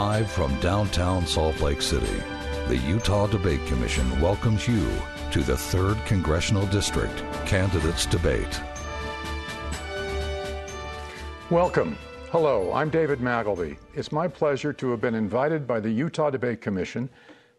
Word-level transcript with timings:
Live 0.00 0.32
from 0.32 0.58
downtown 0.60 1.26
Salt 1.26 1.60
Lake 1.60 1.82
City, 1.82 2.22
the 2.68 2.78
Utah 2.88 3.26
Debate 3.26 3.60
Commission 3.66 4.18
welcomes 4.18 4.66
you 4.66 4.90
to 5.30 5.42
the 5.42 5.52
3rd 5.52 6.02
Congressional 6.06 6.64
District 6.68 7.18
Candidates 7.44 8.06
Debate. 8.06 8.62
Welcome. 11.50 11.98
Hello, 12.30 12.72
I'm 12.72 12.88
David 12.88 13.18
Magleby. 13.18 13.76
It's 13.94 14.10
my 14.10 14.26
pleasure 14.26 14.72
to 14.72 14.90
have 14.90 15.02
been 15.02 15.14
invited 15.14 15.66
by 15.66 15.80
the 15.80 15.90
Utah 15.90 16.30
Debate 16.30 16.62
Commission 16.62 17.10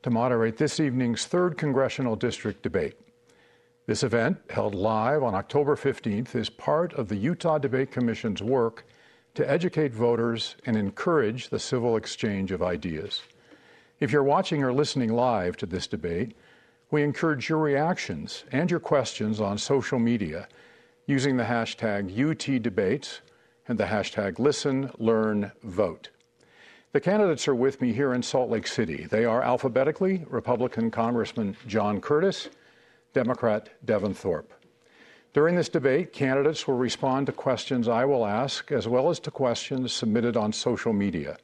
to 0.01 0.09
moderate 0.09 0.57
this 0.57 0.79
evening's 0.79 1.27
3rd 1.27 1.59
Congressional 1.59 2.15
District 2.15 2.63
debate. 2.63 2.95
This 3.85 4.01
event, 4.01 4.39
held 4.49 4.73
live 4.73 5.21
on 5.21 5.35
October 5.35 5.75
15th, 5.75 6.33
is 6.33 6.49
part 6.49 6.91
of 6.93 7.07
the 7.07 7.17
Utah 7.17 7.59
Debate 7.59 7.91
Commission's 7.91 8.41
work 8.41 8.83
to 9.33 9.49
educate 9.49 9.93
voters 9.93 10.55
and 10.65 10.75
encourage 10.75 11.49
the 11.49 11.59
civil 11.59 11.95
exchange 11.95 12.51
of 12.51 12.61
ideas. 12.61 13.21
If 13.99 14.11
you're 14.11 14.23
watching 14.23 14.63
or 14.63 14.73
listening 14.73 15.13
live 15.13 15.57
to 15.57 15.65
this 15.65 15.87
debate, 15.87 16.35
we 16.89 17.03
encourage 17.03 17.47
your 17.47 17.59
reactions 17.59 18.43
and 18.51 18.69
your 18.69 18.79
questions 18.79 19.39
on 19.39 19.57
social 19.57 19.99
media 19.99 20.47
using 21.05 21.37
the 21.37 21.43
hashtag 21.43 22.13
UTDebates 22.13 23.19
and 23.67 23.77
the 23.77 23.85
hashtag 23.85 24.39
Listen, 24.39 24.91
Learn, 24.97 25.51
Vote. 25.63 26.09
The 26.91 26.99
candidates 26.99 27.47
are 27.47 27.55
with 27.55 27.79
me 27.79 27.93
here 27.93 28.13
in 28.13 28.21
Salt 28.21 28.49
Lake 28.49 28.67
City. 28.67 29.05
They 29.09 29.23
are 29.23 29.41
alphabetically 29.41 30.25
Republican 30.27 30.91
Congressman 30.91 31.55
John 31.67 32.01
Curtis, 32.01 32.49
Democrat 33.13 33.69
Devin 33.85 34.13
Thorpe. 34.13 34.51
During 35.33 35.55
this 35.55 35.69
debate, 35.69 36.11
candidates 36.11 36.67
will 36.67 36.75
respond 36.75 37.27
to 37.27 37.31
questions 37.31 37.87
I 37.87 38.03
will 38.03 38.25
ask, 38.25 38.69
as 38.69 38.85
well 38.85 39.09
as 39.09 39.19
to 39.21 39.31
questions 39.31 39.93
submitted 39.93 40.35
on 40.35 40.51
social 40.51 40.91
media. 40.91 41.37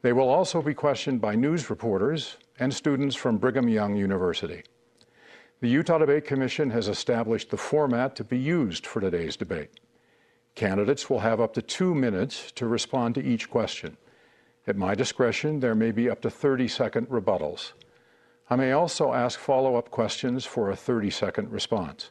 They 0.00 0.14
will 0.14 0.30
also 0.30 0.62
be 0.62 0.72
questioned 0.72 1.20
by 1.20 1.34
news 1.34 1.68
reporters 1.68 2.38
and 2.58 2.72
students 2.72 3.14
from 3.14 3.36
Brigham 3.36 3.68
Young 3.68 3.94
University. 3.94 4.62
The 5.60 5.68
Utah 5.68 5.98
Debate 5.98 6.24
Commission 6.24 6.70
has 6.70 6.88
established 6.88 7.50
the 7.50 7.58
format 7.58 8.16
to 8.16 8.24
be 8.24 8.38
used 8.38 8.86
for 8.86 9.00
today's 9.00 9.36
debate. 9.36 9.80
Candidates 10.54 11.10
will 11.10 11.20
have 11.20 11.40
up 11.40 11.52
to 11.54 11.62
two 11.62 11.94
minutes 11.94 12.52
to 12.52 12.66
respond 12.66 13.14
to 13.16 13.22
each 13.22 13.50
question. 13.50 13.98
At 14.66 14.76
my 14.76 14.94
discretion, 14.94 15.60
there 15.60 15.74
may 15.74 15.90
be 15.90 16.08
up 16.08 16.22
to 16.22 16.30
30 16.30 16.68
second 16.68 17.08
rebuttals. 17.10 17.72
I 18.48 18.56
may 18.56 18.72
also 18.72 19.12
ask 19.12 19.38
follow 19.38 19.76
up 19.76 19.90
questions 19.90 20.46
for 20.46 20.70
a 20.70 20.76
30 20.76 21.10
second 21.10 21.50
response. 21.52 22.10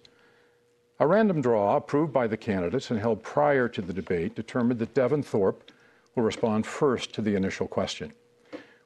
A 0.99 1.07
random 1.07 1.41
draw 1.41 1.75
approved 1.75 2.13
by 2.13 2.27
the 2.27 2.37
candidates 2.37 2.91
and 2.91 2.99
held 2.99 3.23
prior 3.23 3.67
to 3.67 3.81
the 3.81 3.93
debate 3.93 4.35
determined 4.35 4.79
that 4.79 4.93
Devin 4.93 5.23
Thorpe 5.23 5.71
will 6.15 6.23
respond 6.23 6.67
first 6.67 7.13
to 7.13 7.21
the 7.21 7.35
initial 7.35 7.67
question. 7.67 8.13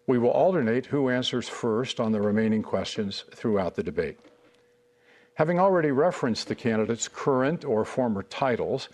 We 0.07 0.17
will 0.17 0.29
alternate 0.29 0.85
who 0.85 1.09
answers 1.09 1.49
first 1.49 1.99
on 1.99 2.13
the 2.13 2.21
remaining 2.21 2.63
questions 2.63 3.25
throughout 3.33 3.75
the 3.75 3.83
debate. 3.83 4.19
Having 5.33 5.59
already 5.59 5.91
referenced 5.91 6.47
the 6.47 6.55
candidates' 6.55 7.09
current 7.09 7.65
or 7.65 7.83
former 7.83 8.23
titles, 8.23 8.87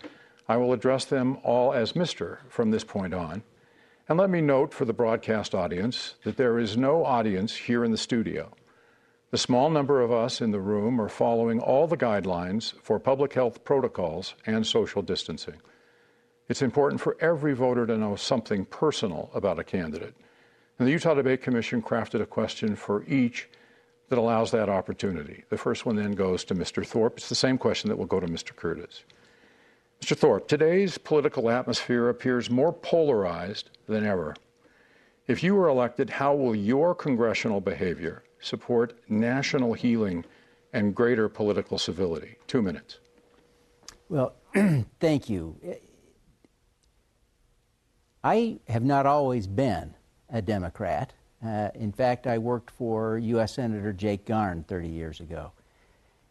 I 0.48 0.56
will 0.56 0.72
address 0.72 1.04
them 1.04 1.38
all 1.44 1.72
as 1.72 1.92
Mr. 1.92 2.38
from 2.48 2.72
this 2.72 2.84
point 2.84 3.14
on. 3.14 3.44
And 4.08 4.18
let 4.18 4.28
me 4.28 4.40
note 4.40 4.74
for 4.74 4.84
the 4.84 4.92
broadcast 4.92 5.54
audience 5.54 6.16
that 6.24 6.36
there 6.36 6.58
is 6.58 6.76
no 6.76 7.04
audience 7.04 7.54
here 7.54 7.84
in 7.84 7.92
the 7.92 7.96
studio. 7.96 8.50
The 9.34 9.38
small 9.38 9.68
number 9.68 10.00
of 10.00 10.12
us 10.12 10.40
in 10.40 10.52
the 10.52 10.60
room 10.60 11.00
are 11.00 11.08
following 11.08 11.58
all 11.58 11.88
the 11.88 11.96
guidelines 11.96 12.72
for 12.82 13.00
public 13.00 13.32
health 13.32 13.64
protocols 13.64 14.36
and 14.46 14.64
social 14.64 15.02
distancing. 15.02 15.56
It's 16.48 16.62
important 16.62 17.00
for 17.00 17.16
every 17.18 17.52
voter 17.52 17.84
to 17.84 17.98
know 17.98 18.14
something 18.14 18.64
personal 18.64 19.30
about 19.34 19.58
a 19.58 19.64
candidate. 19.64 20.14
And 20.78 20.86
the 20.86 20.92
Utah 20.92 21.14
Debate 21.14 21.42
Commission 21.42 21.82
crafted 21.82 22.20
a 22.20 22.26
question 22.26 22.76
for 22.76 23.02
each 23.06 23.48
that 24.08 24.20
allows 24.20 24.52
that 24.52 24.68
opportunity. 24.68 25.42
The 25.48 25.58
first 25.58 25.84
one 25.84 25.96
then 25.96 26.12
goes 26.12 26.44
to 26.44 26.54
Mr. 26.54 26.86
Thorpe. 26.86 27.16
It's 27.16 27.28
the 27.28 27.34
same 27.34 27.58
question 27.58 27.88
that 27.88 27.96
will 27.96 28.06
go 28.06 28.20
to 28.20 28.28
Mr. 28.28 28.54
Curtis. 28.54 29.02
Mr. 30.00 30.16
Thorpe, 30.16 30.46
today's 30.46 30.96
political 30.96 31.50
atmosphere 31.50 32.08
appears 32.08 32.50
more 32.50 32.72
polarized 32.72 33.70
than 33.88 34.06
ever. 34.06 34.36
If 35.26 35.42
you 35.42 35.56
were 35.56 35.66
elected, 35.66 36.08
how 36.08 36.36
will 36.36 36.54
your 36.54 36.94
congressional 36.94 37.60
behavior 37.60 38.22
support 38.44 38.98
national 39.08 39.72
healing 39.72 40.24
and 40.72 40.94
greater 40.94 41.28
political 41.28 41.78
civility? 41.78 42.36
Two 42.46 42.62
minutes. 42.62 42.98
Well, 44.08 44.34
thank 45.00 45.28
you. 45.28 45.56
I 48.22 48.58
have 48.68 48.84
not 48.84 49.06
always 49.06 49.46
been 49.46 49.94
a 50.30 50.42
Democrat. 50.42 51.12
Uh, 51.44 51.70
in 51.74 51.92
fact, 51.92 52.26
I 52.26 52.38
worked 52.38 52.70
for 52.70 53.18
U.S. 53.18 53.54
Senator 53.54 53.92
Jake 53.92 54.24
Garn 54.24 54.64
30 54.64 54.88
years 54.88 55.20
ago. 55.20 55.52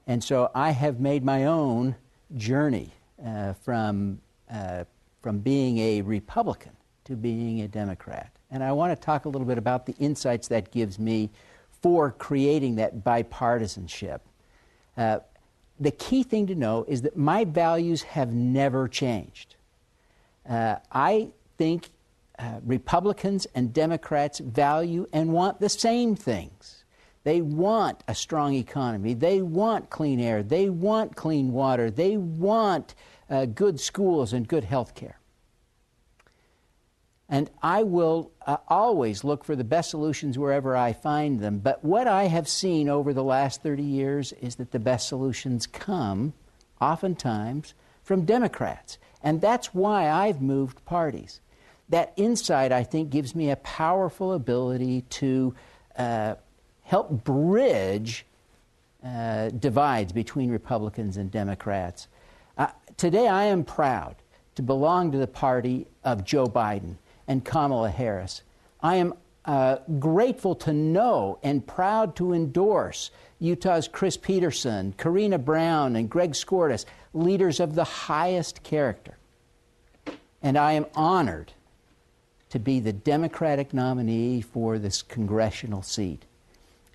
And 0.07 0.23
so 0.23 0.51
I 0.53 0.71
have 0.71 0.99
made 0.99 1.23
my 1.23 1.45
own 1.45 1.95
journey 2.35 2.91
uh, 3.23 3.53
from, 3.53 4.19
uh, 4.51 4.85
from 5.21 5.39
being 5.39 5.77
a 5.77 6.01
Republican 6.01 6.71
to 7.05 7.15
being 7.15 7.61
a 7.61 7.67
Democrat. 7.67 8.31
And 8.49 8.63
I 8.63 8.71
want 8.71 8.99
to 8.99 9.05
talk 9.05 9.25
a 9.25 9.29
little 9.29 9.47
bit 9.47 9.57
about 9.57 9.85
the 9.85 9.93
insights 9.93 10.47
that 10.49 10.71
gives 10.71 10.99
me 10.99 11.29
for 11.83 12.11
creating 12.11 12.75
that 12.75 13.03
bipartisanship. 13.03 14.21
Uh, 14.97 15.19
the 15.79 15.91
key 15.91 16.23
thing 16.23 16.47
to 16.47 16.55
know 16.55 16.85
is 16.87 17.01
that 17.01 17.17
my 17.17 17.43
values 17.43 18.01
have 18.03 18.33
never 18.33 18.87
changed. 18.87 19.55
Uh, 20.49 20.77
I 20.91 21.31
think 21.57 21.89
uh, 22.39 22.59
Republicans 22.65 23.45
and 23.53 23.73
Democrats 23.73 24.39
value 24.39 25.07
and 25.13 25.31
want 25.33 25.59
the 25.59 25.69
same 25.69 26.15
things. 26.15 26.85
They 27.23 27.41
want 27.41 28.03
a 28.07 28.15
strong 28.15 28.53
economy. 28.53 29.13
They 29.13 29.41
want 29.41 29.89
clean 29.89 30.19
air. 30.19 30.41
They 30.41 30.69
want 30.69 31.15
clean 31.15 31.51
water. 31.51 31.91
They 31.91 32.17
want 32.17 32.95
uh, 33.29 33.45
good 33.45 33.79
schools 33.79 34.33
and 34.33 34.47
good 34.47 34.63
health 34.63 34.95
care. 34.95 35.19
And 37.29 37.49
I 37.61 37.83
will 37.83 38.31
uh, 38.45 38.57
always 38.67 39.23
look 39.23 39.43
for 39.43 39.55
the 39.55 39.63
best 39.63 39.89
solutions 39.89 40.37
wherever 40.37 40.75
I 40.75 40.93
find 40.93 41.39
them. 41.39 41.59
But 41.59 41.83
what 41.83 42.07
I 42.07 42.25
have 42.25 42.47
seen 42.47 42.89
over 42.89 43.13
the 43.13 43.23
last 43.23 43.63
30 43.63 43.81
years 43.81 44.33
is 44.33 44.55
that 44.55 44.71
the 44.71 44.79
best 44.79 45.07
solutions 45.07 45.65
come, 45.65 46.33
oftentimes, 46.81 47.73
from 48.03 48.25
Democrats. 48.25 48.97
And 49.23 49.39
that's 49.39 49.73
why 49.73 50.09
I've 50.09 50.41
moved 50.41 50.83
parties. 50.85 51.39
That 51.89 52.13
insight, 52.17 52.71
I 52.71 52.83
think, 52.83 53.09
gives 53.09 53.35
me 53.35 53.49
a 53.51 53.55
powerful 53.57 54.33
ability 54.33 55.01
to 55.01 55.55
uh, 55.97 56.35
help 56.81 57.23
bridge 57.23 58.25
uh, 59.03 59.49
divides 59.49 60.11
between 60.11 60.51
Republicans 60.51 61.17
and 61.17 61.31
Democrats. 61.31 62.07
Uh, 62.57 62.67
today, 62.97 63.27
I 63.27 63.45
am 63.45 63.63
proud 63.63 64.15
to 64.55 64.61
belong 64.61 65.11
to 65.11 65.17
the 65.17 65.27
party 65.27 65.87
of 66.03 66.23
Joe 66.23 66.47
Biden 66.47 66.97
and 67.27 67.43
Kamala 67.43 67.89
Harris. 67.89 68.41
I 68.81 68.97
am 68.97 69.13
uh, 69.45 69.77
grateful 69.99 70.55
to 70.55 70.73
know 70.73 71.39
and 71.43 71.65
proud 71.65 72.15
to 72.17 72.33
endorse 72.33 73.11
Utah's 73.39 73.87
Chris 73.87 74.15
Peterson, 74.15 74.93
Karina 74.97 75.37
Brown, 75.37 75.95
and 75.95 76.09
Greg 76.09 76.31
Skordas, 76.31 76.85
leaders 77.13 77.59
of 77.59 77.75
the 77.75 77.83
highest 77.83 78.63
character. 78.63 79.17
And 80.41 80.57
I 80.57 80.73
am 80.73 80.85
honored 80.95 81.51
to 82.49 82.59
be 82.59 82.79
the 82.79 82.93
Democratic 82.93 83.73
nominee 83.73 84.41
for 84.41 84.77
this 84.77 85.01
congressional 85.01 85.81
seat. 85.81 86.23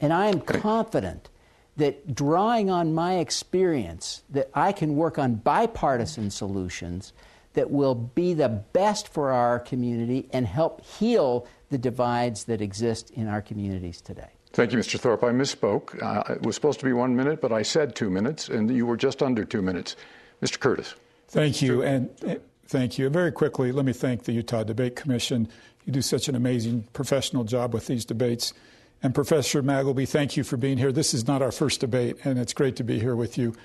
And 0.00 0.12
I 0.12 0.26
am 0.28 0.40
confident 0.40 1.28
that 1.76 2.14
drawing 2.14 2.70
on 2.70 2.94
my 2.94 3.16
experience 3.16 4.22
that 4.30 4.50
I 4.54 4.72
can 4.72 4.96
work 4.96 5.18
on 5.18 5.36
bipartisan 5.36 6.30
solutions 6.30 7.12
that 7.58 7.72
will 7.72 7.96
be 7.96 8.34
the 8.34 8.48
best 8.48 9.08
for 9.08 9.32
our 9.32 9.58
community 9.58 10.28
and 10.32 10.46
help 10.46 10.80
heal 10.86 11.44
the 11.70 11.78
divides 11.78 12.44
that 12.44 12.60
exist 12.60 13.10
in 13.10 13.26
our 13.26 13.42
communities 13.42 14.00
today. 14.00 14.28
Thank 14.52 14.70
you, 14.70 14.78
Mr. 14.78 14.96
Thorpe. 14.96 15.24
I 15.24 15.32
misspoke. 15.32 16.00
Uh, 16.00 16.34
it 16.34 16.42
was 16.42 16.54
supposed 16.54 16.78
to 16.78 16.86
be 16.86 16.92
one 16.92 17.16
minute, 17.16 17.40
but 17.40 17.50
I 17.52 17.62
said 17.62 17.96
two 17.96 18.10
minutes, 18.10 18.48
and 18.48 18.70
you 18.70 18.86
were 18.86 18.96
just 18.96 19.24
under 19.24 19.44
two 19.44 19.60
minutes. 19.60 19.96
Mr. 20.40 20.60
Curtis. 20.60 20.94
Thank 21.26 21.60
you. 21.60 21.82
And 21.82 22.10
uh, 22.24 22.36
Thank 22.68 22.96
you. 22.96 23.08
Very 23.08 23.32
quickly, 23.32 23.72
let 23.72 23.84
me 23.84 23.92
thank 23.92 24.22
the 24.22 24.32
Utah 24.32 24.62
Debate 24.62 24.94
Commission. 24.94 25.48
You 25.84 25.92
do 25.92 26.02
such 26.02 26.28
an 26.28 26.36
amazing 26.36 26.86
professional 26.92 27.42
job 27.42 27.74
with 27.74 27.88
these 27.88 28.04
debates. 28.04 28.52
And 29.02 29.12
Professor 29.12 29.64
Magleby, 29.64 30.06
thank 30.06 30.36
you 30.36 30.44
for 30.44 30.56
being 30.56 30.78
here. 30.78 30.92
This 30.92 31.12
is 31.12 31.26
not 31.26 31.42
our 31.42 31.50
first 31.50 31.80
debate, 31.80 32.18
and 32.24 32.38
it's 32.38 32.52
great 32.52 32.76
to 32.76 32.84
be 32.84 33.00
here 33.00 33.16
with 33.16 33.36
you. 33.36 33.56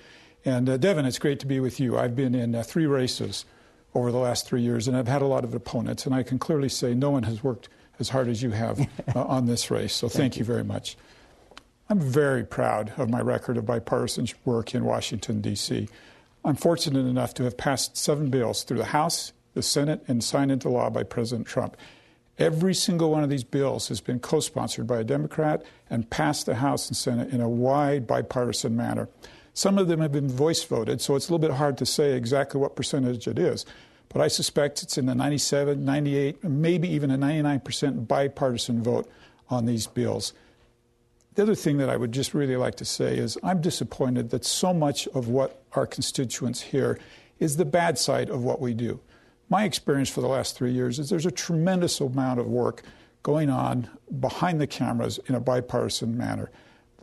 And 0.45 0.67
uh, 0.67 0.77
Devin, 0.77 1.05
it's 1.05 1.19
great 1.19 1.39
to 1.41 1.45
be 1.45 1.59
with 1.59 1.79
you. 1.79 1.95
I've 1.95 2.15
been 2.15 2.33
in 2.33 2.55
uh, 2.55 2.63
three 2.63 2.87
races 2.87 3.45
over 3.95 4.11
the 4.11 4.17
last 4.17 4.47
three 4.47 4.61
years, 4.61 4.87
and 4.87 4.97
I've 4.97 5.07
had 5.07 5.21
a 5.21 5.27
lot 5.27 5.43
of 5.43 5.53
opponents, 5.53 6.05
and 6.05 6.15
I 6.15 6.23
can 6.23 6.39
clearly 6.39 6.69
say 6.69 6.93
no 6.93 7.11
one 7.11 7.23
has 7.23 7.43
worked 7.43 7.69
as 7.99 8.09
hard 8.09 8.27
as 8.27 8.41
you 8.41 8.51
have 8.51 8.79
uh, 9.15 9.23
on 9.23 9.45
this 9.45 9.69
race. 9.69 9.93
So 9.93 10.07
thank, 10.07 10.19
thank 10.19 10.35
you. 10.35 10.39
you 10.39 10.45
very 10.45 10.63
much. 10.63 10.97
I'm 11.89 11.99
very 11.99 12.43
proud 12.43 12.93
of 12.97 13.09
my 13.09 13.21
record 13.21 13.57
of 13.57 13.65
bipartisan 13.65 14.27
work 14.45 14.73
in 14.73 14.85
Washington, 14.85 15.41
D.C. 15.41 15.89
I'm 16.45 16.55
fortunate 16.55 17.05
enough 17.05 17.33
to 17.35 17.43
have 17.43 17.57
passed 17.57 17.97
seven 17.97 18.29
bills 18.29 18.63
through 18.63 18.79
the 18.79 18.85
House, 18.85 19.33
the 19.53 19.61
Senate, 19.61 20.03
and 20.07 20.23
signed 20.23 20.51
into 20.51 20.69
law 20.69 20.89
by 20.89 21.03
President 21.03 21.47
Trump. 21.47 21.77
Every 22.39 22.73
single 22.73 23.11
one 23.11 23.23
of 23.23 23.29
these 23.29 23.43
bills 23.43 23.89
has 23.89 24.01
been 24.01 24.19
co 24.19 24.39
sponsored 24.39 24.87
by 24.87 24.99
a 24.99 25.03
Democrat 25.03 25.63
and 25.89 26.09
passed 26.09 26.45
the 26.47 26.55
House 26.55 26.87
and 26.87 26.97
Senate 26.97 27.29
in 27.31 27.41
a 27.41 27.49
wide 27.49 28.07
bipartisan 28.07 28.75
manner. 28.75 29.07
Some 29.53 29.77
of 29.77 29.87
them 29.87 29.99
have 30.01 30.11
been 30.11 30.27
voice 30.27 30.63
voted, 30.63 30.99
so 31.01 31.15
it's 31.15 31.29
a 31.29 31.33
little 31.33 31.47
bit 31.47 31.57
hard 31.57 31.77
to 31.77 31.85
say 31.85 32.13
exactly 32.13 32.59
what 32.59 32.75
percentage 32.75 33.27
it 33.27 33.37
is. 33.37 33.65
But 34.09 34.21
I 34.21 34.27
suspect 34.27 34.83
it's 34.83 34.97
in 34.97 35.05
the 35.05 35.15
97, 35.15 35.83
98, 35.83 36.43
maybe 36.43 36.87
even 36.89 37.11
a 37.11 37.17
99% 37.17 38.07
bipartisan 38.07 38.81
vote 38.81 39.09
on 39.49 39.65
these 39.65 39.87
bills. 39.87 40.33
The 41.35 41.41
other 41.41 41.55
thing 41.55 41.77
that 41.77 41.89
I 41.89 41.97
would 41.97 42.11
just 42.11 42.33
really 42.33 42.55
like 42.55 42.75
to 42.75 42.85
say 42.85 43.17
is 43.17 43.37
I'm 43.43 43.61
disappointed 43.61 44.29
that 44.29 44.45
so 44.45 44.73
much 44.73 45.07
of 45.09 45.27
what 45.27 45.63
our 45.73 45.87
constituents 45.87 46.61
hear 46.61 46.99
is 47.39 47.57
the 47.57 47.65
bad 47.65 47.97
side 47.97 48.29
of 48.29 48.43
what 48.43 48.61
we 48.61 48.73
do. 48.73 48.99
My 49.49 49.63
experience 49.63 50.09
for 50.09 50.21
the 50.21 50.27
last 50.27 50.55
three 50.55 50.71
years 50.71 50.99
is 50.99 51.09
there's 51.09 51.25
a 51.25 51.31
tremendous 51.31 51.99
amount 51.99 52.39
of 52.39 52.47
work 52.47 52.83
going 53.23 53.49
on 53.49 53.89
behind 54.19 54.61
the 54.61 54.67
cameras 54.67 55.19
in 55.27 55.33
a 55.35 55.39
bipartisan 55.39 56.17
manner. 56.17 56.51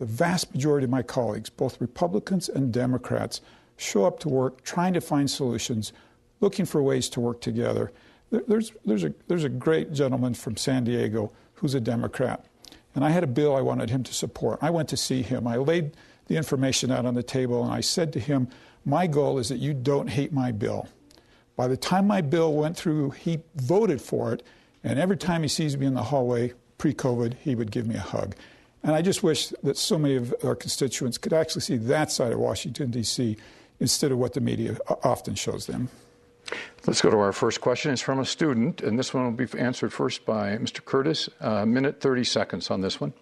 The 0.00 0.06
vast 0.06 0.54
majority 0.54 0.84
of 0.84 0.90
my 0.90 1.02
colleagues, 1.02 1.50
both 1.50 1.78
Republicans 1.78 2.48
and 2.48 2.72
Democrats, 2.72 3.42
show 3.76 4.06
up 4.06 4.18
to 4.20 4.30
work 4.30 4.64
trying 4.64 4.94
to 4.94 5.00
find 5.00 5.30
solutions, 5.30 5.92
looking 6.40 6.64
for 6.64 6.82
ways 6.82 7.10
to 7.10 7.20
work 7.20 7.42
together. 7.42 7.92
There's, 8.30 8.72
there's, 8.86 9.04
a, 9.04 9.12
there's 9.28 9.44
a 9.44 9.50
great 9.50 9.92
gentleman 9.92 10.32
from 10.32 10.56
San 10.56 10.84
Diego 10.84 11.30
who's 11.54 11.74
a 11.74 11.80
Democrat. 11.80 12.46
And 12.94 13.04
I 13.04 13.10
had 13.10 13.22
a 13.22 13.26
bill 13.26 13.54
I 13.54 13.60
wanted 13.60 13.90
him 13.90 14.02
to 14.04 14.14
support. 14.14 14.58
I 14.62 14.70
went 14.70 14.88
to 14.88 14.96
see 14.96 15.20
him. 15.20 15.46
I 15.46 15.56
laid 15.56 15.94
the 16.28 16.36
information 16.36 16.90
out 16.90 17.04
on 17.04 17.12
the 17.12 17.22
table 17.22 17.62
and 17.62 17.70
I 17.70 17.82
said 17.82 18.10
to 18.14 18.20
him, 18.20 18.48
My 18.86 19.06
goal 19.06 19.38
is 19.38 19.50
that 19.50 19.58
you 19.58 19.74
don't 19.74 20.08
hate 20.08 20.32
my 20.32 20.50
bill. 20.50 20.88
By 21.56 21.68
the 21.68 21.76
time 21.76 22.06
my 22.06 22.22
bill 22.22 22.54
went 22.54 22.74
through, 22.74 23.10
he 23.10 23.40
voted 23.54 24.00
for 24.00 24.32
it. 24.32 24.42
And 24.82 24.98
every 24.98 25.18
time 25.18 25.42
he 25.42 25.48
sees 25.48 25.76
me 25.76 25.84
in 25.84 25.92
the 25.92 26.04
hallway 26.04 26.54
pre 26.78 26.94
COVID, 26.94 27.34
he 27.34 27.54
would 27.54 27.70
give 27.70 27.86
me 27.86 27.96
a 27.96 28.00
hug. 28.00 28.34
And 28.82 28.94
I 28.94 29.02
just 29.02 29.22
wish 29.22 29.48
that 29.62 29.76
so 29.76 29.98
many 29.98 30.16
of 30.16 30.34
our 30.42 30.54
constituents 30.54 31.18
could 31.18 31.32
actually 31.32 31.62
see 31.62 31.76
that 31.76 32.10
side 32.10 32.32
of 32.32 32.38
Washington, 32.38 32.90
D.C., 32.90 33.36
instead 33.78 34.12
of 34.12 34.18
what 34.18 34.34
the 34.34 34.40
media 34.40 34.76
often 35.02 35.34
shows 35.34 35.66
them. 35.66 35.88
Let's 36.86 37.00
go 37.00 37.10
to 37.10 37.18
our 37.18 37.32
first 37.32 37.60
question. 37.60 37.92
It's 37.92 38.02
from 38.02 38.18
a 38.18 38.24
student, 38.24 38.82
and 38.82 38.98
this 38.98 39.14
one 39.14 39.24
will 39.24 39.46
be 39.46 39.58
answered 39.58 39.92
first 39.92 40.24
by 40.24 40.56
Mr. 40.58 40.84
Curtis. 40.84 41.28
A 41.40 41.50
uh, 41.50 41.66
minute 41.66 42.00
30 42.00 42.24
seconds 42.24 42.70
on 42.70 42.80
this 42.80 43.00
one. 43.00 43.12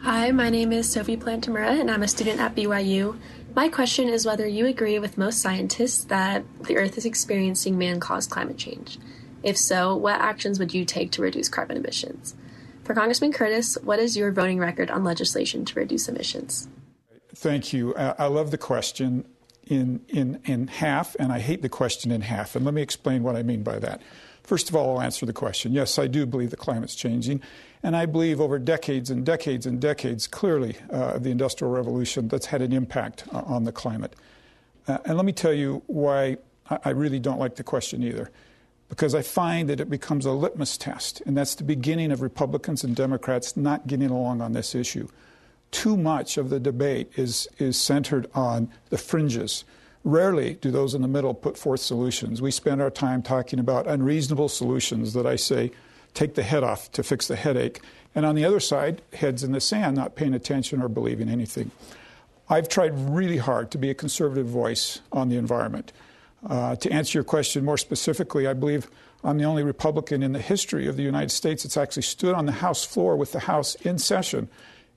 Hi, 0.00 0.30
my 0.30 0.50
name 0.50 0.72
is 0.72 0.90
Sophie 0.90 1.16
Plantamura, 1.16 1.80
and 1.80 1.90
I'm 1.90 2.02
a 2.02 2.08
student 2.08 2.40
at 2.40 2.54
BYU. 2.54 3.18
My 3.54 3.68
question 3.68 4.08
is 4.08 4.26
whether 4.26 4.46
you 4.46 4.66
agree 4.66 4.98
with 4.98 5.18
most 5.18 5.40
scientists 5.40 6.04
that 6.04 6.44
the 6.64 6.76
Earth 6.76 6.98
is 6.98 7.06
experiencing 7.06 7.78
man 7.78 8.00
caused 8.00 8.30
climate 8.30 8.58
change. 8.58 8.98
If 9.42 9.56
so, 9.56 9.96
what 9.96 10.20
actions 10.20 10.58
would 10.58 10.74
you 10.74 10.84
take 10.84 11.12
to 11.12 11.22
reduce 11.22 11.48
carbon 11.48 11.76
emissions? 11.76 12.34
For 12.84 12.94
Congressman 12.94 13.32
Curtis, 13.32 13.78
what 13.82 13.98
is 13.98 14.16
your 14.16 14.32
voting 14.32 14.58
record 14.58 14.90
on 14.90 15.04
legislation 15.04 15.64
to 15.66 15.78
reduce 15.78 16.08
emissions? 16.08 16.68
Thank 17.34 17.72
you. 17.72 17.94
I 17.94 18.26
love 18.26 18.50
the 18.50 18.58
question 18.58 19.24
in, 19.64 20.00
in, 20.08 20.40
in 20.44 20.66
half, 20.66 21.14
and 21.18 21.32
I 21.32 21.38
hate 21.38 21.62
the 21.62 21.68
question 21.68 22.10
in 22.10 22.22
half. 22.22 22.56
And 22.56 22.64
let 22.64 22.74
me 22.74 22.82
explain 22.82 23.22
what 23.22 23.36
I 23.36 23.42
mean 23.42 23.62
by 23.62 23.78
that. 23.78 24.02
First 24.42 24.68
of 24.68 24.74
all, 24.74 24.96
I'll 24.96 25.02
answer 25.02 25.24
the 25.24 25.32
question. 25.32 25.72
Yes, 25.72 25.98
I 25.98 26.08
do 26.08 26.26
believe 26.26 26.50
the 26.50 26.56
climate's 26.56 26.96
changing. 26.96 27.40
And 27.84 27.96
I 27.96 28.06
believe 28.06 28.40
over 28.40 28.58
decades 28.58 29.10
and 29.10 29.24
decades 29.24 29.64
and 29.66 29.80
decades, 29.80 30.26
clearly, 30.26 30.76
uh, 30.90 31.18
the 31.18 31.30
Industrial 31.30 31.72
Revolution, 31.72 32.28
that's 32.28 32.46
had 32.46 32.62
an 32.62 32.72
impact 32.72 33.24
uh, 33.32 33.42
on 33.46 33.64
the 33.64 33.72
climate. 33.72 34.16
Uh, 34.88 34.98
and 35.04 35.16
let 35.16 35.24
me 35.24 35.32
tell 35.32 35.52
you 35.52 35.82
why 35.86 36.38
I 36.84 36.90
really 36.90 37.20
don't 37.20 37.38
like 37.38 37.56
the 37.56 37.62
question 37.62 38.02
either. 38.02 38.30
Because 38.92 39.14
I 39.14 39.22
find 39.22 39.70
that 39.70 39.80
it 39.80 39.88
becomes 39.88 40.26
a 40.26 40.32
litmus 40.32 40.76
test, 40.76 41.22
and 41.24 41.34
that's 41.34 41.54
the 41.54 41.64
beginning 41.64 42.12
of 42.12 42.20
Republicans 42.20 42.84
and 42.84 42.94
Democrats 42.94 43.56
not 43.56 43.86
getting 43.86 44.10
along 44.10 44.42
on 44.42 44.52
this 44.52 44.74
issue 44.74 45.08
too 45.72 45.96
much 45.96 46.36
of 46.38 46.50
the 46.50 46.60
debate 46.60 47.10
is, 47.16 47.48
is 47.58 47.80
centered 47.80 48.30
on 48.34 48.70
the 48.90 48.98
fringes. 48.98 49.64
Rarely 50.04 50.54
do 50.54 50.70
those 50.70 50.94
in 50.94 51.02
the 51.02 51.08
middle 51.08 51.34
put 51.34 51.56
forth 51.56 51.80
solutions. 51.80 52.40
We 52.40 52.50
spend 52.50 52.80
our 52.80 52.90
time 52.90 53.22
talking 53.22 53.58
about 53.58 53.88
unreasonable 53.88 54.48
solutions 54.48 55.14
that 55.14 55.26
I 55.26 55.36
say 55.36 55.72
take 56.14 56.34
the 56.34 56.42
head 56.42 56.62
off 56.62 56.92
to 56.92 57.02
fix 57.02 57.26
the 57.26 57.36
headache. 57.36 57.80
And 58.14 58.26
on 58.26 58.34
the 58.34 58.44
other 58.44 58.60
side, 58.60 59.00
heads 59.14 59.42
in 59.42 59.52
the 59.52 59.60
sand, 59.60 59.96
not 59.96 60.14
paying 60.14 60.34
attention 60.34 60.82
or 60.82 60.88
believing 60.88 61.28
anything. 61.28 61.70
I've 62.50 62.68
tried 62.68 62.92
really 63.10 63.38
hard 63.38 63.70
to 63.70 63.78
be 63.78 63.88
a 63.88 63.94
conservative 63.94 64.46
voice 64.46 65.00
on 65.10 65.30
the 65.30 65.36
environment. 65.36 65.92
Uh, 66.46 66.74
to 66.76 66.90
answer 66.90 67.18
your 67.18 67.24
question 67.24 67.64
more 67.64 67.78
specifically, 67.78 68.46
I 68.46 68.52
believe 68.52 68.90
I'm 69.22 69.38
the 69.38 69.44
only 69.44 69.62
Republican 69.62 70.22
in 70.22 70.32
the 70.32 70.40
history 70.40 70.88
of 70.88 70.96
the 70.96 71.02
United 71.02 71.30
States 71.30 71.62
that's 71.62 71.76
actually 71.76 72.02
stood 72.02 72.34
on 72.34 72.46
the 72.46 72.52
House 72.52 72.84
floor 72.84 73.16
with 73.16 73.32
the 73.32 73.40
House 73.40 73.76
in 73.76 73.98
session 73.98 74.48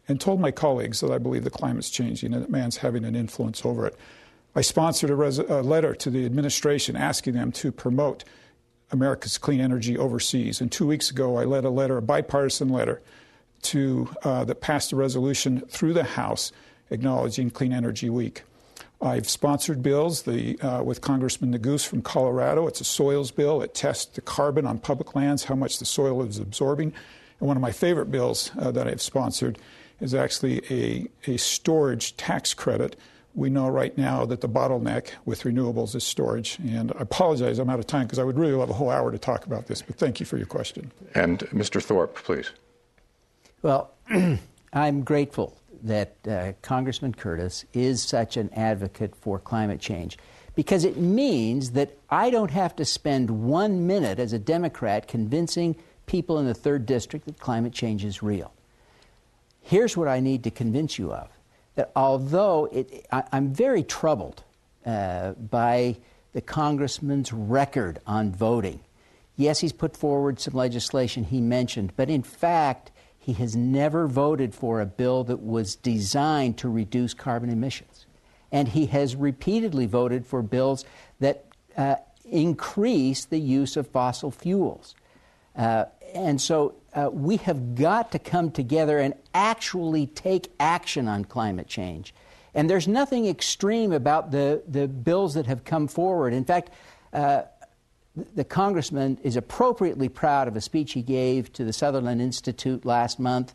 and 0.07 0.19
told 0.19 0.39
my 0.39 0.51
colleagues 0.51 0.99
that 1.01 1.11
I 1.11 1.17
believe 1.17 1.43
the 1.43 1.49
climate's 1.49 1.89
changing 1.89 2.33
and 2.33 2.43
that 2.43 2.49
man's 2.49 2.77
having 2.77 3.05
an 3.05 3.15
influence 3.15 3.65
over 3.65 3.85
it. 3.85 3.95
I 4.55 4.61
sponsored 4.61 5.09
a, 5.09 5.15
res- 5.15 5.39
a 5.39 5.61
letter 5.61 5.93
to 5.95 6.09
the 6.09 6.25
administration 6.25 6.95
asking 6.95 7.33
them 7.33 7.51
to 7.53 7.71
promote 7.71 8.23
America's 8.91 9.37
clean 9.37 9.59
energy 9.59 9.97
overseas. 9.97 10.61
And 10.61 10.71
two 10.71 10.87
weeks 10.87 11.11
ago, 11.11 11.37
I 11.37 11.43
led 11.43 11.65
a 11.65 11.69
letter, 11.69 11.97
a 11.97 12.01
bipartisan 12.01 12.69
letter, 12.69 13.01
to 13.63 14.09
uh, 14.23 14.45
that 14.45 14.61
passed 14.61 14.91
a 14.91 14.95
resolution 14.95 15.61
through 15.67 15.93
the 15.93 16.03
House 16.03 16.51
acknowledging 16.91 17.49
Clean 17.49 17.73
Energy 17.73 18.09
Week. 18.09 18.43
I've 19.01 19.29
sponsored 19.29 19.83
bills 19.83 20.23
the, 20.23 20.59
uh, 20.59 20.81
with 20.83 21.01
Congressman 21.01 21.53
Neguse 21.53 21.85
from 21.85 22.01
Colorado. 22.01 22.67
It's 22.67 22.81
a 22.81 22.85
soils 22.85 23.31
bill. 23.31 23.61
It 23.61 23.73
tests 23.73 24.05
the 24.05 24.21
carbon 24.21 24.65
on 24.65 24.79
public 24.79 25.15
lands, 25.15 25.45
how 25.45 25.55
much 25.55 25.79
the 25.79 25.85
soil 25.85 26.23
is 26.23 26.39
absorbing. 26.39 26.93
And 27.39 27.47
one 27.47 27.57
of 27.57 27.61
my 27.61 27.71
favorite 27.71 28.09
bills 28.11 28.51
uh, 28.57 28.71
that 28.71 28.87
I've 28.87 29.01
sponsored 29.01 29.59
is 29.99 30.13
actually 30.13 30.61
a, 30.69 31.07
a 31.31 31.37
storage 31.37 32.15
tax 32.17 32.53
credit. 32.53 32.95
We 33.33 33.49
know 33.49 33.67
right 33.67 33.97
now 33.97 34.25
that 34.25 34.39
the 34.41 34.47
bottleneck 34.47 35.09
with 35.25 35.43
renewables 35.43 35.93
is 35.93 36.03
storage. 36.03 36.57
And 36.59 36.91
I 36.93 37.01
apologize, 37.01 37.59
I'm 37.59 37.69
out 37.69 37.79
of 37.79 37.87
time 37.87 38.07
because 38.07 38.19
I 38.19 38.23
would 38.23 38.37
really 38.37 38.53
love 38.53 38.69
a 38.69 38.73
whole 38.73 38.89
hour 38.89 39.11
to 39.11 39.17
talk 39.17 39.45
about 39.45 39.67
this, 39.67 39.81
but 39.81 39.97
thank 39.97 40.19
you 40.19 40.25
for 40.25 40.37
your 40.37 40.45
question. 40.45 40.91
And 41.13 41.39
Mr. 41.51 41.83
Thorpe, 41.83 42.15
please. 42.15 42.51
Well, 43.61 43.91
I'm 44.73 45.03
grateful 45.03 45.57
that 45.85 46.15
uh, 46.27 46.53
Congressman 46.61 47.13
Curtis 47.13 47.65
is 47.73 48.01
such 48.01 48.37
an 48.37 48.49
advocate 48.53 49.15
for 49.15 49.39
climate 49.39 49.79
change 49.79 50.17
because 50.55 50.83
it 50.83 50.97
means 50.97 51.71
that 51.71 51.97
I 52.09 52.29
don't 52.29 52.51
have 52.51 52.75
to 52.77 52.85
spend 52.85 53.29
one 53.29 53.87
minute 53.87 54.19
as 54.19 54.33
a 54.33 54.39
Democrat 54.39 55.07
convincing 55.07 55.75
people 56.05 56.39
in 56.39 56.45
the 56.45 56.53
third 56.53 56.85
district 56.85 57.25
that 57.25 57.39
climate 57.39 57.73
change 57.73 58.05
is 58.05 58.23
real. 58.23 58.51
Here's 59.61 59.97
what 59.97 60.07
I 60.07 60.19
need 60.19 60.43
to 60.43 60.51
convince 60.51 60.97
you 60.97 61.11
of 61.11 61.29
that 61.75 61.91
although 61.95 62.69
it, 62.71 63.05
I, 63.11 63.23
am 63.33 63.53
very 63.53 63.83
troubled 63.83 64.43
uh, 64.85 65.31
by 65.31 65.97
the 66.33 66.41
congressman's 66.41 67.33
record 67.33 67.99
on 68.07 68.31
voting. 68.31 68.79
Yes, 69.35 69.59
he's 69.59 69.73
put 69.73 69.97
forward 69.97 70.39
some 70.39 70.53
legislation 70.53 71.25
he 71.25 71.41
mentioned, 71.41 71.91
but 71.97 72.09
in 72.09 72.23
fact, 72.23 72.91
he 73.25 73.33
has 73.33 73.55
never 73.55 74.05
voted 74.05 74.53
for 74.53 74.79
a 74.79 74.85
bill 74.85 75.23
that 75.23 75.41
was 75.41 75.75
designed 75.75 76.59
to 76.59 76.69
reduce 76.69 77.15
carbon 77.15 77.49
emissions. 77.49 78.05
And 78.51 78.67
he 78.67 78.85
has 78.85 79.15
repeatedly 79.15 79.87
voted 79.87 80.27
for 80.27 80.43
bills 80.43 80.85
that 81.19 81.43
uh, 81.75 81.95
increase 82.23 83.25
the 83.25 83.39
use 83.39 83.77
of 83.77 83.87
fossil 83.87 84.29
fuels. 84.29 84.93
Uh, 85.55 85.85
and 86.13 86.39
so 86.39 86.75
uh, 86.93 87.09
we 87.11 87.37
have 87.37 87.73
got 87.73 88.11
to 88.11 88.19
come 88.19 88.51
together 88.51 88.99
and 88.99 89.15
actually 89.33 90.05
take 90.05 90.51
action 90.59 91.07
on 91.07 91.25
climate 91.25 91.67
change. 91.67 92.13
And 92.53 92.69
there's 92.69 92.87
nothing 92.87 93.25
extreme 93.25 93.91
about 93.91 94.29
the, 94.29 94.61
the 94.67 94.87
bills 94.87 95.33
that 95.33 95.47
have 95.47 95.63
come 95.65 95.87
forward. 95.87 96.31
In 96.31 96.45
fact, 96.45 96.69
uh, 97.11 97.41
the 98.35 98.43
congressman 98.43 99.19
is 99.23 99.35
appropriately 99.35 100.09
proud 100.09 100.47
of 100.47 100.55
a 100.55 100.61
speech 100.61 100.93
he 100.93 101.01
gave 101.01 101.51
to 101.53 101.63
the 101.63 101.73
Sutherland 101.73 102.21
Institute 102.21 102.85
last 102.85 103.19
month. 103.19 103.53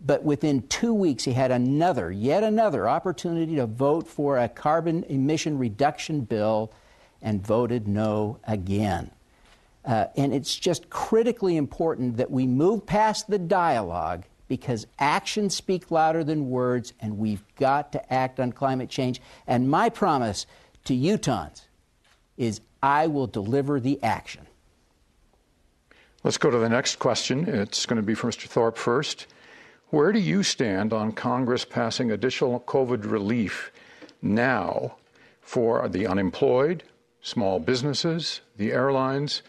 But 0.00 0.22
within 0.24 0.66
two 0.68 0.92
weeks, 0.92 1.24
he 1.24 1.32
had 1.32 1.50
another, 1.50 2.12
yet 2.12 2.44
another 2.44 2.88
opportunity 2.88 3.56
to 3.56 3.66
vote 3.66 4.06
for 4.06 4.38
a 4.38 4.48
carbon 4.48 5.04
emission 5.04 5.58
reduction 5.58 6.20
bill 6.20 6.72
and 7.22 7.44
voted 7.44 7.88
no 7.88 8.38
again. 8.46 9.10
Uh, 9.84 10.06
and 10.16 10.34
it's 10.34 10.54
just 10.54 10.90
critically 10.90 11.56
important 11.56 12.16
that 12.18 12.30
we 12.30 12.46
move 12.46 12.84
past 12.84 13.28
the 13.28 13.38
dialogue 13.38 14.24
because 14.48 14.86
actions 14.98 15.54
speak 15.54 15.90
louder 15.90 16.22
than 16.22 16.50
words, 16.50 16.92
and 17.00 17.18
we've 17.18 17.42
got 17.56 17.92
to 17.92 18.12
act 18.12 18.38
on 18.38 18.52
climate 18.52 18.88
change. 18.88 19.20
And 19.46 19.68
my 19.68 19.88
promise 19.88 20.46
to 20.84 20.94
Utahns 20.94 21.62
is 22.36 22.60
I 22.86 23.08
will 23.08 23.26
deliver 23.26 23.80
the 23.80 24.00
action. 24.00 24.46
Let's 26.22 26.38
go 26.38 26.50
to 26.50 26.58
the 26.58 26.68
next 26.68 27.00
question. 27.00 27.48
It's 27.48 27.84
going 27.84 27.96
to 27.96 28.06
be 28.06 28.14
for 28.14 28.28
Mr. 28.28 28.46
Thorpe 28.46 28.78
first. 28.78 29.26
Where 29.88 30.12
do 30.12 30.20
you 30.20 30.44
stand 30.44 30.92
on 30.92 31.10
Congress 31.10 31.64
passing 31.64 32.12
additional 32.12 32.60
COVID 32.60 33.10
relief 33.10 33.72
now 34.22 34.98
for 35.40 35.88
the 35.88 36.06
unemployed, 36.06 36.84
small 37.22 37.58
businesses, 37.58 38.40
the 38.56 38.70
airlines, 38.70 39.42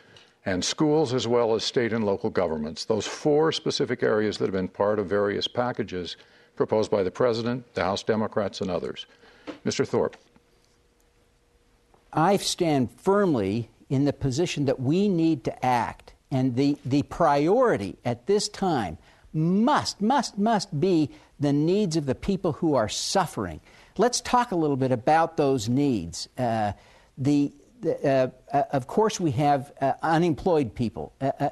and 0.44 0.66
schools, 0.66 1.14
as 1.14 1.28
well 1.28 1.54
as 1.54 1.64
state 1.64 1.94
and 1.94 2.04
local 2.04 2.32
governments? 2.32 2.86
Those 2.86 3.06
four 3.06 3.52
specific 3.52 4.02
areas 4.02 4.40
that 4.40 4.46
have 4.46 4.54
been 4.54 4.68
part 4.68 4.98
of 4.98 5.06
various 5.06 5.48
packages 5.48 6.18
proposed 6.56 6.90
by 6.90 7.04
the 7.04 7.12
President, 7.12 7.72
the 7.76 7.84
House 7.84 8.02
Democrats, 8.02 8.62
and 8.62 8.72
others. 8.72 9.06
Mr. 9.64 9.88
Thorpe. 9.88 10.18
I 12.18 12.38
stand 12.38 12.92
firmly 12.92 13.70
in 13.90 14.06
the 14.06 14.12
position 14.12 14.66
that 14.66 14.80
we 14.80 15.08
need 15.08 15.44
to 15.44 15.66
act. 15.66 16.14
And 16.32 16.56
the, 16.56 16.78
the 16.84 17.04
priority 17.04 17.96
at 18.04 18.26
this 18.26 18.50
time 18.50 18.98
must, 19.34 20.02
must, 20.02 20.38
must 20.38 20.78
be 20.78 21.12
the 21.40 21.54
needs 21.54 21.96
of 21.96 22.08
the 22.08 22.16
people 22.16 22.54
who 22.54 22.74
are 22.74 22.90
suffering. 22.90 23.62
Let's 23.98 24.20
talk 24.20 24.52
a 24.52 24.56
little 24.56 24.76
bit 24.76 24.92
about 24.92 25.38
those 25.38 25.70
needs. 25.70 26.28
Uh, 26.38 26.74
the, 27.20 27.54
the 27.82 28.04
uh, 28.04 28.30
uh, 28.52 28.64
of 28.72 28.88
course, 28.88 29.20
we 29.20 29.32
have 29.32 29.72
uh, 29.80 29.94
unemployed 30.02 30.74
people. 30.74 31.14
Uh, 31.22 31.32
uh, 31.40 31.50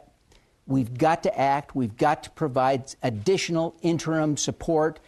we've 0.65 0.97
got 0.97 1.23
to 1.23 1.39
act. 1.39 1.75
We've 1.75 1.95
got 1.95 2.23
to 2.23 2.31
provide 2.31 2.93
additional 3.03 3.75
interim 3.83 4.35
support 4.35 4.99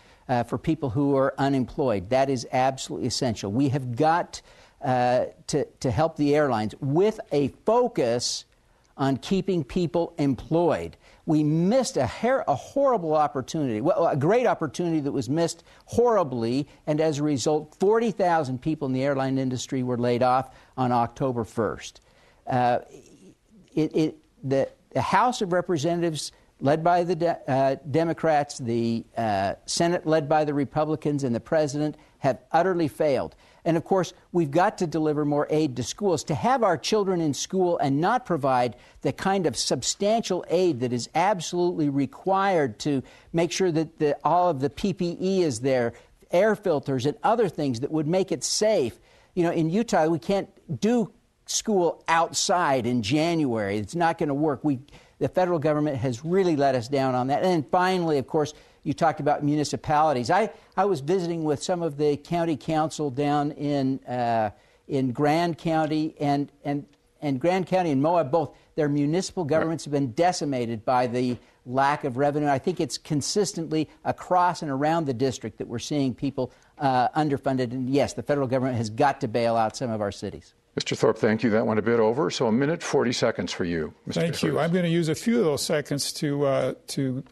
for 0.45 0.57
people 0.57 0.89
who 0.89 1.15
are 1.15 1.33
unemployed. 1.37 2.09
That 2.09 2.29
is 2.29 2.45
absolutely 2.51 3.07
essential. 3.07 3.49
We 3.49 3.69
have 3.69 3.95
got 3.95 4.41
uh, 4.81 5.25
to, 5.47 5.65
to 5.79 5.91
help 5.91 6.17
the 6.17 6.35
airlines 6.35 6.75
with 6.79 7.19
a 7.31 7.49
focus 7.65 8.45
on 8.97 9.17
keeping 9.17 9.63
people 9.63 10.13
employed. 10.17 10.97
We 11.25 11.43
missed 11.43 11.97
a, 11.97 12.09
a 12.47 12.55
horrible 12.55 13.15
opportunity, 13.15 13.81
well, 13.81 14.07
a 14.07 14.15
great 14.15 14.47
opportunity 14.47 14.99
that 15.01 15.11
was 15.11 15.29
missed 15.29 15.63
horribly, 15.85 16.67
and 16.87 16.99
as 16.99 17.19
a 17.19 17.23
result, 17.23 17.75
40,000 17.79 18.61
people 18.61 18.87
in 18.87 18.93
the 18.93 19.03
airline 19.03 19.37
industry 19.37 19.83
were 19.83 19.97
laid 19.97 20.23
off 20.23 20.55
on 20.77 20.91
October 20.91 21.43
1st. 21.43 21.93
Uh, 22.47 22.79
it, 23.75 23.95
it, 23.95 24.17
the, 24.43 24.69
the, 24.91 25.01
House 25.01 25.41
of 25.41 25.51
Representatives, 25.51 26.31
led 26.61 26.83
by 26.83 27.03
the 27.03 27.15
de- 27.15 27.51
uh, 27.51 27.75
Democrats, 27.91 28.57
the 28.57 29.03
uh, 29.17 29.55
Senate, 29.65 30.07
led 30.07 30.29
by 30.29 30.45
the 30.45 30.53
Republicans, 30.53 31.23
and 31.23 31.35
the 31.35 31.39
President, 31.39 31.97
have 32.19 32.39
utterly 32.51 32.87
failed. 32.87 33.35
And 33.67 33.75
of 33.75 33.83
course, 33.83 34.13
we've 34.31 34.49
got 34.49 34.77
to 34.77 34.87
deliver 34.87 35.25
more 35.25 35.45
aid 35.49 35.75
to 35.75 35.83
schools. 35.83 36.23
To 36.23 36.35
have 36.35 36.63
our 36.63 36.77
children 36.77 37.19
in 37.19 37.33
school 37.33 37.77
and 37.79 37.99
not 37.99 38.25
provide 38.25 38.77
the 39.01 39.11
kind 39.11 39.45
of 39.45 39.57
substantial 39.57 40.45
aid 40.47 40.79
that 40.79 40.93
is 40.93 41.09
absolutely 41.13 41.89
required 41.89 42.79
to 42.79 43.03
make 43.33 43.51
sure 43.51 43.69
that 43.73 43.99
the, 43.99 44.17
all 44.23 44.49
of 44.49 44.61
the 44.61 44.69
PPE 44.69 45.39
is 45.41 45.59
there, 45.59 45.91
air 46.31 46.55
filters, 46.55 47.05
and 47.05 47.17
other 47.23 47.49
things 47.49 47.81
that 47.81 47.91
would 47.91 48.07
make 48.07 48.31
it 48.31 48.41
safe. 48.41 48.97
You 49.33 49.43
know, 49.43 49.51
in 49.51 49.69
Utah, 49.69 50.07
we 50.07 50.19
can't 50.19 50.49
do 50.79 51.11
school 51.45 52.01
outside 52.07 52.85
in 52.85 53.01
January. 53.01 53.79
It's 53.79 53.95
not 53.95 54.17
going 54.17 54.29
to 54.29 54.33
work. 54.33 54.63
We, 54.63 54.79
the 55.19 55.27
federal 55.27 55.59
government 55.59 55.97
has 55.97 56.23
really 56.23 56.55
let 56.55 56.73
us 56.73 56.87
down 56.87 57.15
on 57.15 57.27
that. 57.27 57.43
And 57.43 57.69
finally, 57.69 58.17
of 58.17 58.27
course, 58.27 58.53
you 58.83 58.93
talked 58.93 59.19
about 59.19 59.43
municipalities. 59.43 60.29
I, 60.29 60.51
I 60.75 60.85
was 60.85 61.01
visiting 61.01 61.43
with 61.43 61.61
some 61.61 61.81
of 61.81 61.97
the 61.97 62.17
county 62.17 62.57
council 62.57 63.09
down 63.09 63.51
in, 63.51 63.99
uh, 64.05 64.51
in 64.87 65.11
Grand 65.11 65.57
County 65.57 66.15
and, 66.19 66.51
and, 66.63 66.85
and 67.21 67.39
Grand 67.39 67.67
County 67.67 67.91
and 67.91 68.01
Moab 68.01 68.31
both. 68.31 68.55
Their 68.75 68.89
municipal 68.89 69.43
governments 69.43 69.85
have 69.85 69.91
been 69.91 70.11
decimated 70.11 70.85
by 70.85 71.07
the 71.07 71.37
lack 71.65 72.03
of 72.03 72.17
revenue. 72.17 72.47
I 72.47 72.59
think 72.59 72.79
it's 72.79 72.97
consistently 72.97 73.89
across 74.05 74.61
and 74.61 74.71
around 74.71 75.05
the 75.05 75.13
district 75.13 75.57
that 75.57 75.67
we're 75.67 75.79
seeing 75.79 76.13
people 76.13 76.51
uh, 76.77 77.09
underfunded. 77.09 77.71
And 77.71 77.89
yes, 77.89 78.13
the 78.13 78.23
federal 78.23 78.47
government 78.47 78.77
has 78.77 78.89
got 78.89 79.21
to 79.21 79.27
bail 79.27 79.55
out 79.55 79.75
some 79.75 79.89
of 79.89 80.01
our 80.01 80.11
cities. 80.11 80.53
Mr. 80.79 80.95
Thorpe, 80.95 81.17
thank 81.17 81.41
you. 81.41 81.49
That 81.49 81.65
went 81.65 81.79
a 81.79 81.81
bit 81.81 81.99
over, 81.99 82.29
so 82.29 82.45
a 82.45 82.51
minute 82.51 82.83
forty 82.83 83.11
seconds 83.11 83.51
for 83.51 83.63
you. 83.63 83.93
Mr. 84.07 84.13
Thank 84.13 84.43
you. 84.43 84.59
I'm 84.59 84.71
going 84.71 84.85
to 84.85 84.91
use 84.91 85.09
a 85.09 85.15
few 85.15 85.39
of 85.39 85.45
those 85.45 85.63
seconds 85.63 86.13
to 86.13 86.45
uh, 86.45 86.73
to 86.89 87.23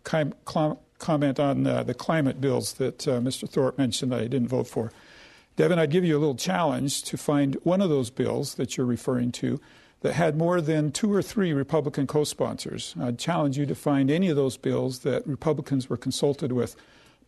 comment 1.05 1.39
on 1.39 1.67
uh, 1.67 1.83
the 1.83 1.93
climate 1.93 2.41
bills 2.41 2.73
that 2.73 3.07
uh, 3.07 3.19
Mr. 3.19 3.47
Thorpe 3.47 3.77
mentioned 3.77 4.11
that 4.11 4.21
I 4.21 4.27
didn't 4.27 4.47
vote 4.47 4.67
for. 4.67 4.91
Devin, 5.55 5.77
I'd 5.77 5.91
give 5.91 6.03
you 6.03 6.17
a 6.17 6.19
little 6.19 6.33
challenge 6.33 7.03
to 7.03 7.15
find 7.15 7.55
one 7.61 7.79
of 7.79 7.89
those 7.89 8.09
bills 8.09 8.55
that 8.55 8.75
you're 8.75 8.87
referring 8.87 9.31
to 9.33 9.61
that 10.01 10.13
had 10.13 10.35
more 10.35 10.61
than 10.61 10.91
two 10.91 11.13
or 11.13 11.21
three 11.21 11.53
Republican 11.53 12.07
co 12.07 12.23
sponsors. 12.23 12.95
I'd 12.99 13.19
challenge 13.19 13.55
you 13.55 13.67
to 13.67 13.75
find 13.75 14.09
any 14.09 14.29
of 14.29 14.35
those 14.35 14.57
bills 14.57 14.99
that 14.99 15.27
Republicans 15.27 15.91
were 15.91 15.95
consulted 15.95 16.51
with 16.51 16.75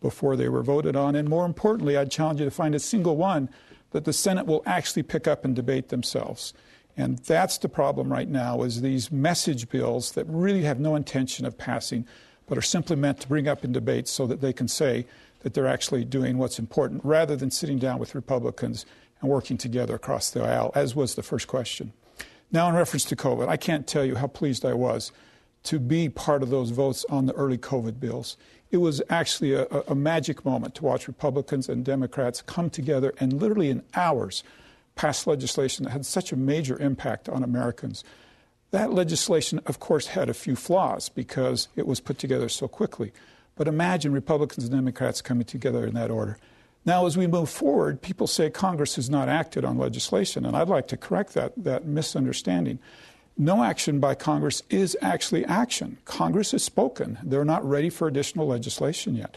before 0.02 0.34
they 0.34 0.48
were 0.48 0.64
voted 0.64 0.96
on. 0.96 1.14
And 1.14 1.28
more 1.28 1.46
importantly, 1.46 1.96
I'd 1.96 2.10
challenge 2.10 2.40
you 2.40 2.46
to 2.46 2.50
find 2.50 2.74
a 2.74 2.80
single 2.80 3.16
one 3.16 3.48
that 3.92 4.04
the 4.04 4.12
Senate 4.12 4.46
will 4.46 4.64
actually 4.66 5.04
pick 5.04 5.28
up 5.28 5.44
and 5.44 5.54
debate 5.54 5.88
themselves. 5.88 6.52
And 6.96 7.18
that's 7.18 7.58
the 7.58 7.68
problem 7.68 8.12
right 8.12 8.28
now 8.28 8.62
is 8.62 8.80
these 8.80 9.12
message 9.12 9.68
bills 9.68 10.12
that 10.12 10.26
really 10.26 10.62
have 10.62 10.80
no 10.80 10.96
intention 10.96 11.46
of 11.46 11.56
passing 11.56 12.06
but 12.48 12.58
are 12.58 12.62
simply 12.62 12.96
meant 12.96 13.20
to 13.20 13.28
bring 13.28 13.46
up 13.46 13.64
in 13.64 13.72
debate 13.72 14.08
so 14.08 14.26
that 14.26 14.40
they 14.40 14.52
can 14.52 14.68
say 14.68 15.06
that 15.40 15.54
they're 15.54 15.66
actually 15.66 16.04
doing 16.04 16.38
what's 16.38 16.58
important 16.58 17.04
rather 17.04 17.36
than 17.36 17.50
sitting 17.50 17.78
down 17.78 17.98
with 17.98 18.14
Republicans 18.14 18.84
and 19.20 19.30
working 19.30 19.56
together 19.56 19.94
across 19.94 20.30
the 20.30 20.42
aisle, 20.42 20.72
as 20.74 20.94
was 20.94 21.14
the 21.14 21.22
first 21.22 21.46
question. 21.46 21.92
Now, 22.50 22.68
in 22.68 22.74
reference 22.74 23.04
to 23.06 23.16
COVID, 23.16 23.48
I 23.48 23.56
can't 23.56 23.86
tell 23.86 24.04
you 24.04 24.16
how 24.16 24.26
pleased 24.26 24.64
I 24.64 24.74
was 24.74 25.12
to 25.64 25.78
be 25.78 26.08
part 26.08 26.42
of 26.42 26.50
those 26.50 26.70
votes 26.70 27.04
on 27.10 27.26
the 27.26 27.34
early 27.34 27.58
COVID 27.58 28.00
bills. 28.00 28.36
It 28.70 28.78
was 28.78 29.02
actually 29.10 29.54
a, 29.54 29.66
a 29.86 29.94
magic 29.94 30.44
moment 30.44 30.74
to 30.76 30.84
watch 30.84 31.08
Republicans 31.08 31.68
and 31.68 31.84
Democrats 31.84 32.42
come 32.42 32.70
together 32.70 33.12
and 33.18 33.34
literally 33.34 33.70
in 33.70 33.82
hours 33.94 34.44
pass 34.94 35.26
legislation 35.26 35.84
that 35.84 35.90
had 35.90 36.06
such 36.06 36.32
a 36.32 36.36
major 36.36 36.78
impact 36.78 37.28
on 37.28 37.42
Americans. 37.42 38.02
That 38.70 38.92
legislation, 38.92 39.60
of 39.66 39.80
course, 39.80 40.08
had 40.08 40.28
a 40.28 40.34
few 40.34 40.54
flaws 40.54 41.08
because 41.08 41.68
it 41.74 41.86
was 41.86 42.00
put 42.00 42.18
together 42.18 42.48
so 42.48 42.68
quickly. 42.68 43.12
But 43.56 43.68
imagine 43.68 44.12
Republicans 44.12 44.64
and 44.64 44.74
Democrats 44.74 45.22
coming 45.22 45.46
together 45.46 45.86
in 45.86 45.94
that 45.94 46.10
order. 46.10 46.38
Now, 46.84 47.06
as 47.06 47.16
we 47.16 47.26
move 47.26 47.50
forward, 47.50 48.00
people 48.00 48.26
say 48.26 48.50
Congress 48.50 48.96
has 48.96 49.10
not 49.10 49.28
acted 49.28 49.64
on 49.64 49.78
legislation, 49.78 50.46
and 50.46 50.56
I'd 50.56 50.68
like 50.68 50.86
to 50.88 50.96
correct 50.96 51.34
that, 51.34 51.52
that 51.56 51.86
misunderstanding. 51.86 52.78
No 53.36 53.62
action 53.62 54.00
by 54.00 54.14
Congress 54.14 54.62
is 54.70 54.96
actually 55.00 55.44
action. 55.44 55.98
Congress 56.04 56.52
has 56.52 56.62
spoken. 56.62 57.18
They're 57.22 57.44
not 57.44 57.68
ready 57.68 57.90
for 57.90 58.06
additional 58.08 58.46
legislation 58.46 59.16
yet. 59.16 59.36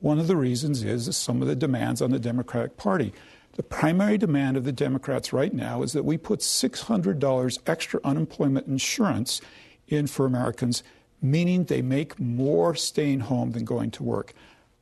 One 0.00 0.18
of 0.18 0.26
the 0.26 0.36
reasons 0.36 0.82
is 0.82 1.14
some 1.16 1.42
of 1.42 1.48
the 1.48 1.56
demands 1.56 2.00
on 2.00 2.10
the 2.10 2.18
Democratic 2.18 2.76
Party. 2.76 3.12
The 3.54 3.62
primary 3.62 4.16
demand 4.16 4.56
of 4.56 4.64
the 4.64 4.72
Democrats 4.72 5.32
right 5.32 5.52
now 5.52 5.82
is 5.82 5.92
that 5.92 6.04
we 6.04 6.16
put 6.16 6.40
$600 6.40 7.58
extra 7.66 8.00
unemployment 8.04 8.66
insurance 8.68 9.40
in 9.88 10.06
for 10.06 10.24
Americans, 10.24 10.82
meaning 11.20 11.64
they 11.64 11.82
make 11.82 12.18
more 12.18 12.74
staying 12.74 13.20
home 13.20 13.50
than 13.52 13.64
going 13.64 13.90
to 13.92 14.02
work. 14.02 14.34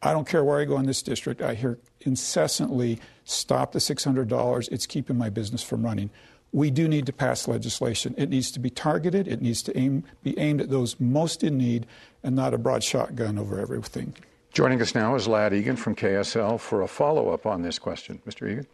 I 0.02 0.12
don't 0.12 0.28
care 0.28 0.44
where 0.44 0.60
I 0.60 0.64
go 0.64 0.78
in 0.78 0.86
this 0.86 1.02
district, 1.02 1.42
I 1.42 1.54
hear 1.54 1.78
incessantly 2.02 3.00
stop 3.24 3.72
the 3.72 3.78
$600, 3.78 4.68
it's 4.70 4.86
keeping 4.86 5.18
my 5.18 5.30
business 5.30 5.62
from 5.62 5.84
running. 5.84 6.10
We 6.52 6.70
do 6.70 6.88
need 6.88 7.06
to 7.06 7.12
pass 7.12 7.46
legislation. 7.46 8.14
It 8.16 8.30
needs 8.30 8.50
to 8.52 8.60
be 8.60 8.70
targeted, 8.70 9.28
it 9.28 9.42
needs 9.42 9.62
to 9.64 9.76
aim, 9.76 10.04
be 10.22 10.38
aimed 10.38 10.60
at 10.60 10.70
those 10.70 10.98
most 11.00 11.42
in 11.42 11.58
need 11.58 11.86
and 12.22 12.36
not 12.36 12.54
a 12.54 12.58
broad 12.58 12.82
shotgun 12.84 13.38
over 13.38 13.60
everything. 13.60 14.14
Joining 14.52 14.80
us 14.82 14.94
now 14.94 15.14
is 15.14 15.28
Ladd 15.28 15.52
Egan 15.52 15.76
from 15.76 15.94
KSL 15.94 16.58
for 16.58 16.82
a 16.82 16.88
follow 16.88 17.30
up 17.30 17.46
on 17.46 17.62
this 17.62 17.78
question. 17.78 18.20
Mr. 18.26 18.50
Egan? 18.50 18.66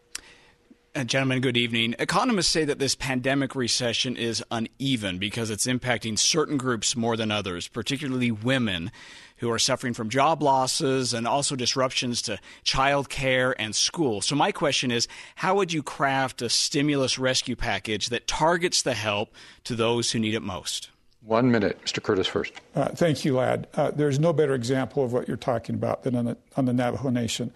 Uh, 0.97 1.03
gentlemen, 1.03 1.41
good 1.41 1.57
evening. 1.57 1.93
Economists 1.99 2.49
say 2.49 2.65
that 2.65 2.79
this 2.79 2.95
pandemic 2.95 3.57
recession 3.57 4.17
is 4.17 4.45
uneven 4.53 5.19
because 5.19 5.51
it's 5.51 5.67
impacting 5.67 6.17
certain 6.17 6.57
groups 6.57 6.95
more 6.95 7.17
than 7.17 7.33
others, 7.33 7.67
particularly 7.67 8.31
women 8.31 8.93
who 9.39 9.51
are 9.51 9.59
suffering 9.59 9.93
from 9.93 10.09
job 10.09 10.41
losses 10.41 11.13
and 11.13 11.27
also 11.27 11.57
disruptions 11.57 12.23
to 12.23 12.39
child 12.63 13.09
care 13.09 13.61
and 13.61 13.75
school. 13.75 14.21
So, 14.21 14.37
my 14.37 14.53
question 14.53 14.93
is 14.93 15.09
how 15.35 15.57
would 15.57 15.73
you 15.73 15.83
craft 15.83 16.41
a 16.43 16.49
stimulus 16.49 17.19
rescue 17.19 17.57
package 17.57 18.11
that 18.11 18.29
targets 18.29 18.83
the 18.83 18.95
help 18.95 19.35
to 19.65 19.75
those 19.75 20.13
who 20.13 20.21
need 20.21 20.35
it 20.35 20.43
most? 20.43 20.91
One 21.27 21.51
minute. 21.51 21.81
Mr. 21.85 22.03
Curtis 22.03 22.27
first. 22.27 22.53
Uh, 22.75 22.89
thank 22.89 23.25
you, 23.25 23.37
Ladd. 23.37 23.67
Uh, 23.75 23.91
there's 23.91 24.21
no 24.21 24.33
better 24.33 24.55
example 24.55 25.03
of 25.05 25.13
what 25.13 25.27
you're 25.27 25.39
talking 25.39 25.75
about 25.75 26.03
than 26.03 26.15
on 26.15 26.25
the, 26.27 26.37
on 26.57 26.67
the 26.67 26.73
Navajo 26.75 27.09
Nation. 27.09 27.51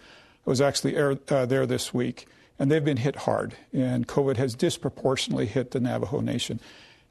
I 0.47 0.51
was 0.51 0.61
actually 0.61 0.97
air, 0.97 1.19
uh, 1.29 1.45
there 1.45 1.67
this 1.67 1.93
week, 1.93 2.27
and 2.59 2.71
they've 2.71 2.85
been 2.85 2.97
hit 2.97 3.17
hard. 3.17 3.55
And 3.75 4.09
COVID 4.09 4.39
has 4.39 4.55
disproportionately 4.55 5.45
hit 5.45 5.73
the 5.73 5.81
Navajo 5.81 6.21
Nation. 6.21 6.61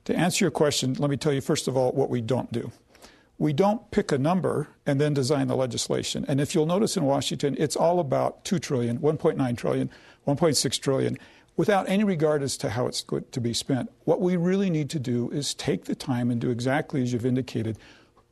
To 0.05 0.15
answer 0.15 0.45
your 0.45 0.51
question, 0.51 0.95
let 0.95 1.11
me 1.11 1.17
tell 1.17 1.33
you 1.33 1.41
first 1.41 1.67
of 1.67 1.77
all 1.77 1.91
what 1.91 2.09
we 2.09 2.21
don't 2.21 2.51
do. 2.51 2.71
We 3.37 3.53
don't 3.53 3.91
pick 3.91 4.11
a 4.11 4.17
number 4.17 4.69
and 4.87 4.99
then 4.99 5.13
design 5.13 5.47
the 5.47 5.55
legislation. 5.55 6.25
And 6.27 6.41
if 6.41 6.55
you'll 6.55 6.65
notice 6.65 6.97
in 6.97 7.03
Washington, 7.03 7.55
it's 7.59 7.75
all 7.75 7.99
about 7.99 8.43
2 8.45 8.57
trillion, 8.57 8.97
1.9 8.97 9.57
trillion, 9.57 9.91
1.6 10.25 10.81
trillion 10.81 11.19
without 11.57 11.89
any 11.89 12.03
regard 12.03 12.41
as 12.41 12.55
to 12.55 12.69
how 12.69 12.87
it's 12.87 13.01
going 13.01 13.25
to 13.31 13.41
be 13.41 13.53
spent. 13.53 13.91
What 14.05 14.21
we 14.21 14.37
really 14.37 14.69
need 14.69 14.89
to 14.91 14.99
do 14.99 15.29
is 15.31 15.53
take 15.53 15.85
the 15.85 15.95
time 15.95 16.31
and 16.31 16.39
do 16.39 16.49
exactly 16.49 17.01
as 17.01 17.11
you've 17.11 17.25
indicated 17.25 17.77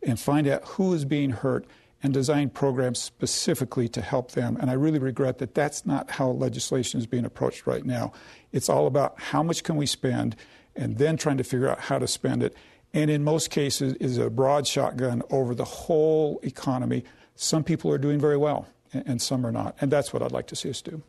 and 0.01 0.19
find 0.19 0.47
out 0.47 0.63
who 0.63 0.93
is 0.93 1.03
being 1.03 1.31
hurt 1.31 1.65
and 2.03 2.13
design 2.13 2.51
programs 2.51 2.99
specifically 2.99 3.89
to 3.89 3.99
help 3.99 4.31
them. 4.31 4.57
And 4.61 4.69
I 4.69 4.73
really 4.73 4.99
regret 4.99 5.39
that 5.39 5.55
that's 5.55 5.85
not 5.87 6.11
how 6.11 6.29
legislation 6.29 6.99
is 6.99 7.07
being 7.07 7.25
approached 7.25 7.65
right 7.65 7.83
now. 7.83 8.13
It's 8.51 8.69
all 8.69 8.85
about 8.85 9.19
how 9.19 9.41
much 9.41 9.63
can 9.63 9.75
we 9.75 9.87
spend 9.87 10.35
and 10.75 10.99
then 10.99 11.17
trying 11.17 11.37
to 11.37 11.43
figure 11.43 11.67
out 11.67 11.79
how 11.79 11.97
to 11.97 12.07
spend 12.07 12.43
it. 12.43 12.55
And 12.93 13.09
in 13.09 13.23
most 13.23 13.49
cases 13.49 13.95
is 13.95 14.19
a 14.19 14.29
broad 14.29 14.67
shotgun 14.67 15.23
over 15.31 15.55
the 15.55 15.65
whole 15.65 16.39
economy. 16.43 17.03
Some 17.35 17.63
people 17.63 17.91
are 17.91 17.97
doing 17.97 18.19
very 18.19 18.37
well 18.37 18.67
and 18.93 19.19
some 19.19 19.45
are 19.45 19.51
not. 19.51 19.75
And 19.81 19.91
that's 19.91 20.13
what 20.13 20.21
I'd 20.21 20.31
like 20.31 20.47
to 20.47 20.55
see 20.55 20.69
us 20.69 20.81
do. 20.83 21.01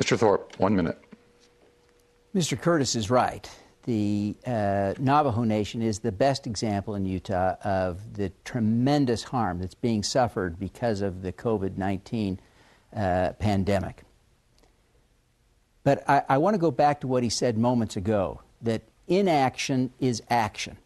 Mr. 0.00 0.18
Thorpe, 0.18 0.58
one 0.58 0.74
minute. 0.74 0.98
Mr. 2.34 2.60
Curtis 2.60 2.94
is 2.94 3.10
right. 3.10 3.48
The 3.84 4.36
uh, 4.46 4.94
Navajo 4.98 5.44
Nation 5.44 5.80
is 5.80 6.00
the 6.00 6.12
best 6.12 6.46
example 6.46 6.94
in 6.94 7.06
Utah 7.06 7.54
of 7.64 8.14
the 8.14 8.30
tremendous 8.44 9.22
harm 9.22 9.58
that's 9.60 9.74
being 9.74 10.02
suffered 10.02 10.58
because 10.58 11.00
of 11.00 11.22
the 11.22 11.32
COVID 11.32 11.78
19 11.78 12.38
uh, 12.94 13.32
pandemic. 13.38 14.02
But 15.84 16.08
I, 16.08 16.22
I 16.28 16.38
want 16.38 16.52
to 16.52 16.58
go 16.58 16.70
back 16.70 17.00
to 17.00 17.06
what 17.06 17.22
he 17.22 17.30
said 17.30 17.56
moments 17.56 17.96
ago 17.96 18.42
that 18.60 18.82
inaction 19.06 19.90
is 19.98 20.22
action. 20.28 20.76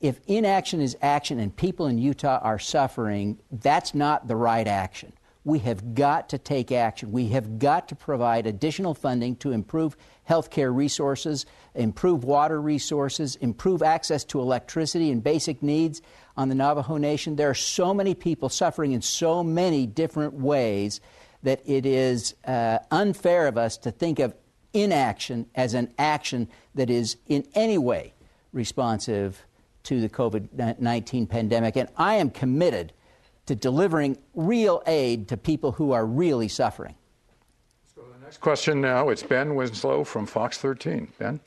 If 0.00 0.20
inaction 0.26 0.80
is 0.80 0.96
action 1.02 1.38
and 1.38 1.54
people 1.54 1.86
in 1.86 1.98
Utah 1.98 2.38
are 2.42 2.58
suffering, 2.58 3.38
that's 3.50 3.94
not 3.94 4.26
the 4.26 4.36
right 4.36 4.66
action 4.66 5.12
we 5.46 5.60
have 5.60 5.94
got 5.94 6.28
to 6.30 6.38
take 6.38 6.72
action. 6.72 7.12
We 7.12 7.28
have 7.28 7.60
got 7.60 7.86
to 7.88 7.94
provide 7.94 8.48
additional 8.48 8.94
funding 8.94 9.36
to 9.36 9.52
improve 9.52 9.96
healthcare 10.28 10.74
resources, 10.74 11.46
improve 11.76 12.24
water 12.24 12.60
resources, 12.60 13.36
improve 13.36 13.80
access 13.80 14.24
to 14.24 14.40
electricity 14.40 15.12
and 15.12 15.22
basic 15.22 15.62
needs 15.62 16.02
on 16.36 16.48
the 16.48 16.56
Navajo 16.56 16.96
Nation. 16.96 17.36
There 17.36 17.48
are 17.48 17.54
so 17.54 17.94
many 17.94 18.12
people 18.12 18.48
suffering 18.48 18.90
in 18.90 19.02
so 19.02 19.44
many 19.44 19.86
different 19.86 20.34
ways 20.34 21.00
that 21.44 21.62
it 21.64 21.86
is 21.86 22.34
uh, 22.44 22.80
unfair 22.90 23.46
of 23.46 23.56
us 23.56 23.76
to 23.78 23.92
think 23.92 24.18
of 24.18 24.34
inaction 24.72 25.46
as 25.54 25.74
an 25.74 25.94
action 25.96 26.48
that 26.74 26.90
is 26.90 27.18
in 27.28 27.46
any 27.54 27.78
way 27.78 28.14
responsive 28.52 29.46
to 29.84 30.00
the 30.00 30.08
COVID 30.08 30.80
19 30.80 31.28
pandemic. 31.28 31.76
And 31.76 31.88
I 31.96 32.16
am 32.16 32.30
committed 32.30 32.92
to 33.46 33.54
delivering 33.54 34.18
real 34.34 34.82
aid 34.86 35.28
to 35.28 35.36
people 35.36 35.72
who 35.72 35.92
are 35.92 36.04
really 36.04 36.48
suffering. 36.48 36.94
Let's 37.84 37.94
go 37.94 38.02
to 38.02 38.18
the 38.18 38.24
next 38.24 38.40
question 38.40 38.80
now. 38.80 39.08
It's 39.08 39.22
Ben 39.22 39.54
Winslow 39.54 40.04
from 40.04 40.26
Fox 40.26 40.58
13. 40.58 41.08
Ben? 41.18 41.40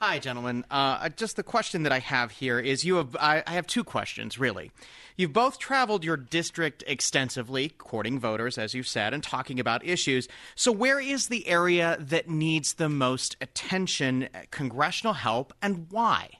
Hi, 0.00 0.18
gentlemen. 0.18 0.66
Uh, 0.70 1.08
just 1.10 1.36
the 1.36 1.42
question 1.42 1.84
that 1.84 1.92
I 1.92 2.00
have 2.00 2.32
here 2.32 2.58
is 2.58 2.84
you 2.84 2.96
have 2.96 3.16
I, 3.16 3.42
I 3.46 3.52
have 3.52 3.66
two 3.66 3.84
questions 3.84 4.38
really. 4.38 4.70
You've 5.16 5.32
both 5.32 5.58
traveled 5.60 6.02
your 6.04 6.16
district 6.16 6.82
extensively, 6.86 7.68
courting 7.68 8.18
voters, 8.18 8.58
as 8.58 8.74
you've 8.74 8.88
said, 8.88 9.14
and 9.14 9.22
talking 9.22 9.60
about 9.60 9.84
issues. 9.84 10.26
So, 10.56 10.72
where 10.72 10.98
is 10.98 11.28
the 11.28 11.46
area 11.46 11.96
that 12.00 12.28
needs 12.28 12.74
the 12.74 12.88
most 12.88 13.36
attention, 13.40 14.28
congressional 14.50 15.14
help, 15.14 15.54
and 15.62 15.86
why? 15.90 16.30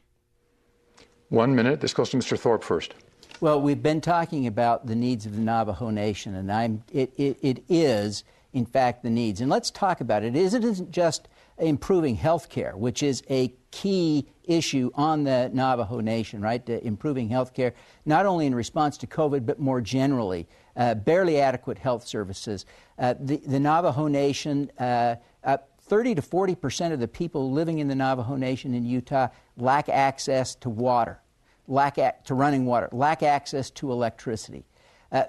One 1.28 1.54
minute. 1.54 1.80
This 1.80 1.94
goes 1.94 2.11
to 2.11 2.16
Mr. 2.16 2.38
Thorpe 2.38 2.64
first. 2.64 2.94
Well, 3.41 3.61
we've 3.61 3.83
been 3.83 4.00
talking 4.00 4.47
about 4.47 4.87
the 4.87 4.95
needs 4.95 5.26
of 5.26 5.35
the 5.35 5.40
Navajo 5.40 5.90
Nation, 5.90 6.37
and 6.37 6.53
I'm, 6.53 6.85
it, 6.92 7.12
it, 7.16 7.37
it 7.42 7.64
is, 7.68 8.23
in 8.53 8.64
fact, 8.64 9.03
the 9.03 9.11
needs. 9.11 9.40
And 9.40 9.51
let's 9.51 9.73
talk 9.73 10.01
about 10.01 10.23
it. 10.23 10.37
It 10.37 10.55
isn't 10.55 10.92
just 10.92 11.27
improving 11.59 12.14
health 12.14 12.49
care, 12.49 12.77
which 12.77 13.03
is 13.03 13.25
a 13.29 13.53
key 13.73 14.29
issue 14.44 14.92
on 14.94 15.25
the 15.25 15.51
Navajo 15.53 15.99
Nation, 15.99 16.40
right? 16.40 16.66
Improving 16.68 17.29
health 17.29 17.55
care, 17.55 17.75
not 18.07 18.25
only 18.25 18.47
in 18.47 18.55
response 18.55 18.97
to 18.99 19.07
COVID, 19.09 19.44
but 19.44 19.59
more 19.59 19.81
generally. 19.81 20.47
Uh, 20.77 20.94
barely 20.94 21.40
adequate 21.40 21.79
health 21.79 22.07
services. 22.07 22.66
Uh, 22.99 23.14
the, 23.18 23.38
the, 23.38 23.61
Navajo 23.61 24.07
Nation, 24.07 24.70
uh, 24.79 25.16
30 25.83 26.14
to 26.14 26.23
40 26.23 26.55
percent 26.55 26.94
of 26.94 27.01
the 27.01 27.09
people 27.09 27.53
living 27.53 27.79
in 27.79 27.88
the 27.88 27.94
Navajo 27.94 28.37
Nation 28.37 28.75
in 28.75 28.85
Utah 28.87 29.29
lack 29.57 29.88
access 29.88 30.55
to 30.57 30.70
water 30.70 31.20
lack 31.66 31.98
a- 31.98 32.14
to 32.24 32.35
running 32.35 32.66
water, 32.66 32.88
lack 32.92 33.22
access 33.22 33.70
to 33.70 33.92
electricity. 33.92 34.64
Uh, 35.11 35.24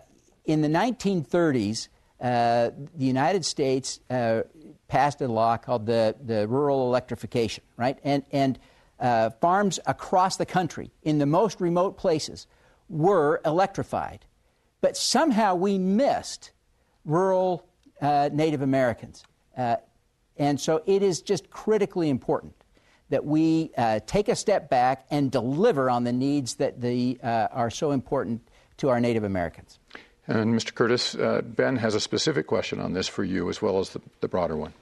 in 0.45 0.61
the 0.61 0.67
1930s, 0.67 1.87
uh, 2.21 2.71
the 2.95 3.05
United 3.05 3.45
States 3.45 3.99
uh, 4.09 4.41
passed 4.87 5.21
a 5.21 5.27
law 5.27 5.57
called 5.57 5.85
the, 5.85 6.15
the 6.23 6.47
Rural 6.47 6.87
Electrification, 6.87 7.63
right? 7.77 7.97
And, 8.03 8.23
and 8.31 8.59
uh, 8.99 9.31
farms 9.41 9.79
across 9.85 10.37
the 10.37 10.45
country, 10.45 10.91
in 11.03 11.17
the 11.17 11.25
most 11.25 11.59
remote 11.59 11.97
places, 11.97 12.47
were 12.89 13.41
electrified. 13.45 14.25
But 14.81 14.95
somehow 14.95 15.55
we 15.55 15.77
missed 15.77 16.51
rural 17.03 17.67
uh, 18.01 18.29
Native 18.31 18.61
Americans. 18.61 19.23
Uh, 19.57 19.77
and 20.37 20.59
so 20.59 20.83
it 20.85 21.01
is 21.01 21.21
just 21.21 21.49
critically 21.49 22.09
important 22.09 22.53
that 23.09 23.25
we 23.25 23.71
uh, 23.77 23.99
take 24.07 24.29
a 24.29 24.35
step 24.35 24.69
back 24.69 25.05
and 25.11 25.31
deliver 25.31 25.89
on 25.89 26.03
the 26.03 26.13
needs 26.13 26.55
that 26.55 26.81
the, 26.81 27.17
uh, 27.23 27.47
are 27.51 27.69
so 27.69 27.91
important 27.91 28.41
to 28.77 28.89
our 28.89 28.99
Native 28.99 29.23
Americans. 29.23 29.79
And 30.27 30.55
Mr. 30.55 30.73
Curtis, 30.73 31.15
uh, 31.15 31.41
Ben 31.43 31.77
has 31.77 31.93
a 31.93 31.99
specific 31.99 32.47
question 32.47 32.79
on 32.79 32.93
this 32.93 33.07
for 33.07 33.23
you 33.23 33.49
as 33.49 33.61
well 33.61 33.79
as 33.79 33.89
the, 33.91 34.01
the 34.21 34.27
broader 34.27 34.57
one. 34.57 34.73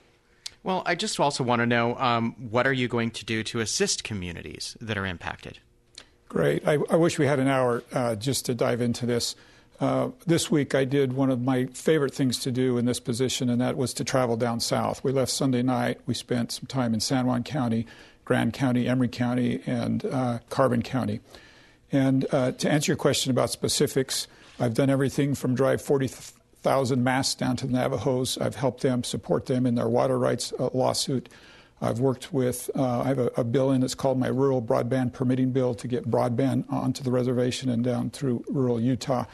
Well, 0.63 0.83
I 0.86 0.95
just 0.95 1.19
also 1.19 1.43
want 1.43 1.59
to 1.59 1.65
know 1.65 1.97
um, 1.97 2.33
what 2.49 2.65
are 2.65 2.73
you 2.73 2.88
going 2.88 3.12
to 3.12 3.25
do 3.25 3.43
to 3.43 3.59
assist 3.59 4.05
communities 4.05 4.77
that 4.79 4.97
are 4.97 5.05
impacted? 5.05 5.59
Great. 6.29 6.65
I, 6.65 6.77
I 6.89 6.95
wish 6.95 7.19
we 7.19 7.27
had 7.27 7.39
an 7.39 7.49
hour 7.49 7.83
uh, 7.91 8.15
just 8.15 8.45
to 8.45 8.55
dive 8.55 8.79
into 8.79 9.05
this. 9.05 9.36
Uh, 9.79 10.12
this 10.25 10.49
week, 10.49 10.73
I 10.73 10.86
did 10.86 11.13
one 11.13 11.29
of 11.29 11.41
my 11.41 11.65
favorite 11.65 12.13
things 12.13 12.39
to 12.39 12.51
do 12.51 12.77
in 12.77 12.86
this 12.86 13.01
position, 13.01 13.49
and 13.49 13.59
that 13.59 13.75
was 13.75 13.93
to 13.95 14.05
travel 14.05 14.38
down 14.38 14.62
south. 14.62 15.03
We 15.03 15.12
left 15.12 15.31
Sunday 15.31 15.62
night. 15.62 15.99
We 16.05 16.13
spent 16.13 16.53
some 16.53 16.65
time 16.67 16.93
in 16.93 17.01
San 17.01 17.27
Juan 17.27 17.43
County, 17.43 17.86
Grand 18.25 18.53
County, 18.53 18.88
Emery 18.88 19.07
County, 19.07 19.62
and 19.65 20.05
uh, 20.05 20.39
Carbon 20.49 20.81
County. 20.81 21.19
And 21.91 22.25
uh, 22.31 22.53
to 22.53 22.71
answer 22.71 22.91
your 22.91 22.97
question 22.97 23.31
about 23.31 23.49
specifics, 23.49 24.27
I've 24.59 24.73
done 24.73 24.89
everything 24.89 25.36
from 25.36 25.55
drive 25.55 25.81
40,000 25.81 27.03
masts 27.03 27.36
down 27.36 27.55
to 27.57 27.67
the 27.67 27.73
Navajos. 27.73 28.38
I've 28.39 28.55
helped 28.55 28.81
them, 28.81 29.03
support 29.03 29.45
them 29.45 29.65
in 29.65 29.75
their 29.75 29.88
water 29.88 30.17
rights 30.17 30.53
uh, 30.59 30.69
lawsuit. 30.73 31.29
I've 31.81 31.99
worked 31.99 32.31
with, 32.31 32.69
uh, 32.75 33.01
I 33.01 33.07
have 33.07 33.19
a, 33.19 33.27
a, 33.36 33.43
bill 33.43 33.71
in 33.71 33.81
that's 33.81 33.93
called 33.93 34.17
my 34.17 34.27
Rural 34.27 34.62
Broadband 34.62 35.12
Permitting 35.12 35.51
Bill 35.51 35.75
to 35.75 35.88
get 35.88 36.09
broadband 36.09 36.71
onto 36.71 37.03
the 37.03 37.12
reservation 37.12 37.69
and 37.69 37.83
down 37.83 38.09
through 38.09 38.45
rural 38.47 38.79
Utah. 38.79 39.25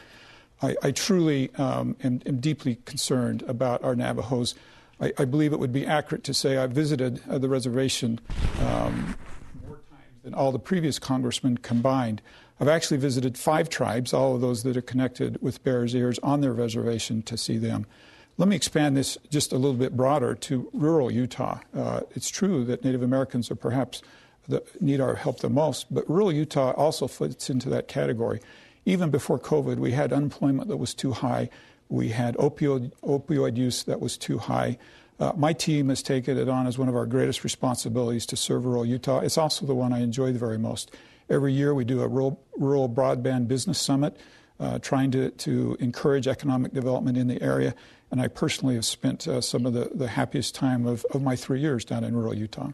I, 0.60 0.74
I 0.82 0.90
truly 0.90 1.54
um, 1.54 1.96
am, 2.02 2.20
am 2.26 2.40
deeply 2.40 2.78
concerned 2.84 3.42
about 3.46 3.84
our 3.84 3.94
Navajos. 3.94 4.56
I, 5.00 5.12
I, 5.18 5.24
believe 5.24 5.52
it 5.52 5.58
would 5.58 5.72
be 5.72 5.86
accurate 5.86 6.24
to 6.24 6.34
say 6.34 6.56
I 6.56 6.66
visited 6.66 7.22
uh, 7.28 7.38
the 7.38 7.48
reservation 7.48 8.20
um, 8.60 9.16
more 9.66 9.76
times 9.90 10.22
than 10.22 10.34
all 10.34 10.52
the 10.52 10.58
previous 10.58 10.98
congressmen 10.98 11.58
combined. 11.58 12.22
I've 12.60 12.68
actually 12.68 12.98
visited 12.98 13.38
five 13.38 13.70
tribes, 13.70 14.12
all 14.12 14.34
of 14.34 14.42
those 14.42 14.62
that 14.64 14.76
are 14.76 14.82
connected 14.82 15.40
with 15.40 15.64
Bears 15.64 15.94
Ears, 15.94 16.18
on 16.22 16.42
their 16.42 16.52
reservation 16.52 17.22
to 17.22 17.38
see 17.38 17.56
them. 17.56 17.86
Let 18.36 18.48
me 18.48 18.56
expand 18.56 18.96
this 18.96 19.16
just 19.30 19.52
a 19.52 19.56
little 19.56 19.76
bit 19.76 19.96
broader 19.96 20.34
to 20.34 20.68
rural 20.72 21.10
Utah. 21.10 21.60
Uh, 21.74 22.00
it's 22.14 22.28
true 22.28 22.64
that 22.64 22.84
Native 22.84 23.02
Americans 23.02 23.50
are 23.50 23.56
perhaps 23.56 24.02
the, 24.48 24.62
need 24.80 25.00
our 25.00 25.14
help 25.14 25.40
the 25.40 25.48
most, 25.48 25.92
but 25.92 26.08
rural 26.08 26.32
Utah 26.32 26.72
also 26.72 27.06
fits 27.06 27.48
into 27.48 27.68
that 27.70 27.88
category. 27.88 28.40
Even 28.84 29.10
before 29.10 29.38
COVID, 29.38 29.76
we 29.76 29.92
had 29.92 30.12
unemployment 30.12 30.68
that 30.68 30.78
was 30.78 30.94
too 30.94 31.12
high. 31.12 31.48
We 31.90 32.08
had 32.08 32.36
opioid, 32.36 32.92
opioid 33.02 33.56
use 33.56 33.82
that 33.84 34.00
was 34.00 34.16
too 34.16 34.38
high. 34.38 34.78
Uh, 35.18 35.32
my 35.36 35.52
team 35.52 35.90
has 35.90 36.02
taken 36.02 36.38
it 36.38 36.48
on 36.48 36.66
as 36.66 36.78
one 36.78 36.88
of 36.88 36.96
our 36.96 37.04
greatest 37.04 37.44
responsibilities 37.44 38.24
to 38.26 38.36
serve 38.36 38.64
rural 38.64 38.86
Utah. 38.86 39.18
It's 39.18 39.36
also 39.36 39.66
the 39.66 39.74
one 39.74 39.92
I 39.92 40.00
enjoy 40.00 40.32
the 40.32 40.38
very 40.38 40.56
most. 40.56 40.96
Every 41.28 41.52
year 41.52 41.74
we 41.74 41.84
do 41.84 42.00
a 42.00 42.08
rural, 42.08 42.42
rural 42.56 42.88
broadband 42.88 43.48
business 43.48 43.78
summit, 43.78 44.16
uh, 44.58 44.78
trying 44.78 45.10
to, 45.10 45.30
to 45.30 45.76
encourage 45.80 46.26
economic 46.26 46.72
development 46.72 47.18
in 47.18 47.26
the 47.26 47.42
area. 47.42 47.74
And 48.10 48.20
I 48.20 48.28
personally 48.28 48.76
have 48.76 48.84
spent 48.84 49.28
uh, 49.28 49.40
some 49.40 49.66
of 49.66 49.74
the, 49.74 49.90
the 49.94 50.08
happiest 50.08 50.54
time 50.54 50.86
of, 50.86 51.04
of 51.12 51.22
my 51.22 51.36
three 51.36 51.60
years 51.60 51.84
down 51.84 52.02
in 52.02 52.14
rural 52.16 52.34
Utah. 52.34 52.70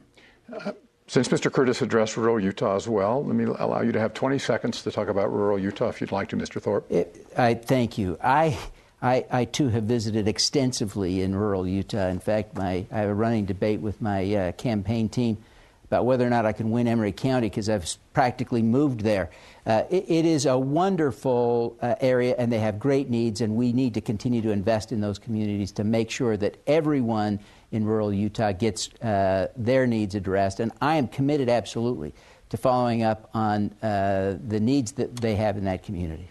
Uh, 0.52 0.72
since 1.08 1.28
Mr. 1.28 1.52
Curtis 1.52 1.82
addressed 1.82 2.16
rural 2.16 2.40
Utah 2.40 2.76
as 2.76 2.88
well, 2.88 3.24
let 3.24 3.34
me 3.34 3.44
allow 3.44 3.80
you 3.80 3.92
to 3.92 4.00
have 4.00 4.12
20 4.12 4.38
seconds 4.38 4.82
to 4.82 4.90
talk 4.90 5.08
about 5.08 5.32
rural 5.32 5.58
Utah 5.58 5.88
if 5.88 6.00
you'd 6.00 6.12
like 6.12 6.28
to, 6.30 6.36
Mr. 6.36 6.60
Thorpe. 6.60 6.90
It, 6.90 7.26
I 7.36 7.54
thank 7.54 7.96
you. 7.96 8.18
I 8.22 8.58
I, 9.06 9.24
I, 9.30 9.44
too 9.44 9.68
have 9.68 9.84
visited 9.84 10.26
extensively 10.26 11.22
in 11.22 11.32
rural 11.32 11.66
Utah. 11.66 12.08
In 12.08 12.18
fact, 12.18 12.56
my, 12.56 12.86
I 12.90 12.98
have 12.98 13.08
a 13.08 13.14
running 13.14 13.44
debate 13.44 13.80
with 13.80 14.02
my 14.02 14.34
uh, 14.34 14.52
campaign 14.52 15.08
team 15.08 15.38
about 15.84 16.04
whether 16.04 16.26
or 16.26 16.30
not 16.30 16.44
I 16.44 16.50
can 16.50 16.72
win 16.72 16.88
Emery 16.88 17.12
County 17.12 17.48
because 17.48 17.68
I've 17.68 17.88
practically 18.12 18.62
moved 18.62 19.02
there. 19.02 19.30
Uh, 19.64 19.84
it, 19.90 20.06
it 20.08 20.24
is 20.24 20.44
a 20.44 20.58
wonderful 20.58 21.76
uh, 21.80 21.94
area, 22.00 22.34
and 22.36 22.52
they 22.52 22.58
have 22.58 22.80
great 22.80 23.08
needs, 23.08 23.40
and 23.40 23.54
we 23.54 23.72
need 23.72 23.94
to 23.94 24.00
continue 24.00 24.42
to 24.42 24.50
invest 24.50 24.90
in 24.90 25.00
those 25.00 25.20
communities 25.20 25.70
to 25.72 25.84
make 25.84 26.10
sure 26.10 26.36
that 26.36 26.56
everyone 26.66 27.38
in 27.70 27.84
rural 27.84 28.12
Utah 28.12 28.50
gets 28.50 28.92
uh, 28.94 29.46
their 29.56 29.86
needs 29.86 30.16
addressed. 30.16 30.58
And 30.58 30.72
I 30.82 30.96
am 30.96 31.06
committed 31.06 31.48
absolutely 31.48 32.12
to 32.48 32.56
following 32.56 33.04
up 33.04 33.30
on 33.34 33.72
uh, 33.84 34.36
the 34.44 34.58
needs 34.58 34.92
that 34.92 35.14
they 35.14 35.36
have 35.36 35.56
in 35.56 35.64
that 35.66 35.84
community. 35.84 36.28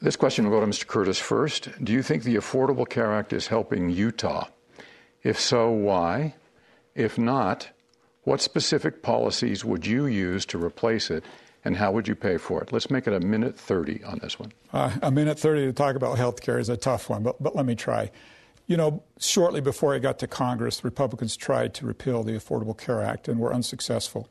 This 0.00 0.16
question 0.16 0.48
will 0.48 0.58
go 0.58 0.64
to 0.64 0.70
Mr. 0.70 0.86
Curtis 0.86 1.18
first. 1.18 1.68
Do 1.82 1.92
you 1.92 2.02
think 2.02 2.22
the 2.22 2.36
Affordable 2.36 2.88
Care 2.88 3.12
Act 3.12 3.32
is 3.32 3.46
helping 3.46 3.90
Utah? 3.90 4.48
If 5.22 5.38
so, 5.38 5.70
why? 5.70 6.34
If 6.94 7.18
not, 7.18 7.68
what 8.24 8.40
specific 8.40 9.02
policies 9.02 9.64
would 9.64 9.86
you 9.86 10.06
use 10.06 10.44
to 10.46 10.62
replace 10.62 11.10
it, 11.10 11.24
and 11.64 11.76
how 11.76 11.92
would 11.92 12.08
you 12.08 12.14
pay 12.14 12.36
for 12.36 12.62
it? 12.62 12.72
Let's 12.72 12.90
make 12.90 13.06
it 13.06 13.12
a 13.12 13.20
minute 13.20 13.58
30 13.58 14.04
on 14.04 14.18
this 14.22 14.38
one. 14.38 14.52
Uh, 14.72 14.90
a 15.02 15.10
minute 15.10 15.38
30 15.38 15.66
to 15.66 15.72
talk 15.72 15.96
about 15.96 16.18
health 16.18 16.40
care 16.40 16.58
is 16.58 16.68
a 16.68 16.76
tough 16.76 17.08
one, 17.08 17.22
but, 17.22 17.42
but 17.42 17.54
let 17.54 17.66
me 17.66 17.74
try. 17.74 18.10
You 18.66 18.76
know, 18.76 19.02
shortly 19.18 19.60
before 19.60 19.94
I 19.94 19.98
got 19.98 20.18
to 20.20 20.26
Congress, 20.26 20.84
Republicans 20.84 21.36
tried 21.36 21.74
to 21.74 21.86
repeal 21.86 22.22
the 22.22 22.32
Affordable 22.32 22.76
Care 22.76 23.02
Act 23.02 23.28
and 23.28 23.40
were 23.40 23.52
unsuccessful. 23.52 24.28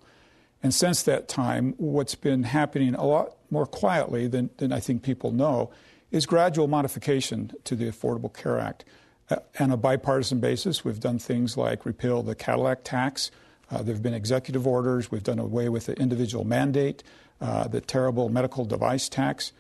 And 0.64 0.74
since 0.74 1.04
that 1.04 1.28
time, 1.28 1.74
what's 1.78 2.16
been 2.16 2.44
happening 2.44 2.96
a 2.96 3.06
lot 3.06 3.36
more 3.52 3.66
quietly 3.66 4.28
than, 4.28 4.50
than 4.58 4.72
I 4.72 4.80
think 4.80 5.04
people 5.04 5.32
know 5.32 5.72
is 6.12 6.26
gradual 6.26 6.68
modification 6.68 7.52
to 7.64 7.76
the 7.76 7.86
Affordable 7.86 8.34
Care 8.34 8.60
Act. 8.60 8.86
Uh, 9.30 9.38
on 9.60 9.72
a 9.72 9.78
bipartisan 9.78 10.40
basis, 10.40 10.84
we've 10.84 11.00
done 11.00 11.20
things 11.20 11.56
like 11.56 11.86
repeal 11.86 12.24
the 12.24 12.36
Cadillac 12.36 12.84
tax. 12.84 13.30
Uh, 13.72 13.84
there 13.84 13.94
have 13.94 14.02
been 14.02 14.14
executive 14.14 14.66
orders. 14.66 15.12
We've 15.12 15.24
done 15.24 15.38
away 15.40 15.70
with 15.70 15.86
the 15.86 15.94
individual 15.94 16.44
mandate, 16.44 17.04
uh, 17.40 17.68
the 17.68 17.82
terrible 17.82 18.30
medical 18.30 18.66
device 18.66 19.08
tax. 19.08 19.54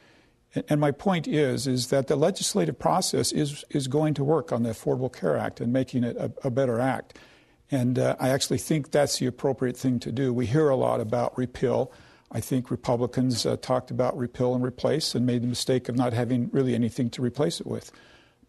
And, 0.55 0.63
and 0.69 0.81
my 0.81 0.91
point 0.91 1.27
is, 1.27 1.67
is 1.67 1.87
that 1.89 2.07
the 2.07 2.15
legislative 2.15 2.79
process 2.79 3.31
is, 3.31 3.63
is 3.69 3.87
going 3.87 4.15
to 4.15 4.23
work 4.23 4.51
on 4.51 4.63
the 4.63 4.69
Affordable 4.69 5.13
Care 5.13 5.37
Act 5.37 5.61
and 5.61 5.71
making 5.71 6.03
it 6.03 6.17
a, 6.17 6.31
a 6.43 6.49
better 6.49 6.79
act. 6.79 7.19
And 7.71 7.99
uh, 7.99 8.15
I 8.19 8.29
actually 8.29 8.57
think 8.57 8.89
that's 8.89 9.19
the 9.19 9.27
appropriate 9.27 9.77
thing 9.77 9.99
to 9.99 10.11
do. 10.11 10.33
We 10.33 10.47
hear 10.47 10.69
a 10.69 10.75
lot 10.75 10.99
about 10.99 11.37
repeal. 11.37 11.91
I 12.31 12.39
think 12.39 12.69
Republicans 12.69 13.45
uh, 13.45 13.57
talked 13.57 13.89
about 13.89 14.17
repeal 14.17 14.53
and 14.53 14.63
replace 14.63 15.15
and 15.15 15.25
made 15.25 15.41
the 15.41 15.47
mistake 15.47 15.89
of 15.89 15.95
not 15.95 16.13
having 16.13 16.49
really 16.51 16.75
anything 16.75 17.09
to 17.11 17.21
replace 17.21 17.59
it 17.59 17.67
with. 17.67 17.91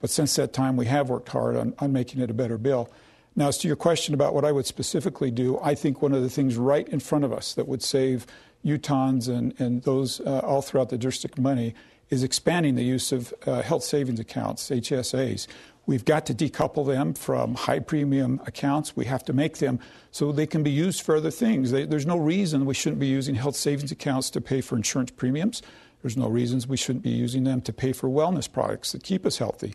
But 0.01 0.11
since 0.11 0.37
that 0.37 0.53
time, 0.53 0.77
we 0.77 0.87
have 0.87 1.09
worked 1.09 1.31
hard 1.31 1.57
on, 1.57 1.75
on 1.79 1.93
making 1.93 2.21
it 2.21 2.31
a 2.31 2.35
better 2.35 2.59
bill. 2.59 2.90
Now, 3.37 3.49
as 3.49 3.59
to 3.59 3.69
your 3.69 3.77
question 3.77 4.12
about 4.12 4.35
what 4.35 4.45
I 4.45 4.53
would 4.53 4.66
specifically 4.66 5.31
do, 5.31 5.59
I 5.62 5.75
think 5.75 6.03
one 6.03 6.12
of 6.12 6.23
the 6.23 6.31
things 6.31 6.57
right 6.57 6.88
in 6.88 7.01
front 7.01 7.25
of 7.25 7.33
us 7.33 7.55
that 7.55 7.69
would 7.69 7.83
save 7.83 8.27
Utahns 8.64 9.29
and, 9.29 9.59
and 9.59 9.83
those 9.85 10.21
uh, 10.21 10.40
all 10.40 10.62
throughout 10.62 10.90
the 10.90 10.99
district 10.99 11.38
money 11.38 11.75
is 12.11 12.25
expanding 12.25 12.75
the 12.75 12.83
use 12.85 13.12
of 13.12 13.33
uh, 13.47 13.62
health 13.62 13.85
savings 13.85 14.19
accounts, 14.19 14.69
HSAs. 14.69 15.47
We've 15.87 16.05
got 16.05 16.27
to 16.27 16.35
decouple 16.35 16.87
them 16.87 17.14
from 17.14 17.55
high 17.55 17.81
premium 17.81 18.40
accounts. 18.47 18.97
We 18.97 19.07
have 19.07 19.25
to 19.25 19.33
make 19.33 19.59
them 19.59 19.81
so 20.11 20.31
they 20.31 20.47
can 20.47 20.62
be 20.62 20.71
used 20.71 21.03
for 21.03 21.16
other 21.16 21.31
things. 21.31 21.71
They, 21.71 21.85
there's 21.85 22.07
no 22.07 22.16
reason 22.16 22.64
we 22.64 22.75
shouldn't 22.75 23.01
be 23.01 23.07
using 23.07 23.35
health 23.35 23.57
savings 23.57 23.90
accounts 23.90 24.31
to 24.31 24.40
pay 24.40 24.61
for 24.61 24.77
insurance 24.77 25.11
premiums. 25.11 25.62
There's 26.03 26.16
no 26.16 26.29
reasons 26.29 26.66
we 26.66 26.77
shouldn't 26.77 27.05
be 27.05 27.11
using 27.11 27.45
them 27.45 27.61
to 27.62 27.73
pay 27.73 27.93
for 27.93 28.09
wellness 28.09 28.51
products 28.51 28.93
that 28.93 29.03
keep 29.03 29.27
us 29.27 29.38
healthy. 29.38 29.75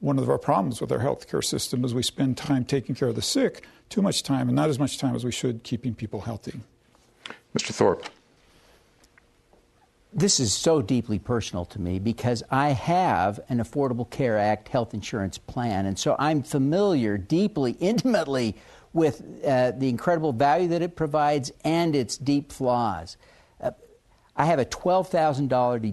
One 0.00 0.18
of 0.18 0.28
our 0.28 0.38
problems 0.38 0.80
with 0.80 0.92
our 0.92 0.98
healthcare 0.98 1.44
system 1.44 1.84
is 1.84 1.94
we 1.94 2.02
spend 2.02 2.36
time 2.36 2.64
taking 2.64 2.94
care 2.94 3.08
of 3.08 3.14
the 3.14 3.22
sick, 3.22 3.64
too 3.88 4.02
much 4.02 4.22
time, 4.22 4.48
and 4.48 4.56
not 4.56 4.68
as 4.68 4.78
much 4.78 4.98
time 4.98 5.14
as 5.14 5.24
we 5.24 5.32
should 5.32 5.62
keeping 5.62 5.94
people 5.94 6.20
healthy. 6.22 6.60
Mr. 7.54 7.72
Thorpe 7.72 8.08
this 10.16 10.40
is 10.40 10.54
so 10.54 10.80
deeply 10.80 11.18
personal 11.18 11.66
to 11.66 11.78
me 11.78 11.98
because 11.98 12.42
I 12.50 12.70
have 12.70 13.38
an 13.50 13.58
Affordable 13.58 14.08
Care 14.08 14.38
Act 14.38 14.68
health 14.68 14.94
insurance 14.94 15.36
plan. 15.36 15.84
And 15.84 15.98
so 15.98 16.16
I'm 16.18 16.42
familiar 16.42 17.18
deeply, 17.18 17.72
intimately 17.80 18.56
with 18.94 19.22
uh, 19.46 19.72
the 19.72 19.90
incredible 19.90 20.32
value 20.32 20.68
that 20.68 20.80
it 20.80 20.96
provides 20.96 21.52
and 21.64 21.94
its 21.94 22.16
deep 22.16 22.50
flaws. 22.50 23.18
Uh, 23.60 23.72
I 24.34 24.46
have 24.46 24.58
a 24.58 24.64
$12,000 24.64 25.48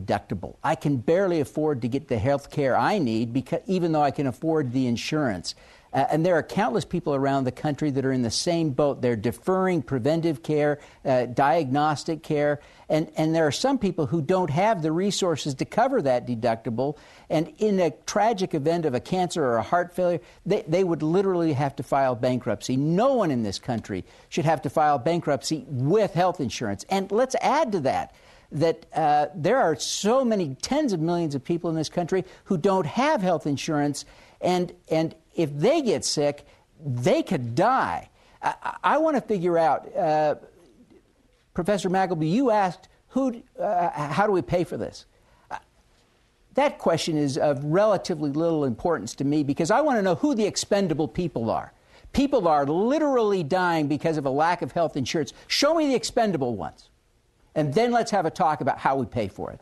deductible. 0.06 0.56
I 0.64 0.76
can 0.76 0.98
barely 0.98 1.42
afford 1.42 1.82
to 1.82 1.90
get 1.90 2.08
the 2.08 2.18
health 2.18 2.50
care 2.50 2.78
I 2.78 3.00
need 3.00 3.34
because 3.34 3.60
even 3.68 3.92
though 3.92 4.02
I 4.02 4.12
can 4.12 4.28
afford 4.28 4.72
the 4.72 4.88
insurance. 4.88 5.54
Uh, 5.94 6.06
and 6.10 6.26
there 6.26 6.36
are 6.36 6.44
countless 6.44 6.86
people 6.86 7.14
around 7.14 7.44
the 7.44 7.52
country 7.52 7.92
that 7.92 8.04
are 8.04 8.12
in 8.12 8.24
the 8.24 8.32
same 8.32 8.72
boat. 8.72 9.02
They're 9.02 9.16
deferring 9.16 9.84
preventive 9.84 10.42
care, 10.42 10.80
uh, 11.06 11.28
diagnostic 11.28 12.24
care, 12.24 12.60
and, 12.90 13.12
and 13.16 13.36
there 13.36 13.46
are 13.46 13.52
some 13.52 13.78
people 13.78 14.08
who 14.08 14.22
don't 14.22 14.50
have 14.50 14.82
the 14.82 14.92
resources 14.92 15.54
to 15.56 15.66
cover 15.66 16.02
that 16.02 16.28
deductible. 16.28 16.98
And 17.30 17.54
in 17.60 17.80
a 17.80 17.92
tragic 18.06 18.54
event 18.54 18.86
of 18.86 18.94
a 18.94 19.00
cancer 19.00 19.44
or 19.44 19.58
a 19.58 19.64
heart 19.64 19.96
failure, 19.96 20.20
they, 20.46 20.64
they 20.68 20.84
would 20.84 21.04
literally 21.04 21.54
have 21.54 21.76
to 21.78 21.84
file 21.84 22.16
bankruptcy. 22.16 22.76
No 22.76 23.14
one 23.14 23.32
in 23.32 23.44
this 23.44 23.60
country 23.60 24.04
should 24.30 24.46
have 24.46 24.62
to 24.64 24.70
file 24.70 24.98
bankruptcy 24.98 25.66
with 25.68 26.14
health 26.14 26.42
insurance. 26.42 26.86
And 26.90 27.12
let's 27.12 27.36
add 27.42 27.72
to 27.74 27.80
that 27.82 28.16
that 28.52 28.86
uh, 28.94 29.26
there 29.34 29.58
are 29.58 29.76
so 29.76 30.24
many 30.24 30.56
tens 30.62 30.94
of 30.94 31.00
millions 31.00 31.34
of 31.34 31.44
people 31.44 31.72
in 31.72 31.76
this 31.76 31.90
country 31.90 32.24
who 32.44 32.56
don't 32.56 32.86
have 32.86 33.20
health 33.20 33.48
insurance, 33.48 34.06
and, 34.42 34.72
and 34.92 35.16
if 35.36 35.56
they 35.58 35.82
get 35.82 36.06
sick, 36.06 36.46
they 36.84 37.24
could 37.24 37.56
die. 37.56 38.10
I, 38.42 38.78
I 38.84 38.98
want 38.98 39.16
to 39.16 39.22
figure 39.22 39.58
out, 39.58 39.96
uh, 39.96 40.36
Professor 41.54 41.90
Magleby, 41.90 42.30
you 42.30 42.52
asked, 42.52 42.90
who, 43.10 43.42
uh, 43.60 43.90
how 43.90 44.26
do 44.26 44.34
we 44.34 44.42
pay 44.42 44.64
for 44.64 44.76
this? 44.76 45.06
Uh, 45.52 45.58
that 46.56 46.80
question 46.80 47.18
is 47.18 47.38
of 47.38 47.64
relatively 47.64 48.32
little 48.32 48.66
importance 48.66 49.16
to 49.16 49.24
me 49.24 49.44
because 49.44 49.72
I 49.72 49.82
want 49.82 50.00
to 50.00 50.02
know 50.02 50.16
who 50.16 50.36
the 50.36 50.46
expendable 50.46 51.08
people 51.08 51.50
are. 51.50 51.74
People 52.12 52.48
are 52.48 52.66
literally 52.66 53.44
dying 53.44 53.88
because 53.88 54.18
of 54.18 54.26
a 54.26 54.30
lack 54.30 54.62
of 54.62 54.72
health 54.72 54.98
insurance. 54.98 55.34
Show 55.48 55.74
me 55.74 55.88
the 55.88 55.96
expendable 55.96 56.56
ones. 56.56 56.90
And 57.56 57.74
then 57.74 57.92
let's 57.92 58.12
have 58.12 58.26
a 58.26 58.32
talk 58.32 58.62
about 58.62 58.80
how 58.80 58.96
we 58.96 59.06
pay 59.06 59.28
for 59.28 59.52
it. 59.52 59.62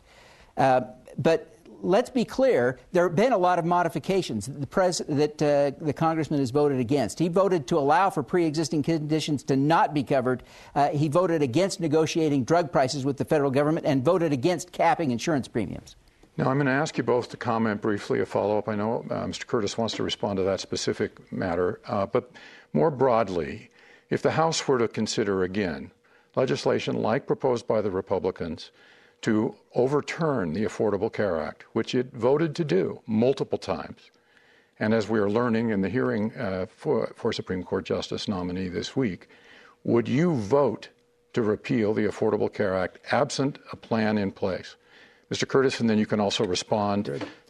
Uh, 0.58 0.82
but 1.18 1.51
let's 1.82 2.10
be 2.10 2.26
clear, 2.26 2.80
there 2.91 3.04
have 3.08 3.15
been 3.15 3.34
a 3.34 3.38
lot 3.38 3.60
of 3.60 3.65
modifications 3.65 4.48
the 4.48 4.67
pres- 4.67 5.02
that 5.08 5.41
uh, 5.41 5.72
the 5.84 5.94
congressman 5.94 6.39
has 6.39 6.52
voted 6.52 6.80
against. 6.80 7.20
He 7.20 7.28
voted 7.28 7.67
to 7.67 7.78
allow 7.78 8.10
for 8.10 8.24
pre 8.24 8.46
existing 8.46 8.84
conditions 8.84 9.44
to 9.44 9.56
not 9.56 9.94
be 9.94 10.04
covered. 10.04 10.44
Uh, 10.76 10.89
he 10.89 11.08
voted 11.08 11.41
against 11.41 11.80
negotiating 11.80 12.44
drug 12.44 12.72
prices 12.72 13.06
with 13.06 13.17
the 13.17 13.26
federal 13.26 13.52
government 13.52 13.86
and 13.86 14.04
voted 14.04 14.32
against 14.32 14.72
capping 14.72 15.12
insurance 15.12 15.48
premiums. 15.48 15.96
Now, 16.38 16.50
I'm 16.50 16.58
going 16.58 16.67
to 16.67 16.72
ask 16.72 16.98
you 16.98 17.04
both 17.04 17.30
to 17.30 17.38
comment 17.38 17.82
briefly, 17.82 18.22
a 18.22 18.26
follow 18.26 18.58
up. 18.58 18.70
I 18.70 18.76
know 18.76 19.06
uh, 19.10 19.26
Mr. 19.26 19.46
Curtis 19.46 19.78
wants 19.78 19.96
to 19.96 20.04
respond 20.04 20.38
to 20.38 20.44
that 20.44 20.60
specific 20.60 21.32
matter, 21.32 21.82
uh, 21.88 22.06
but 22.06 22.32
more 22.74 22.89
broadly, 22.89 23.70
if 24.10 24.22
the 24.22 24.32
House 24.32 24.67
were 24.67 24.80
to 24.80 24.88
consider 24.88 25.44
again 25.44 25.91
legislation 26.36 27.02
like 27.02 27.28
proposed 27.28 27.67
by 27.67 27.82
the 27.82 27.91
Republicans, 27.91 28.72
to 29.22 29.56
overturn 29.76 30.54
the 30.54 30.64
Affordable 30.66 31.12
Care 31.12 31.40
Act, 31.40 31.64
which 31.74 31.94
it 31.94 32.14
voted 32.14 32.56
to 32.56 32.64
do 32.64 33.02
multiple 33.06 33.58
times. 33.58 34.12
And 34.80 34.94
as 34.94 35.08
we 35.08 35.20
are 35.20 35.30
learning 35.30 35.70
in 35.70 35.82
the 35.82 35.90
hearing 35.90 36.34
uh, 36.36 36.66
for, 36.68 37.14
for 37.16 37.32
Supreme 37.32 37.64
Court 37.64 37.86
Justice 37.86 38.28
nominee 38.28 38.68
this 38.68 38.96
week, 38.96 39.30
would 39.84 40.08
you 40.08 40.34
vote 40.34 40.90
to 41.34 41.44
repeal 41.44 41.94
the 41.94 42.06
Affordable 42.06 42.52
Care 42.52 42.76
Act 42.76 43.00
absent 43.12 43.60
a 43.72 43.76
plan 43.76 44.18
in 44.18 44.32
place? 44.32 44.76
Mr. 45.32 45.48
Curtis, 45.48 45.80
and 45.80 45.90
then 45.90 45.98
you 45.98 46.06
can 46.06 46.20
also 46.20 46.46
respond 46.46 47.06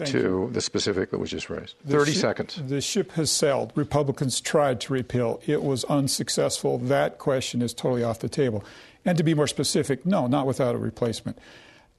to 0.06 0.18
you. 0.20 0.50
the 0.54 0.62
specific 0.62 1.10
that 1.10 1.18
was 1.18 1.32
just 1.32 1.50
raised. 1.50 1.76
The 1.84 1.98
30 1.98 2.12
ship, 2.12 2.22
seconds. 2.22 2.62
The 2.68 2.80
ship 2.80 3.14
has 3.14 3.32
sailed. 3.32 3.72
Republicans 3.74 4.40
tried 4.40 4.80
to 4.82 4.94
repeal. 4.94 5.42
It 5.48 5.64
was 5.64 5.84
unsuccessful. 5.86 6.78
That 6.78 7.18
question 7.18 7.64
is 7.64 7.74
totally 7.74 8.04
off 8.04 8.20
the 8.20 8.30
table. 8.30 8.64
And 9.06 9.18
to 9.18 9.24
be 9.24 9.34
more 9.34 9.48
specific, 9.48 10.06
no, 10.06 10.28
not 10.28 10.46
without 10.46 10.76
a 10.76 10.78
replacement. 10.78 11.40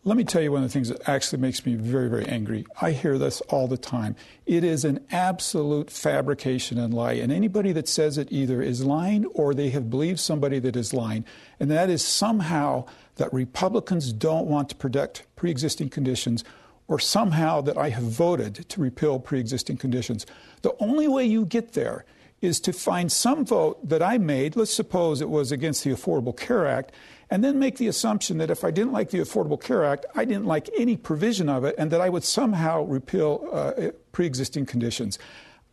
Let 0.04 0.16
me 0.16 0.24
tell 0.24 0.42
you 0.42 0.50
one 0.50 0.64
of 0.64 0.68
the 0.68 0.72
things 0.72 0.88
that 0.88 1.08
actually 1.08 1.40
makes 1.40 1.64
me 1.64 1.76
very, 1.76 2.08
very 2.10 2.26
angry. 2.26 2.66
I 2.80 2.90
hear 2.90 3.18
this 3.18 3.40
all 3.42 3.68
the 3.68 3.76
time. 3.76 4.16
It 4.46 4.64
is 4.64 4.84
an 4.84 5.04
absolute 5.12 5.90
fabrication 5.90 6.76
and 6.76 6.92
lie. 6.92 7.12
And 7.12 7.30
anybody 7.30 7.70
that 7.70 7.86
says 7.86 8.18
it 8.18 8.26
either 8.32 8.60
is 8.60 8.84
lying 8.84 9.26
or 9.26 9.54
they 9.54 9.70
have 9.70 9.90
believed 9.90 10.18
somebody 10.18 10.58
that 10.58 10.74
is 10.74 10.92
lying. 10.92 11.24
And 11.60 11.70
that 11.70 11.88
is 11.88 12.04
somehow 12.04 12.86
that 13.14 13.32
Republicans 13.32 14.12
don't 14.12 14.48
want 14.48 14.68
to 14.70 14.74
protect 14.74 15.24
pre 15.36 15.52
existing 15.52 15.90
conditions 15.90 16.42
or 16.88 16.98
somehow 16.98 17.60
that 17.60 17.78
I 17.78 17.90
have 17.90 18.02
voted 18.02 18.68
to 18.70 18.80
repeal 18.80 19.20
pre 19.20 19.38
existing 19.38 19.76
conditions. 19.76 20.26
The 20.62 20.74
only 20.80 21.06
way 21.06 21.24
you 21.26 21.44
get 21.44 21.74
there 21.74 22.04
is 22.42 22.60
to 22.60 22.72
find 22.72 23.10
some 23.10 23.46
vote 23.46 23.88
that 23.88 24.02
I 24.02 24.18
made, 24.18 24.56
let's 24.56 24.74
suppose 24.74 25.20
it 25.20 25.30
was 25.30 25.52
against 25.52 25.84
the 25.84 25.90
Affordable 25.90 26.36
Care 26.36 26.66
Act, 26.66 26.92
and 27.30 27.42
then 27.42 27.58
make 27.58 27.78
the 27.78 27.86
assumption 27.86 28.36
that 28.38 28.50
if 28.50 28.64
I 28.64 28.70
didn't 28.70 28.92
like 28.92 29.10
the 29.10 29.20
Affordable 29.20 29.58
Care 29.58 29.84
Act, 29.84 30.04
I 30.14 30.26
didn't 30.26 30.44
like 30.44 30.68
any 30.76 30.96
provision 30.96 31.48
of 31.48 31.64
it, 31.64 31.76
and 31.78 31.90
that 31.92 32.00
I 32.00 32.10
would 32.10 32.24
somehow 32.24 32.82
repeal 32.82 33.48
uh, 33.52 33.92
pre 34.10 34.26
existing 34.26 34.66
conditions. 34.66 35.18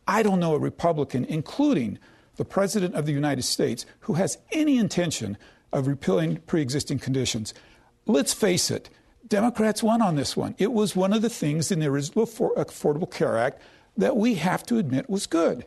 I 0.06 0.22
don't 0.22 0.40
know 0.40 0.54
a 0.54 0.58
Republican, 0.58 1.24
including 1.24 1.98
the 2.36 2.44
President 2.44 2.94
of 2.94 3.04
the 3.04 3.12
United 3.12 3.42
States, 3.42 3.84
who 4.00 4.14
has 4.14 4.38
any 4.52 4.78
intention 4.78 5.36
of 5.72 5.88
repealing 5.88 6.36
pre 6.46 6.62
existing 6.62 7.00
conditions. 7.00 7.52
Let's 8.06 8.32
face 8.32 8.70
it, 8.70 8.88
Democrats 9.26 9.82
won 9.82 10.00
on 10.00 10.14
this 10.14 10.36
one. 10.36 10.54
It 10.56 10.72
was 10.72 10.96
one 10.96 11.12
of 11.12 11.20
the 11.20 11.28
things 11.28 11.70
in 11.70 11.80
the 11.80 11.86
original 11.86 12.26
Affordable 12.26 13.10
Care 13.10 13.36
Act 13.36 13.60
that 13.96 14.16
we 14.16 14.36
have 14.36 14.64
to 14.66 14.78
admit 14.78 15.10
was 15.10 15.26
good. 15.26 15.64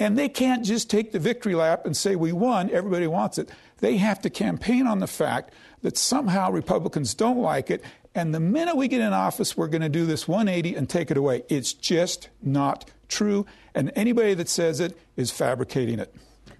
And 0.00 0.18
they 0.18 0.30
can't 0.30 0.64
just 0.64 0.88
take 0.88 1.12
the 1.12 1.18
victory 1.18 1.54
lap 1.54 1.84
and 1.84 1.94
say, 1.94 2.16
we 2.16 2.32
won, 2.32 2.70
everybody 2.70 3.06
wants 3.06 3.36
it. 3.36 3.50
They 3.78 3.98
have 3.98 4.20
to 4.22 4.30
campaign 4.30 4.86
on 4.86 4.98
the 4.98 5.06
fact 5.06 5.52
that 5.82 5.98
somehow 5.98 6.50
Republicans 6.50 7.14
don't 7.14 7.38
like 7.38 7.70
it. 7.70 7.84
And 8.14 8.34
the 8.34 8.40
minute 8.40 8.76
we 8.76 8.88
get 8.88 9.02
in 9.02 9.12
office, 9.12 9.56
we're 9.56 9.68
going 9.68 9.82
to 9.82 9.90
do 9.90 10.06
this 10.06 10.26
180 10.26 10.74
and 10.74 10.88
take 10.88 11.10
it 11.10 11.18
away. 11.18 11.44
It's 11.48 11.74
just 11.74 12.30
not 12.42 12.90
true. 13.08 13.44
And 13.74 13.92
anybody 13.94 14.34
that 14.34 14.48
says 14.48 14.80
it 14.80 14.98
is 15.16 15.30
fabricating 15.30 15.98
it. 15.98 16.14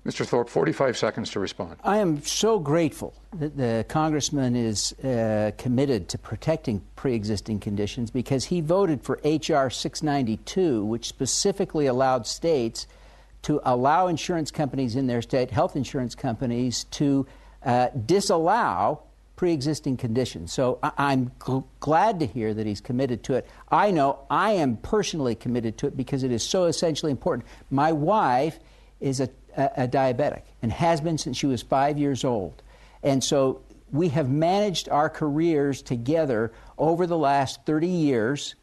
Mr. 0.04 0.26
Thorpe, 0.26 0.48
45 0.48 0.96
seconds 0.96 1.30
to 1.30 1.40
respond. 1.40 1.76
I 1.84 1.98
am 1.98 2.22
so 2.22 2.58
grateful 2.58 3.14
that 3.34 3.56
the 3.56 3.84
congressman 3.88 4.56
is 4.56 4.92
uh, 5.00 5.52
committed 5.58 6.08
to 6.10 6.18
protecting 6.18 6.82
pre 6.96 7.14
existing 7.14 7.60
conditions 7.60 8.10
because 8.10 8.46
he 8.46 8.62
voted 8.62 9.02
for 9.02 9.20
H.R. 9.24 9.68
692, 9.68 10.84
which 10.84 11.06
specifically 11.06 11.86
allowed 11.86 12.26
states 12.26 12.86
to 13.42 13.60
allow 13.64 14.06
insurance 14.06 14.50
companies 14.50 14.96
in 14.96 15.06
their 15.06 15.22
state, 15.22 15.50
health 15.50 15.76
insurance 15.76 16.14
companies, 16.14 16.84
to 16.84 17.26
uh, 17.64 17.88
disallow 18.06 19.02
pre 19.36 19.52
existing 19.52 19.96
conditions. 19.96 20.52
So 20.52 20.78
I- 20.82 21.12
am 21.14 21.32
gl- 21.38 21.64
glad 21.80 22.20
to 22.20 22.26
hear 22.26 22.52
that 22.52 22.66
he's 22.66 22.82
committed 22.82 23.22
to 23.24 23.34
it. 23.34 23.46
I 23.70 23.90
know 23.90 24.18
I 24.28 24.52
am 24.52 24.76
personally 24.76 25.34
committed 25.34 25.78
to 25.78 25.86
it 25.86 25.96
because 25.96 26.22
it 26.22 26.30
is 26.30 26.42
so 26.42 26.64
essentially 26.64 27.10
important. 27.10 27.48
My 27.70 27.92
wife 27.92 28.58
is 29.00 29.20
a, 29.20 29.30
a, 29.56 29.70
a 29.78 29.88
diabetic 29.88 30.42
and 30.60 30.70
has 30.70 31.00
been 31.00 31.16
since 31.16 31.38
she 31.38 31.46
was 31.46 31.62
five 31.62 31.96
years 31.96 32.22
old. 32.22 32.62
And 33.02 33.24
so 33.24 33.62
we 33.90 34.10
have 34.10 34.28
managed 34.28 34.88
our 34.88 35.08
careers 35.08 35.82
together 35.82 36.52
over 36.78 37.06
the 37.06 37.16
last 37.16 37.64
30 37.64 37.88
years, 37.88 38.54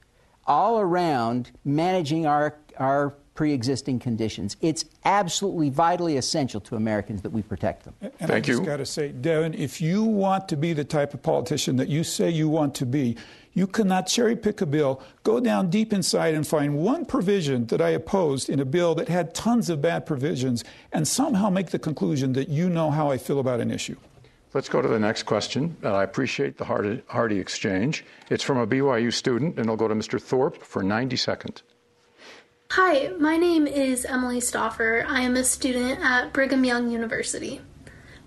all 0.46 0.80
around 0.80 1.52
managing 1.66 2.26
our, 2.26 2.58
our 2.78 3.16
pre 3.38 3.54
existing 3.54 4.00
conditions. 4.00 4.58
It's 4.62 4.84
absolutely 5.06 5.70
vitally 5.70 6.18
essential 6.18 6.60
to 6.62 6.76
Americans 6.76 7.22
that 7.22 7.30
we 7.30 7.44
protect 7.44 7.86
them. 7.86 7.94
And 8.02 8.12
Thank 8.18 8.32
I 8.32 8.40
just 8.42 8.60
you. 8.60 8.66
got 8.66 8.78
to 8.78 8.86
say, 8.86 9.10
Devin, 9.10 9.54
if 9.54 9.80
you 9.80 10.04
want 10.04 10.50
to 10.50 10.58
be 10.58 10.74
the 10.74 10.84
type 10.84 11.14
of 11.14 11.22
politician 11.22 11.78
that 11.78 11.88
you 11.88 12.04
say 12.04 12.30
you 12.32 12.50
want 12.50 12.74
to 12.76 12.86
be, 12.86 13.16
you 13.54 13.68
cannot 13.68 14.08
cherry 14.08 14.36
pick 14.36 14.60
a 14.62 14.66
bill, 14.66 15.02
go 15.24 15.40
down 15.40 15.70
deep 15.70 15.94
inside 15.94 16.34
and 16.34 16.46
find 16.46 16.80
one 16.80 17.06
provision 17.06 17.68
that 17.68 17.80
I 17.80 17.90
opposed 17.90 18.50
in 18.50 18.60
a 18.60 18.66
bill 18.66 18.96
that 18.96 19.08
had 19.08 19.36
tons 19.36 19.70
of 19.70 19.82
bad 19.82 20.06
provisions 20.06 20.64
and 20.92 21.08
somehow 21.08 21.50
make 21.50 21.70
the 21.70 21.80
conclusion 21.80 22.34
that 22.34 22.50
you 22.50 22.70
know 22.70 22.90
how 22.90 23.12
I 23.12 23.18
feel 23.18 23.40
about 23.40 23.60
an 23.60 23.72
issue. 23.72 23.98
Let's 24.54 24.70
go 24.70 24.82
to 24.82 24.88
the 24.88 25.00
next 25.00 25.24
question. 25.24 25.78
Uh, 25.84 25.94
I 25.94 26.04
appreciate 26.04 26.58
the 26.58 26.66
hearty, 26.66 27.04
hearty 27.08 27.38
exchange. 27.38 28.04
It's 28.32 28.44
from 28.44 28.58
a 28.58 28.66
BYU 28.66 29.14
student, 29.14 29.58
and 29.58 29.66
it'll 29.66 29.76
go 29.76 29.88
to 29.88 29.94
Mr. 29.94 30.20
Thorpe 30.20 30.64
for 30.64 30.82
90 30.82 31.16
seconds. 31.18 31.62
Hi, 32.72 33.14
my 33.18 33.38
name 33.38 33.66
is 33.66 34.04
Emily 34.04 34.40
Stoffer. 34.40 35.06
I 35.08 35.22
am 35.22 35.38
a 35.38 35.44
student 35.46 36.02
at 36.04 36.34
Brigham 36.34 36.66
Young 36.66 36.92
University. 36.92 37.62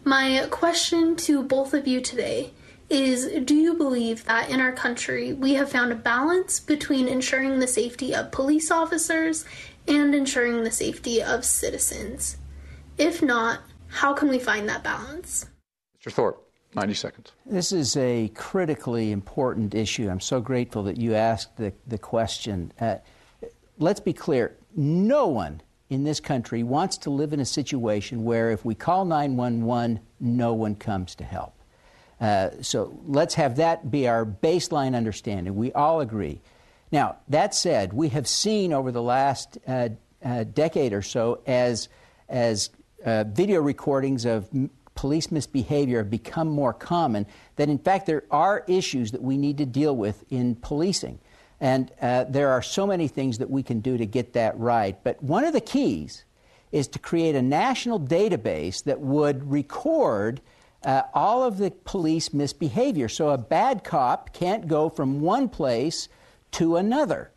My 0.02 0.46
question 0.50 1.14
to 1.16 1.42
both 1.42 1.74
of 1.74 1.86
you 1.86 2.00
today 2.00 2.54
is 2.88 3.28
Do 3.44 3.54
you 3.54 3.74
believe 3.74 4.24
that 4.24 4.48
in 4.48 4.58
our 4.58 4.72
country 4.72 5.34
we 5.34 5.54
have 5.54 5.70
found 5.70 5.92
a 5.92 5.96
balance 5.96 6.58
between 6.58 7.06
ensuring 7.06 7.60
the 7.60 7.66
safety 7.66 8.14
of 8.14 8.32
police 8.32 8.70
officers 8.70 9.44
and 9.86 10.14
ensuring 10.14 10.64
the 10.64 10.70
safety 10.70 11.22
of 11.22 11.44
citizens? 11.44 12.38
If 12.96 13.22
not, 13.22 13.60
how 13.88 14.14
can 14.14 14.28
we 14.28 14.38
find 14.38 14.66
that 14.70 14.82
balance? 14.82 15.46
Mr. 16.00 16.10
Thorpe, 16.10 16.42
90 16.74 16.94
seconds. 16.94 17.32
This 17.44 17.72
is 17.72 17.94
a 17.98 18.28
critically 18.34 19.12
important 19.12 19.74
issue. 19.74 20.08
I'm 20.08 20.18
so 20.18 20.40
grateful 20.40 20.82
that 20.84 20.96
you 20.96 21.14
asked 21.14 21.58
the, 21.58 21.74
the 21.86 21.98
question. 21.98 22.72
Uh, 22.80 22.96
let's 23.80 24.00
be 24.00 24.12
clear 24.12 24.56
no 24.76 25.26
one 25.26 25.60
in 25.88 26.04
this 26.04 26.20
country 26.20 26.62
wants 26.62 26.96
to 26.98 27.10
live 27.10 27.32
in 27.32 27.40
a 27.40 27.44
situation 27.44 28.22
where 28.22 28.52
if 28.52 28.64
we 28.64 28.74
call 28.76 29.04
911, 29.04 29.98
no 30.20 30.54
one 30.54 30.76
comes 30.76 31.16
to 31.16 31.24
help. 31.24 31.54
Uh, 32.20 32.50
so 32.60 32.96
let's 33.06 33.34
have 33.34 33.56
that 33.56 33.90
be 33.90 34.06
our 34.06 34.24
baseline 34.24 34.94
understanding. 34.94 35.56
We 35.56 35.72
all 35.72 36.00
agree. 36.00 36.40
Now, 36.92 37.16
that 37.28 37.54
said, 37.54 37.92
we 37.92 38.10
have 38.10 38.28
seen 38.28 38.72
over 38.72 38.92
the 38.92 39.02
last 39.02 39.58
uh, 39.66 39.88
uh, 40.24 40.44
decade 40.44 40.92
or 40.92 41.02
so 41.02 41.40
as, 41.46 41.88
as 42.28 42.70
uh, 43.04 43.24
video 43.24 43.60
recordings 43.60 44.24
of 44.26 44.48
m- 44.54 44.70
police 44.94 45.32
misbehavior 45.32 45.98
have 45.98 46.10
become 46.10 46.48
more 46.48 46.74
common, 46.74 47.26
that 47.56 47.68
in 47.68 47.78
fact 47.78 48.06
there 48.06 48.24
are 48.30 48.64
issues 48.68 49.12
that 49.12 49.22
we 49.22 49.38
need 49.38 49.56
to 49.58 49.66
deal 49.66 49.96
with 49.96 50.24
in 50.30 50.54
policing. 50.56 51.18
And 51.60 51.90
uh, 52.00 52.24
there 52.24 52.50
are 52.50 52.62
so 52.62 52.86
many 52.86 53.06
things 53.06 53.38
that 53.38 53.50
we 53.50 53.62
can 53.62 53.80
do 53.80 53.98
to 53.98 54.06
get 54.06 54.32
that 54.32 54.58
right. 54.58 54.96
But 55.04 55.22
one 55.22 55.44
of 55.44 55.52
the 55.52 55.60
keys 55.60 56.24
is 56.72 56.88
to 56.88 56.98
create 56.98 57.34
a 57.34 57.42
national 57.42 58.00
database 58.00 58.84
that 58.84 59.00
would 59.00 59.50
record 59.50 60.40
uh, 60.84 61.02
all 61.12 61.42
of 61.42 61.58
the 61.58 61.70
police 61.70 62.32
misbehavior. 62.32 63.08
So 63.08 63.30
a 63.30 63.38
bad 63.38 63.84
cop 63.84 64.32
can't 64.32 64.66
go 64.66 64.88
from 64.88 65.20
one 65.20 65.48
place 65.48 66.08
to 66.52 66.76
another. 66.76 67.30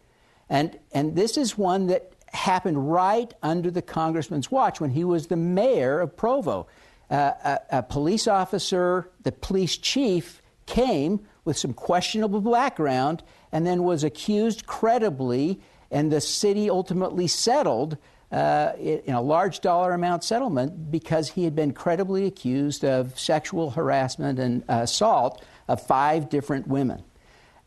And, 0.50 0.80
and 0.92 1.16
this 1.16 1.38
is 1.38 1.58
one 1.58 1.88
that 1.88 2.14
happened 2.28 2.92
right 2.92 3.34
under 3.44 3.70
the 3.70 3.82
congressman's 3.82 4.50
watch 4.50 4.80
when 4.80 4.92
he 4.92 5.04
was 5.04 5.28
the 5.28 5.36
mayor 5.36 6.00
of 6.00 6.16
Provo. 6.16 6.68
Uh, 7.10 7.32
a, 7.44 7.60
a 7.78 7.84
police 7.84 8.28
officer, 8.28 9.10
the 9.24 9.32
police 9.32 9.78
chief, 9.78 10.42
came 10.66 11.20
with 11.46 11.58
some 11.58 11.74
questionable 11.74 12.40
background 12.40 13.24
and 13.54 13.66
then 13.66 13.84
was 13.84 14.04
accused 14.04 14.66
credibly, 14.66 15.62
and 15.92 16.12
the 16.12 16.20
city 16.20 16.70
ultimately 16.70 17.28
settled 17.28 17.98
uh, 18.32 18.74
in 18.80 19.14
a 19.14 19.22
large 19.22 19.60
dollar 19.60 19.94
amount 19.94 20.24
settlement 20.24 20.92
because 20.92 21.30
he 21.30 21.44
had 21.44 21.56
been 21.56 21.72
credibly 21.72 22.26
accused 22.26 22.84
of 22.84 23.18
sexual 23.18 23.70
harassment 23.70 24.40
and 24.40 24.64
assault 24.68 25.46
of 25.68 25.80
five 25.80 26.30
different 26.30 26.68
women. 26.68 27.04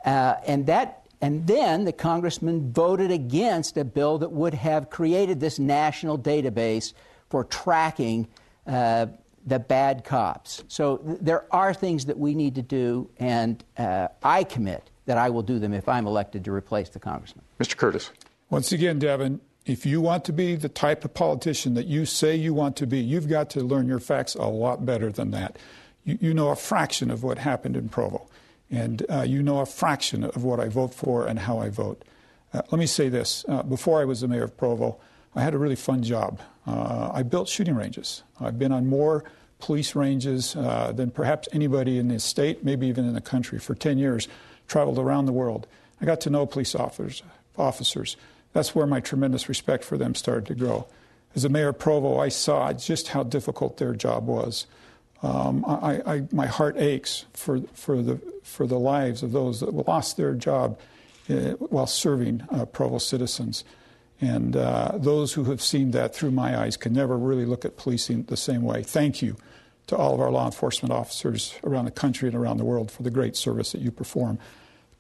Uh, 0.05 0.35
and 0.45 0.67
that 0.67 1.07
and 1.21 1.47
then 1.47 1.85
the 1.85 1.93
congressman 1.93 2.73
voted 2.73 3.11
against 3.11 3.77
a 3.79 3.85
bill 3.85 4.19
that 4.19 4.33
would 4.33 4.55
have 4.55 4.91
created 4.91 5.41
this 5.41 5.59
national 5.59 6.19
database 6.19 6.93
for 7.31 7.45
tracking 7.45 8.29
uh, 8.67 9.07
the 9.47 9.59
bad 9.59 10.05
cops. 10.05 10.65
So 10.69 10.99
th- 10.99 11.19
there 11.21 11.45
are 11.55 11.73
things 11.73 12.07
that 12.07 12.19
we 12.19 12.35
need 12.35 12.57
to 12.57 12.63
do, 12.63 13.09
and 13.19 13.63
uh, 13.79 14.09
I 14.23 14.45
commit 14.45 14.91
that 15.07 15.17
I 15.17 15.31
will 15.31 15.43
do 15.43 15.59
them 15.59 15.73
if 15.73 15.89
I'm 15.89 16.07
elected 16.07 16.45
to 16.45 16.53
replace 16.53 16.89
the 16.89 16.99
congressman. 16.99 17.45
Mr. 17.61 17.77
Curtis. 17.77 18.11
Once 18.51 18.73
again, 18.73 18.99
Devin, 18.99 19.41
if 19.65 19.87
you 19.87 20.01
want 20.01 20.25
to 20.25 20.33
be 20.33 20.57
the 20.57 20.69
type 20.69 21.05
of 21.05 21.15
politician 21.15 21.75
that 21.75 21.87
you 21.87 22.05
say 22.07 22.35
you 22.35 22.55
want 22.55 22.77
to 22.77 22.87
be, 22.87 22.99
you've 22.99 23.29
got 23.29 23.51
to 23.51 23.61
learn 23.61 23.89
your 23.89 24.01
facts 24.01 24.35
a 24.35 24.47
lot 24.47 24.85
better 24.85 25.11
than 25.11 25.31
that. 25.31 25.59
You, 26.05 26.19
you 26.21 26.35
know 26.35 26.51
a 26.51 26.57
fraction 26.57 27.11
of 27.11 27.23
what 27.23 27.39
happened 27.39 27.77
in 27.77 27.89
Provo, 27.89 28.29
and 28.71 29.05
uh, 29.09 29.23
you 29.23 29.43
know 29.43 29.61
a 29.61 29.67
fraction 29.67 30.25
of 30.25 30.45
what 30.45 30.61
I 30.61 30.69
vote 30.69 30.95
for 30.95 31.27
and 31.27 31.39
how 31.39 31.59
I 31.59 31.69
vote. 31.69 32.05
Uh, 32.53 32.63
let 32.71 32.79
me 32.79 32.87
say 32.87 33.09
this 33.09 33.45
uh, 33.49 33.63
before 33.63 34.01
I 34.01 34.05
was 34.05 34.21
the 34.21 34.29
mayor 34.29 34.45
of 34.45 34.57
Provo, 34.57 34.99
I 35.37 35.43
had 35.43 35.55
a 35.55 35.59
really 35.59 35.77
fun 35.77 36.03
job. 36.03 36.41
Uh, 36.67 37.11
I 37.13 37.23
built 37.23 37.49
shooting 37.49 37.75
ranges. 37.75 38.23
I've 38.41 38.59
been 38.59 38.73
on 38.73 38.87
more 38.87 39.25
police 39.59 39.95
ranges 39.95 40.57
uh, 40.57 40.93
than 40.93 41.11
perhaps 41.11 41.49
anybody 41.53 41.99
in 41.99 42.09
the 42.09 42.19
state, 42.19 42.65
maybe 42.65 42.87
even 42.87 43.07
in 43.07 43.15
the 43.15 43.21
country, 43.21 43.59
for 43.59 43.75
10 43.75 43.99
years 43.99 44.29
traveled 44.67 44.99
around 44.99 45.27
the 45.27 45.33
world. 45.33 45.67
I 46.01 46.07
got 46.07 46.21
to 46.23 46.31
know 46.31 46.47
police 46.47 46.75
officers. 46.75 47.23
officers. 47.57 48.17
That's 48.53 48.75
where 48.75 48.87
my 48.87 49.01
tremendous 49.01 49.49
respect 49.49 49.85
for 49.85 49.99
them 49.99 50.15
started 50.15 50.47
to 50.47 50.55
grow. 50.55 50.87
As 51.35 51.45
a 51.45 51.51
mayor 51.51 51.69
of 51.69 51.79
Provo, 51.79 52.19
I 52.19 52.31
saw 52.31 52.73
just 52.73 53.09
how 53.09 53.23
difficult 53.23 53.77
their 53.77 53.95
job 53.95 54.27
was. 54.27 54.67
Um, 55.23 55.65
I, 55.67 56.01
I, 56.07 56.23
my 56.33 56.47
heart 56.47 56.77
aches 56.79 57.27
for, 57.35 57.61
for, 57.75 58.01
the, 58.03 58.21
for 58.43 58.67
the 58.67 58.79
lives 58.79 59.23
of 59.23 59.33
those 59.33 59.61
that 59.61 59.75
lost 59.75 60.17
their 60.17 60.35
job 60.35 60.79
uh, 61.29 61.53
while 61.53 61.87
serving 61.87 62.43
uh, 62.51 62.65
Provo 62.65 62.99
citizens. 62.99 63.65
And 64.21 64.57
uh, 64.57 64.93
those 64.95 65.35
who 65.35 65.45
have 65.45 65.61
seen 65.61 65.91
that 65.91 66.15
through 66.15 66.31
my 66.31 66.59
eyes 66.59 66.77
can 66.77 66.93
never 66.93 67.19
really 67.19 67.45
look 67.45 67.65
at 67.65 67.77
policing 67.77 68.25
the 68.25 68.37
same 68.37 68.63
way. 68.63 68.83
Thank 68.83 69.21
you 69.21 69.37
to 69.89 69.97
all 69.97 70.15
of 70.15 70.21
our 70.21 70.31
law 70.31 70.47
enforcement 70.47 70.93
officers 70.93 71.55
around 71.63 71.85
the 71.85 71.91
country 71.91 72.29
and 72.29 72.37
around 72.37 72.57
the 72.57 72.65
world 72.65 72.91
for 72.91 73.03
the 73.03 73.11
great 73.11 73.37
service 73.37 73.73
that 73.73 73.81
you 73.81 73.91
perform. 73.91 74.39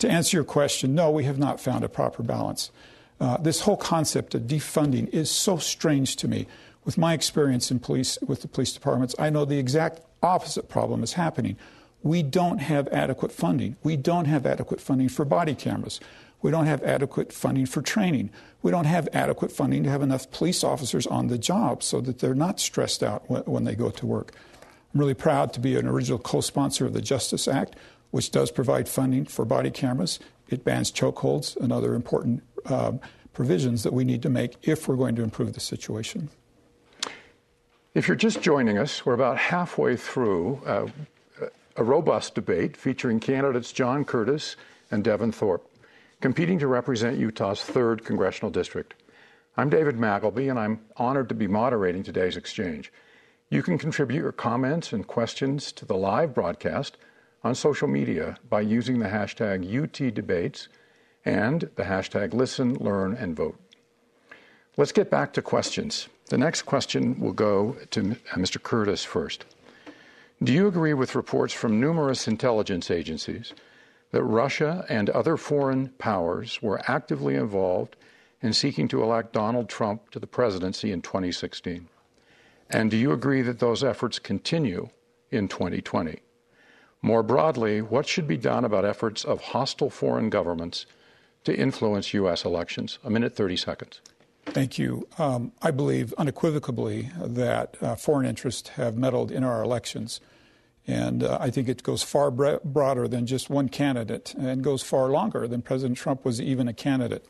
To 0.00 0.09
answer 0.09 0.37
your 0.37 0.44
question, 0.44 0.94
no, 0.94 1.11
we 1.11 1.24
have 1.24 1.38
not 1.38 1.61
found 1.61 1.83
a 1.83 1.88
proper 1.88 2.22
balance. 2.22 2.70
Uh, 3.18 3.38
this 3.38 3.61
whole 3.61 3.79
concept 3.79 4.35
of 4.35 4.42
defunding 4.42 5.09
is 5.09 5.31
so 5.31 5.57
strange 5.57 6.16
to 6.16 6.29
me. 6.29 6.46
With 6.85 6.98
my 6.98 7.14
experience 7.14 7.70
in 7.70 7.81
police, 7.81 8.18
with 8.26 8.42
the 8.42 8.48
police 8.48 8.72
departments, 8.72 9.14
I 9.18 9.31
know 9.31 9.44
the 9.44 9.59
exact 9.59 10.00
opposite 10.22 10.68
problem 10.68 11.02
is 11.02 11.14
happening. 11.14 11.57
We 12.02 12.22
don't 12.22 12.59
have 12.59 12.87
adequate 12.88 13.33
funding. 13.33 13.76
We 13.83 13.96
don't 13.96 14.26
have 14.26 14.46
adequate 14.46 14.81
funding 14.81 15.09
for 15.09 15.24
body 15.24 15.55
cameras. 15.55 15.98
We 16.42 16.51
don't 16.51 16.66
have 16.66 16.83
adequate 16.83 17.33
funding 17.33 17.66
for 17.66 17.83
training. 17.83 18.31
We 18.62 18.70
don't 18.70 18.85
have 18.85 19.09
adequate 19.12 19.53
funding 19.53 19.85
to 19.85 19.90
have 19.90 20.03
enough 20.03 20.31
police 20.31 20.62
officers 20.62 21.07
on 21.07 21.29
the 21.29 21.38
job 21.38 21.83
so 21.83 22.01
that 22.03 22.18
they're 22.18 22.35
not 22.35 22.61
stressed 22.61 23.03
out 23.03 23.29
when, 23.29 23.64
they 23.64 23.75
go 23.75 23.90
to 23.90 24.07
work. 24.07 24.33
I'm 24.92 25.01
really 25.01 25.14
proud 25.14 25.53
to 25.55 25.61
be 25.61 25.77
an 25.77 25.87
original 25.87 26.18
co 26.18 26.40
sponsor 26.40 26.87
of 26.87 26.92
the 26.92 27.01
Justice 27.01 27.49
Act, 27.49 27.77
which 28.11 28.31
does 28.31 28.51
provide 28.51 28.88
funding 28.88 29.25
for 29.25 29.44
body 29.44 29.70
cameras. 29.70 30.18
It 30.49 30.64
bans 30.64 30.92
chokeholds 30.92 31.57
and 31.57 31.72
other 31.72 31.94
important 31.94 32.42
um, 32.66 33.01
provisions 33.33 33.83
that 33.83 33.92
we 33.92 34.05
need 34.05 34.22
to 34.22 34.31
make 34.31 34.57
if 34.62 34.88
we're 34.88 34.96
going 34.96 35.16
to 35.16 35.22
improve 35.22 35.53
the 35.53 35.61
situation. 35.61 36.31
If 37.94 38.09
you're 38.09 38.16
just 38.16 38.42
joining 38.42 38.79
us, 38.79 39.07
we're 39.07 39.14
about 39.14 39.38
halfway 39.38 39.96
through 39.96 40.61
uh, 40.66 40.87
a 41.77 41.85
robust 41.85 42.35
debate 42.35 42.77
featuring 42.77 43.20
candidates 43.20 43.72
John 43.72 44.05
Curtis 44.05 44.57
and 44.90 45.05
Devin 45.05 45.33
Thorpe, 45.33 45.66
competing 46.20 46.59
to 46.59 46.66
represent 46.66 47.18
Utah's 47.18 47.61
3rd 47.61 48.05
Congressional 48.05 48.50
District. 48.50 48.94
I'm 49.57 49.70
David 49.70 49.96
Magleby, 49.96 50.50
and 50.50 50.59
I'm 50.59 50.81
honored 50.96 51.29
to 51.29 51.35
be 51.35 51.46
moderating 51.46 52.02
today's 52.02 52.37
exchange. 52.37 52.92
You 53.50 53.62
can 53.62 53.79
contribute 53.79 54.20
your 54.20 54.33
comments 54.33 54.92
and 54.92 55.07
questions 55.07 55.72
to 55.72 55.85
the 55.85 55.96
live 55.96 56.35
broadcast 56.35 56.96
on 57.44 57.55
social 57.55 57.87
media 57.87 58.37
by 58.48 58.61
using 58.61 58.98
the 58.98 59.09
hashtag 59.09 59.70
UTDebates 59.70 60.68
and 61.24 61.70
the 61.76 61.85
hashtag 61.85 62.33
Listen, 62.35 62.74
Learn, 62.74 63.14
and 63.14 63.37
Vote. 63.37 63.59
Let's 64.76 64.92
get 64.92 65.11
back 65.11 65.33
to 65.35 65.42
questions. 65.42 66.09
The 66.29 66.38
next 66.38 66.62
question 66.62 67.20
will 67.20 67.33
go 67.33 67.76
to 67.90 68.16
Mr. 68.35 68.57
Uh, 68.57 68.61
Curtis 68.61 69.05
first. 69.05 69.44
Do 70.42 70.52
you 70.52 70.66
agree 70.66 70.92
with 70.92 71.14
reports 71.14 71.55
from 71.55 71.81
numerous 71.81 72.29
intelligence 72.29 72.90
agencies 72.90 73.55
that 74.16 74.22
Russia 74.22 74.87
and 74.88 75.11
other 75.11 75.37
foreign 75.37 75.90
powers 75.98 76.62
were 76.62 76.81
actively 76.88 77.35
involved 77.35 77.96
in 78.40 78.55
seeking 78.55 78.88
to 78.88 79.02
elect 79.02 79.35
Donald 79.35 79.68
Trump 79.68 80.09
to 80.11 80.18
the 80.18 80.26
presidency 80.26 80.90
in 80.90 81.02
2016? 81.02 81.87
And 82.70 82.90
do 82.90 82.96
you 82.96 83.12
agree 83.12 83.42
that 83.42 83.59
those 83.59 83.85
efforts 83.85 84.18
continue 84.18 84.88
in 85.31 85.48
2020? 85.48 86.20
More 87.02 87.22
broadly, 87.22 87.83
what 87.83 88.09
should 88.09 88.26
be 88.26 88.38
done 88.38 88.64
about 88.64 88.87
efforts 88.87 89.22
of 89.22 89.42
hostile 89.52 89.90
foreign 89.90 90.31
governments 90.31 90.87
to 91.44 91.55
influence 91.55 92.14
U.S. 92.14 92.42
elections? 92.46 92.98
A 93.05 93.11
minute, 93.11 93.37
30 93.37 93.59
seconds. 93.59 94.00
Thank 94.46 94.79
you. 94.79 95.07
Um, 95.18 95.52
I 95.61 95.72
believe 95.72 96.14
unequivocally 96.16 97.11
that 97.20 97.76
uh, 97.83 97.96
foreign 97.96 98.24
interests 98.24 98.70
have 98.70 98.96
meddled 98.96 99.31
in 99.31 99.44
our 99.44 99.62
elections. 99.62 100.22
And 100.87 101.25
uh, 101.25 101.38
I 101.40 101.51
think 101.51 101.68
it 101.68 101.83
goes 101.83 102.03
far 102.03 102.31
bre- 102.31 102.62
broader 102.64 103.09
than 103.09 103.27
just 103.27 103.51
one 103.51 103.68
candidate 103.68 104.35
and 104.35 104.62
goes 104.62 104.83
far 104.83 105.09
longer 105.09 105.49
than 105.49 105.62
President 105.62 105.99
Trump 105.99 106.25
was 106.25 106.40
even 106.40 106.68
a 106.68 106.72
candidate. 106.72 107.27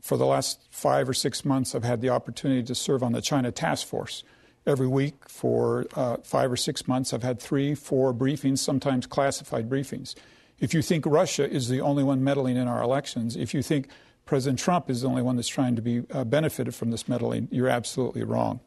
For 0.00 0.16
the 0.16 0.26
last 0.26 0.66
five 0.70 1.08
or 1.08 1.14
six 1.14 1.44
months, 1.44 1.74
I've 1.74 1.84
had 1.84 2.00
the 2.00 2.08
opportunity 2.08 2.64
to 2.64 2.74
serve 2.74 3.04
on 3.04 3.12
the 3.12 3.22
China 3.22 3.52
Task 3.52 3.86
Force. 3.86 4.24
Every 4.66 4.88
week 4.88 5.28
for 5.28 5.86
uh, 5.94 6.16
five 6.24 6.50
or 6.50 6.56
six 6.56 6.88
months, 6.88 7.12
I've 7.12 7.22
had 7.22 7.40
three, 7.40 7.74
four 7.74 8.12
briefings, 8.12 8.58
sometimes 8.58 9.06
classified 9.06 9.68
briefings. 9.68 10.16
If 10.58 10.74
you 10.74 10.82
think 10.82 11.06
Russia 11.06 11.48
is 11.48 11.68
the 11.68 11.80
only 11.80 12.02
one 12.02 12.22
meddling 12.22 12.56
in 12.56 12.68
our 12.68 12.82
elections, 12.82 13.36
if 13.36 13.54
you 13.54 13.62
think 13.62 13.88
President 14.24 14.58
Trump 14.58 14.88
is 14.90 15.02
the 15.02 15.08
only 15.08 15.22
one 15.22 15.36
that's 15.36 15.48
trying 15.48 15.76
to 15.76 15.82
be 15.82 16.02
uh, 16.12 16.24
benefited 16.24 16.74
from 16.74 16.90
this 16.90 17.08
meddling, 17.08 17.48
you're 17.50 17.68
absolutely 17.68 18.22
wrong. 18.22 18.60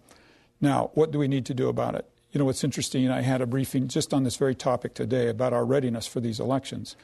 Now, 0.59 0.91
what 0.93 1.11
do 1.11 1.19
we 1.19 1.27
need 1.27 1.45
to 1.47 1.53
do 1.53 1.69
about 1.69 1.95
it? 1.95 2.09
You 2.35 2.39
know, 2.39 2.45
what's 2.45 2.65
interesting, 2.65 3.09
I 3.09 3.21
had 3.21 3.39
a 3.39 3.45
briefing 3.45 3.87
just 3.87 4.13
on 4.13 4.25
this 4.25 4.35
very 4.35 4.55
topic 4.55 4.93
today 4.93 5.29
about 5.29 5.53
our 5.53 5.63
readiness 5.63 6.05
for 6.05 6.19
these 6.19 6.37
elections. 6.37 6.97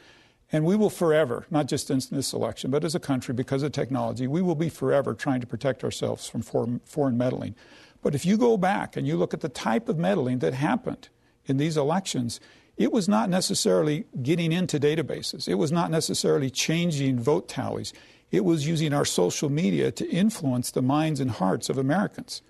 And 0.52 0.66
we 0.66 0.76
will 0.76 0.90
forever, 0.90 1.46
not 1.50 1.68
just 1.68 1.90
in 1.90 2.02
this 2.12 2.34
election, 2.34 2.70
but 2.70 2.84
as 2.84 2.96
a 2.96 3.00
country, 3.00 3.34
because 3.34 3.64
of 3.64 3.72
technology, 3.72 4.28
we 4.28 4.42
will 4.42 4.56
be 4.56 4.68
forever 4.68 5.14
trying 5.14 5.40
to 5.40 5.48
protect 5.48 5.86
ourselves 5.86 6.28
from 6.28 6.42
foreign 6.84 7.18
meddling. 7.18 7.56
But 8.02 8.14
if 8.14 8.26
you 8.26 8.36
go 8.36 8.58
back 8.58 8.98
and 8.98 9.08
you 9.08 9.16
look 9.16 9.34
at 9.34 9.40
the 9.40 9.48
type 9.48 9.88
of 9.88 9.98
meddling 9.98 10.40
that 10.40 10.54
happened 10.54 11.08
in 11.46 11.56
these 11.56 11.78
elections, 11.78 12.42
it 12.76 12.92
was 12.92 13.08
not 13.08 13.30
necessarily 13.30 14.04
getting 14.22 14.52
into 14.52 14.82
databases. 14.82 15.48
It 15.48 15.56
was 15.56 15.72
not 15.72 15.92
necessarily 15.92 16.50
changing 16.50 17.22
vote 17.22 17.48
tallies. 17.48 17.94
It 18.32 18.44
was 18.44 18.68
using 18.68 18.94
our 18.94 19.06
social 19.06 19.48
media 19.48 19.94
to 19.94 20.10
influence 20.10 20.72
the 20.72 20.82
minds 20.82 21.22
and 21.22 21.32
hearts 21.32 21.70
of 21.70 21.78
Americans. 21.78 22.42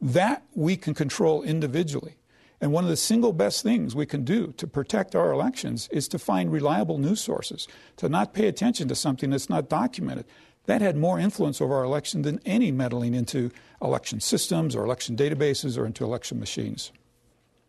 That 0.00 0.42
we 0.54 0.78
can 0.78 0.94
control 0.94 1.42
individually. 1.42 2.16
And 2.60 2.72
one 2.72 2.84
of 2.84 2.90
the 2.90 2.96
single 2.96 3.32
best 3.32 3.62
things 3.62 3.94
we 3.94 4.04
can 4.04 4.22
do 4.22 4.52
to 4.58 4.66
protect 4.66 5.14
our 5.16 5.32
elections 5.32 5.88
is 5.90 6.08
to 6.08 6.18
find 6.18 6.52
reliable 6.52 6.98
news 6.98 7.20
sources, 7.20 7.66
to 7.96 8.08
not 8.08 8.34
pay 8.34 8.48
attention 8.48 8.86
to 8.88 8.94
something 8.94 9.30
that's 9.30 9.48
not 9.48 9.70
documented. 9.70 10.26
That 10.66 10.82
had 10.82 10.96
more 10.96 11.18
influence 11.18 11.60
over 11.60 11.74
our 11.74 11.84
election 11.84 12.22
than 12.22 12.38
any 12.44 12.70
meddling 12.70 13.14
into 13.14 13.50
election 13.80 14.20
systems 14.20 14.76
or 14.76 14.84
election 14.84 15.16
databases 15.16 15.78
or 15.78 15.86
into 15.86 16.04
election 16.04 16.38
machines. 16.38 16.92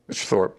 Mr. 0.10 0.26
Thorpe. 0.26 0.58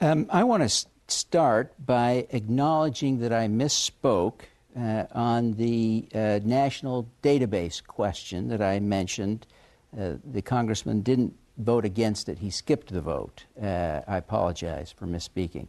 Um, 0.00 0.26
I 0.28 0.44
want 0.44 0.68
to 0.68 0.86
start 1.08 1.74
by 1.84 2.26
acknowledging 2.30 3.20
that 3.20 3.32
I 3.32 3.48
misspoke 3.48 4.40
uh, 4.76 5.04
on 5.12 5.54
the 5.54 6.06
uh, 6.14 6.40
national 6.44 7.08
database 7.22 7.82
question 7.82 8.48
that 8.48 8.60
I 8.60 8.80
mentioned. 8.80 9.46
Uh, 9.98 10.14
the 10.24 10.42
congressman 10.42 11.00
didn't 11.00 11.34
vote 11.56 11.84
against 11.84 12.28
it, 12.28 12.38
he 12.38 12.50
skipped 12.50 12.92
the 12.92 13.00
vote. 13.00 13.44
Uh, 13.60 14.00
I 14.06 14.16
apologize 14.16 14.92
for 14.92 15.06
misspeaking. 15.06 15.68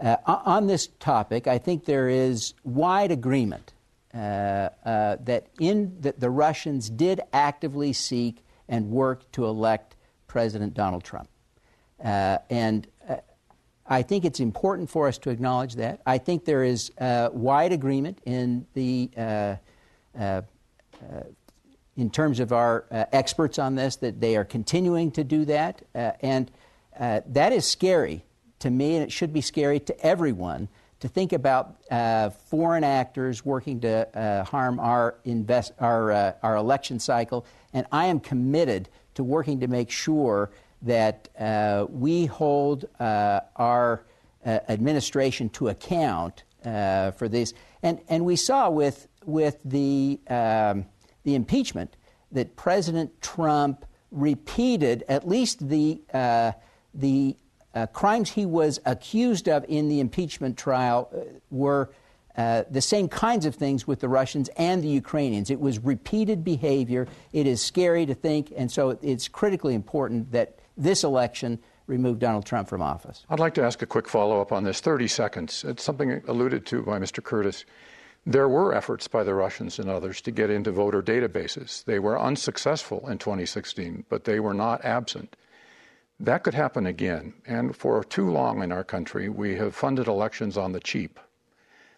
Uh, 0.00 0.16
on 0.26 0.66
this 0.66 0.88
topic, 1.00 1.46
I 1.46 1.58
think 1.58 1.84
there 1.84 2.08
is 2.08 2.54
wide 2.64 3.10
agreement 3.10 3.74
uh, 4.14 4.70
that, 4.84 5.46
in, 5.60 5.96
that 6.00 6.20
the 6.20 6.30
Russians 6.30 6.88
did 6.88 7.20
actively 7.32 7.92
seek 7.92 8.44
and 8.68 8.90
work 8.90 9.30
to 9.32 9.44
elect 9.44 9.96
President 10.26 10.74
Donald 10.74 11.04
Trump. 11.04 11.28
and 12.00 12.86
I 13.88 14.02
think 14.02 14.24
it's 14.24 14.40
important 14.40 14.90
for 14.90 15.08
us 15.08 15.16
to 15.18 15.30
acknowledge 15.30 15.76
that. 15.76 16.00
I 16.04 16.18
think 16.18 16.44
there 16.44 16.62
is 16.62 16.92
uh, 16.98 17.30
wide 17.32 17.72
agreement 17.72 18.18
in 18.26 18.66
the 18.74 19.10
uh, 19.16 19.20
uh, 20.18 20.20
uh 20.20 20.42
in 21.98 22.08
terms 22.08 22.40
of 22.40 22.52
our 22.52 22.86
uh, 22.90 23.04
experts 23.12 23.58
on 23.58 23.74
this 23.74 23.96
that 23.96 24.20
they 24.20 24.36
are 24.36 24.44
continuing 24.44 25.10
to 25.10 25.24
do 25.24 25.44
that, 25.44 25.82
uh, 25.94 26.12
and 26.22 26.50
that 26.98 27.52
is 27.52 27.66
scary 27.66 28.24
to 28.58 28.70
me, 28.70 28.94
and 28.96 29.04
it 29.04 29.12
should 29.12 29.32
be 29.32 29.40
scary 29.42 29.78
to 29.78 30.00
everyone 30.00 30.68
to 31.00 31.08
think 31.08 31.32
about 31.32 31.76
foreign 32.48 32.82
actors 32.82 33.44
working 33.44 33.80
to 33.80 34.44
harm 34.48 34.80
our 34.80 35.14
invest 35.24 35.72
our 35.78 36.34
our 36.42 36.56
election 36.56 36.98
cycle. 36.98 37.46
And 37.72 37.86
I 37.92 38.06
am 38.06 38.18
committed 38.18 38.88
to 39.14 39.22
working 39.22 39.60
to 39.60 39.68
make 39.68 39.90
sure 39.90 40.50
that 40.82 41.28
uh, 41.38 41.86
we 41.88 42.26
hold 42.26 42.84
uh, 43.00 43.40
our 43.56 44.04
uh, 44.44 44.60
administration 44.68 45.48
to 45.50 45.68
account 45.68 46.44
uh, 46.64 47.10
for 47.12 47.28
this. 47.28 47.52
And, 47.82 48.00
and 48.08 48.24
we 48.24 48.36
saw 48.36 48.70
with, 48.70 49.08
with 49.24 49.58
the, 49.64 50.20
um, 50.28 50.86
the 51.28 51.34
impeachment 51.34 51.94
that 52.32 52.56
President 52.56 53.20
Trump 53.20 53.84
repeated 54.10 55.04
at 55.08 55.28
least 55.28 55.68
the, 55.68 56.00
uh, 56.14 56.52
the 56.94 57.36
uh, 57.74 57.86
crimes 57.88 58.30
he 58.30 58.46
was 58.46 58.80
accused 58.86 59.46
of 59.46 59.62
in 59.68 59.88
the 59.88 60.00
impeachment 60.00 60.56
trial 60.56 61.12
were. 61.50 61.90
Uh, 62.36 62.62
the 62.70 62.80
same 62.80 63.08
kinds 63.08 63.46
of 63.46 63.56
things 63.56 63.84
with 63.84 63.98
the 63.98 64.08
Russians 64.08 64.48
and 64.56 64.80
the 64.80 64.88
Ukrainians. 64.88 65.50
It 65.50 65.58
was 65.58 65.80
repeated 65.80 66.44
behavior. 66.44 67.08
It 67.32 67.48
is 67.48 67.60
scary 67.60 68.06
to 68.06 68.14
think, 68.14 68.52
and 68.56 68.70
so 68.70 68.96
it's 69.02 69.26
critically 69.26 69.74
important 69.74 70.30
that 70.30 70.56
this 70.76 71.02
election 71.02 71.58
remove 71.88 72.20
Donald 72.20 72.46
Trump 72.46 72.68
from 72.68 72.80
office. 72.80 73.26
I'd 73.28 73.40
like 73.40 73.54
to 73.54 73.64
ask 73.64 73.82
a 73.82 73.86
quick 73.86 74.08
follow 74.08 74.40
up 74.40 74.52
on 74.52 74.62
this 74.62 74.78
30 74.78 75.08
seconds. 75.08 75.64
It's 75.66 75.82
something 75.82 76.22
alluded 76.28 76.64
to 76.66 76.82
by 76.82 77.00
Mr. 77.00 77.24
Curtis. 77.24 77.64
There 78.28 78.46
were 78.46 78.74
efforts 78.74 79.08
by 79.08 79.24
the 79.24 79.32
Russians 79.32 79.78
and 79.78 79.88
others 79.88 80.20
to 80.20 80.30
get 80.30 80.50
into 80.50 80.70
voter 80.70 81.02
databases. 81.02 81.82
They 81.86 81.98
were 81.98 82.20
unsuccessful 82.20 83.08
in 83.08 83.16
2016, 83.16 84.04
but 84.10 84.24
they 84.24 84.38
were 84.38 84.52
not 84.52 84.84
absent. 84.84 85.34
That 86.20 86.42
could 86.42 86.52
happen 86.52 86.84
again. 86.84 87.32
And 87.46 87.74
for 87.74 88.04
too 88.04 88.30
long 88.30 88.62
in 88.62 88.70
our 88.70 88.84
country, 88.84 89.30
we 89.30 89.56
have 89.56 89.74
funded 89.74 90.08
elections 90.08 90.58
on 90.58 90.72
the 90.72 90.80
cheap. 90.80 91.18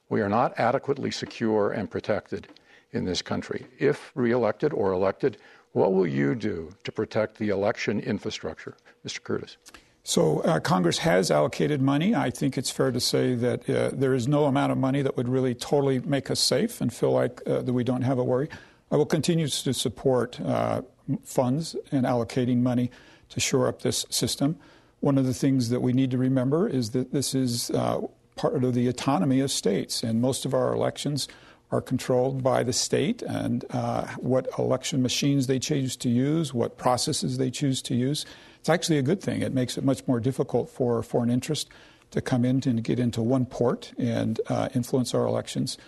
We 0.09 0.21
are 0.21 0.29
not 0.29 0.57
adequately 0.57 1.11
secure 1.11 1.73
and 1.73 1.91
protected 1.91 2.47
in 2.93 3.07
this 3.07 3.23
country. 3.23 3.67
If 3.81 4.13
reelected 4.15 4.73
or 4.73 4.93
elected, 4.93 5.37
what 5.73 5.93
will 5.93 6.07
you 6.07 6.37
do 6.37 6.71
to 6.85 6.93
protect 6.93 7.39
the 7.39 7.49
election 7.49 7.99
infrastructure? 7.99 8.77
Mr. 9.05 9.21
Curtis. 9.21 9.57
So, 10.03 10.41
uh, 10.41 10.61
Congress 10.61 10.99
has 10.99 11.31
allocated 11.31 11.83
money. 11.83 12.15
I 12.15 12.31
think 12.31 12.57
it's 12.57 12.71
fair 12.71 12.91
to 12.91 13.01
say 13.01 13.35
that 13.35 13.69
uh, 13.69 13.91
there 13.93 14.15
is 14.15 14.27
no 14.27 14.47
amount 14.47 14.73
of 14.73 14.79
money 14.79 15.03
that 15.03 15.17
would 15.17 15.29
really 15.29 15.55
totally 15.55 16.01
make 16.01 16.31
us 16.31 16.41
safe 16.41 16.81
and 16.81 16.93
feel 16.93 17.13
like 17.13 17.43
uh, 17.47 17.63
that 17.63 17.73
we 17.73 17.85
don't 17.85 18.03
have 18.03 18.19
a 18.19 18.25
worry. 18.25 18.49
I 18.91 18.97
will 18.97 19.07
continue 19.07 19.47
to 19.47 19.75
support 19.75 20.41
uh, 20.41 20.83
funds 21.23 21.77
and 21.93 22.07
allocating 22.07 22.59
money 22.59 22.91
to 23.29 23.41
shore 23.41 23.69
up 23.69 23.83
this 23.83 24.07
system. 24.11 24.57
One 25.01 25.19
of 25.19 25.27
the 25.27 25.35
things 25.35 25.69
that 25.69 25.81
we 25.81 25.93
need 25.93 26.11
to 26.11 26.19
remember 26.19 26.69
is 26.69 26.91
that 26.91 27.13
this 27.13 27.35
is 27.35 27.71
uh, 27.71 28.01
part 28.37 28.65
of 28.65 28.75
the 28.75 28.89
autonomy 28.89 29.41
of 29.41 29.51
states, 29.51 30.03
and 30.03 30.21
most 30.21 30.45
of 30.45 30.55
our 30.55 30.73
elections 30.73 31.29
are 31.71 31.81
controlled 31.81 32.43
by 32.43 32.63
the 32.63 32.73
state 32.73 33.23
and 33.23 33.65
uh, 33.71 34.07
what 34.17 34.49
election 34.59 35.03
machines 35.03 35.47
they 35.47 35.59
choose 35.59 35.97
to 35.97 36.09
use, 36.09 36.53
what 36.53 36.77
processes 36.77 37.39
they 37.39 37.51
choose 37.51 37.81
to 37.83 37.95
use. 37.95 38.27
It's 38.61 38.69
actually 38.69 38.99
a 38.99 39.03
good 39.03 39.21
thing. 39.23 39.43
It 39.43 39.53
makes 39.53 39.77
it 39.77 39.85
much 39.85 40.07
more 40.07 40.21
difficult 40.21 40.71
for 40.71 41.03
foreign 41.03 41.31
interest 41.31 41.69
to 42.11 42.21
come 42.21 42.45
in 42.45 42.63
and 42.67 42.85
get 42.85 42.99
into 42.99 43.23
one 43.23 43.47
port 43.47 43.93
and 43.99 44.41
uh, 44.49 44.69
influence 44.75 45.15
our 45.15 45.25
elections. 45.25 45.79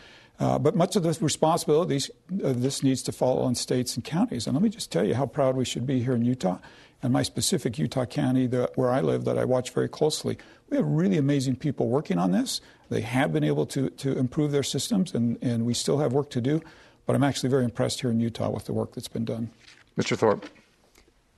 Uh, 0.40 0.58
but 0.58 0.74
much 0.74 0.96
of 0.96 1.02
the 1.02 1.16
responsibilities 1.20 2.10
of 2.42 2.62
this 2.62 2.82
needs 2.82 3.02
to 3.02 3.12
fall 3.12 3.42
on 3.42 3.54
states 3.54 3.94
and 3.94 4.04
counties. 4.04 4.46
And 4.46 4.56
let 4.56 4.62
me 4.62 4.70
just 4.70 4.90
tell 4.90 5.06
you 5.06 5.14
how 5.14 5.26
proud 5.26 5.56
we 5.56 5.64
should 5.64 5.86
be 5.86 6.02
here 6.02 6.14
in 6.14 6.24
Utah 6.24 6.58
and 7.02 7.12
my 7.12 7.22
specific 7.22 7.78
Utah 7.78 8.06
County 8.06 8.46
where 8.46 8.90
I 8.90 9.00
live 9.00 9.24
that 9.24 9.36
I 9.36 9.44
watch 9.44 9.70
very 9.70 9.88
closely. 9.88 10.38
We 10.70 10.76
have 10.76 10.86
really 10.86 11.18
amazing 11.18 11.56
people 11.56 11.88
working 11.88 12.18
on 12.18 12.32
this. 12.32 12.60
They 12.88 13.02
have 13.02 13.32
been 13.32 13.44
able 13.44 13.66
to, 13.66 13.90
to 13.90 14.16
improve 14.18 14.52
their 14.52 14.62
systems, 14.62 15.14
and, 15.14 15.36
and 15.42 15.66
we 15.66 15.74
still 15.74 15.98
have 15.98 16.12
work 16.12 16.30
to 16.30 16.40
do. 16.40 16.62
But 17.04 17.16
I'm 17.16 17.24
actually 17.24 17.50
very 17.50 17.64
impressed 17.64 18.00
here 18.00 18.10
in 18.10 18.20
Utah 18.20 18.50
with 18.50 18.66
the 18.66 18.72
work 18.72 18.94
that's 18.94 19.08
been 19.08 19.24
done. 19.24 19.50
Mr. 19.98 20.16
Thorpe. 20.16 20.46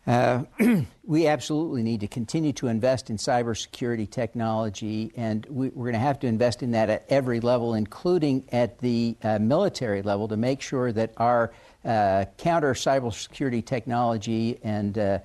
Uh, 0.07 0.44
we 1.05 1.26
absolutely 1.26 1.82
need 1.82 2.00
to 2.00 2.09
continue 2.09 2.52
to 2.52 2.68
invest 2.68 3.09
in 3.09 3.16
cybersecurity 3.16 4.11
technology, 4.11 5.12
and 5.16 5.46
we, 5.46 5.68
are 5.68 5.70
going 5.70 5.92
to 5.92 5.98
have 5.98 6.18
to 6.20 6.26
invest 6.26 6.62
in 6.62 6.72
that 6.72 6.90
at 6.90 7.05
every 7.09 7.40
level, 7.40 7.74
including 7.74 8.44
at 8.52 8.78
the 8.80 9.16
uh, 9.22 9.38
military 9.38 10.02
level, 10.02 10.28
to 10.28 10.36
make 10.36 10.61
sure 10.61 10.92
that 10.92 11.12
our 11.16 11.52
uh, 11.84 12.24
counter 12.36 12.74
cybersecurity 12.74 13.64
technology 13.64 14.59
and 14.62 14.98
uh, 14.98 15.18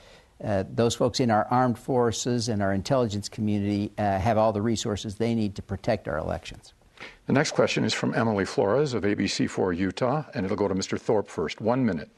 uh, 0.44 0.64
those 0.74 0.96
folks 0.96 1.20
in 1.20 1.30
our 1.30 1.46
armed 1.52 1.78
forces 1.78 2.48
and 2.48 2.62
our 2.62 2.74
intelligence 2.74 3.28
community 3.28 3.92
uh, 3.98 4.18
have 4.18 4.38
all 4.38 4.54
the 4.54 4.62
resources 4.62 5.16
they 5.16 5.36
need 5.36 5.56
to 5.56 5.62
protect 5.62 6.08
our 6.08 6.18
elections. 6.18 6.74
The 7.28 7.34
next 7.34 7.52
question 7.52 7.84
is 7.84 7.94
from 7.94 8.14
Emily 8.14 8.46
Flores 8.46 8.94
of 8.94 9.04
ABC4 9.04 9.76
Utah, 9.76 10.24
and 10.34 10.46
it'll 10.46 10.58
go 10.58 10.68
to 10.68 10.76
Mr. 10.76 11.00
Thorpe 11.00 11.30
first. 11.30 11.60
One 11.62 11.86
minute. 11.86 12.10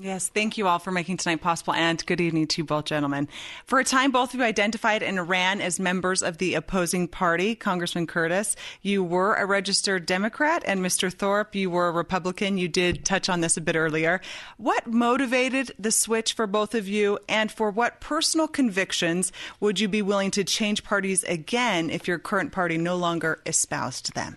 Yes, 0.00 0.28
thank 0.28 0.56
you 0.56 0.68
all 0.68 0.78
for 0.78 0.92
making 0.92 1.16
tonight 1.16 1.40
possible, 1.40 1.72
and 1.72 2.06
good 2.06 2.20
evening 2.20 2.46
to 2.46 2.60
you 2.60 2.64
both 2.64 2.84
gentlemen. 2.84 3.26
For 3.64 3.80
a 3.80 3.84
time, 3.84 4.12
both 4.12 4.32
of 4.32 4.38
you 4.38 4.46
identified 4.46 5.02
and 5.02 5.28
ran 5.28 5.60
as 5.60 5.80
members 5.80 6.22
of 6.22 6.38
the 6.38 6.54
opposing 6.54 7.08
party. 7.08 7.56
Congressman 7.56 8.06
Curtis, 8.06 8.54
you 8.80 9.02
were 9.02 9.34
a 9.34 9.44
registered 9.44 10.06
Democrat, 10.06 10.62
and 10.64 10.80
Mr. 10.80 11.12
Thorpe, 11.12 11.56
you 11.56 11.68
were 11.68 11.88
a 11.88 11.90
Republican. 11.92 12.58
You 12.58 12.68
did 12.68 13.04
touch 13.04 13.28
on 13.28 13.40
this 13.40 13.56
a 13.56 13.60
bit 13.60 13.74
earlier. 13.74 14.20
What 14.56 14.86
motivated 14.86 15.72
the 15.80 15.90
switch 15.90 16.32
for 16.32 16.46
both 16.46 16.76
of 16.76 16.86
you, 16.86 17.18
and 17.28 17.50
for 17.50 17.68
what 17.68 18.00
personal 18.00 18.46
convictions 18.46 19.32
would 19.58 19.80
you 19.80 19.88
be 19.88 20.00
willing 20.00 20.30
to 20.30 20.44
change 20.44 20.84
parties 20.84 21.24
again 21.24 21.90
if 21.90 22.06
your 22.06 22.20
current 22.20 22.52
party 22.52 22.78
no 22.78 22.94
longer 22.94 23.40
espoused 23.46 24.14
them? 24.14 24.36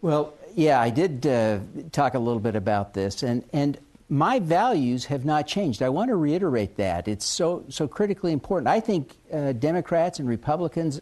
Well, 0.00 0.32
yeah, 0.54 0.80
I 0.80 0.90
did 0.90 1.26
uh, 1.26 1.60
talk 1.92 2.14
a 2.14 2.18
little 2.18 2.40
bit 2.40 2.56
about 2.56 2.94
this, 2.94 3.22
and 3.22 3.44
and 3.52 3.78
my 4.08 4.38
values 4.38 5.06
have 5.06 5.24
not 5.24 5.46
changed. 5.46 5.82
I 5.82 5.88
want 5.88 6.08
to 6.10 6.16
reiterate 6.16 6.76
that 6.76 7.08
it's 7.08 7.24
so 7.24 7.64
so 7.68 7.88
critically 7.88 8.32
important. 8.32 8.68
I 8.68 8.80
think 8.80 9.16
uh, 9.32 9.52
Democrats 9.52 10.18
and 10.18 10.28
Republicans 10.28 11.00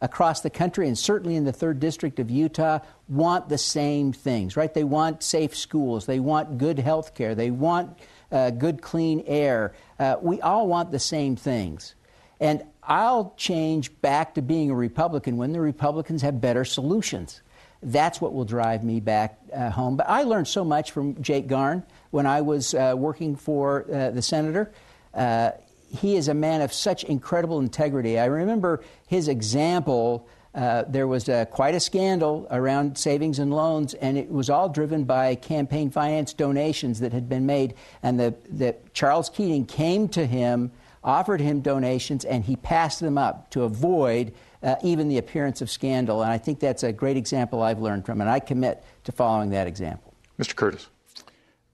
across 0.00 0.40
the 0.40 0.50
country, 0.50 0.86
and 0.86 0.98
certainly 0.98 1.36
in 1.36 1.44
the 1.44 1.52
third 1.52 1.80
district 1.80 2.18
of 2.18 2.30
Utah, 2.30 2.80
want 3.08 3.48
the 3.48 3.58
same 3.58 4.12
things. 4.12 4.56
Right? 4.56 4.72
They 4.72 4.84
want 4.84 5.22
safe 5.22 5.56
schools. 5.56 6.06
They 6.06 6.20
want 6.20 6.58
good 6.58 6.78
health 6.78 7.14
care. 7.14 7.34
They 7.34 7.50
want 7.50 7.98
uh, 8.32 8.50
good 8.50 8.80
clean 8.80 9.22
air. 9.26 9.74
Uh, 9.98 10.16
we 10.20 10.40
all 10.40 10.66
want 10.66 10.92
the 10.92 10.98
same 10.98 11.36
things, 11.36 11.94
and 12.40 12.64
I'll 12.82 13.34
change 13.36 14.00
back 14.00 14.34
to 14.34 14.42
being 14.42 14.70
a 14.70 14.74
Republican 14.74 15.36
when 15.36 15.52
the 15.52 15.60
Republicans 15.60 16.22
have 16.22 16.40
better 16.40 16.64
solutions. 16.64 17.42
That's 17.84 18.18
what 18.18 18.32
will 18.32 18.46
drive 18.46 18.82
me 18.82 18.98
back 19.00 19.38
uh, 19.52 19.70
home. 19.70 19.96
But 19.96 20.08
I 20.08 20.22
learned 20.22 20.48
so 20.48 20.64
much 20.64 20.90
from 20.90 21.20
Jake 21.22 21.46
Garn 21.46 21.84
when 22.10 22.26
I 22.26 22.40
was 22.40 22.74
uh, 22.74 22.94
working 22.96 23.36
for 23.36 23.84
uh, 23.92 24.10
the 24.10 24.22
senator. 24.22 24.72
Uh, 25.12 25.50
he 25.90 26.16
is 26.16 26.28
a 26.28 26.34
man 26.34 26.62
of 26.62 26.72
such 26.72 27.04
incredible 27.04 27.60
integrity. 27.60 28.18
I 28.18 28.24
remember 28.24 28.82
his 29.06 29.28
example. 29.28 30.26
Uh, 30.54 30.84
there 30.88 31.06
was 31.06 31.28
uh, 31.28 31.44
quite 31.46 31.74
a 31.74 31.80
scandal 31.80 32.46
around 32.50 32.96
savings 32.96 33.38
and 33.38 33.52
loans, 33.52 33.92
and 33.94 34.16
it 34.16 34.30
was 34.30 34.48
all 34.48 34.68
driven 34.68 35.04
by 35.04 35.34
campaign 35.34 35.90
finance 35.90 36.32
donations 36.32 37.00
that 37.00 37.12
had 37.12 37.28
been 37.28 37.44
made. 37.44 37.74
And 38.02 38.18
the, 38.18 38.34
the 38.48 38.76
Charles 38.94 39.28
Keating 39.28 39.66
came 39.66 40.08
to 40.10 40.26
him, 40.26 40.72
offered 41.02 41.40
him 41.40 41.60
donations, 41.60 42.24
and 42.24 42.44
he 42.44 42.56
passed 42.56 43.00
them 43.00 43.18
up 43.18 43.50
to 43.50 43.64
avoid 43.64 44.32
uh, 44.64 44.76
even 44.82 45.08
the 45.08 45.18
appearance 45.18 45.60
of 45.60 45.70
scandal. 45.70 46.22
And 46.22 46.32
I 46.32 46.38
think 46.38 46.58
that's 46.58 46.82
a 46.82 46.92
great 46.92 47.16
example 47.16 47.62
I've 47.62 47.80
learned 47.80 48.06
from, 48.06 48.20
and 48.20 48.30
I 48.30 48.40
commit 48.40 48.82
to 49.04 49.12
following 49.12 49.50
that 49.50 49.66
example. 49.66 50.14
Mr. 50.38 50.56
Curtis. 50.56 50.88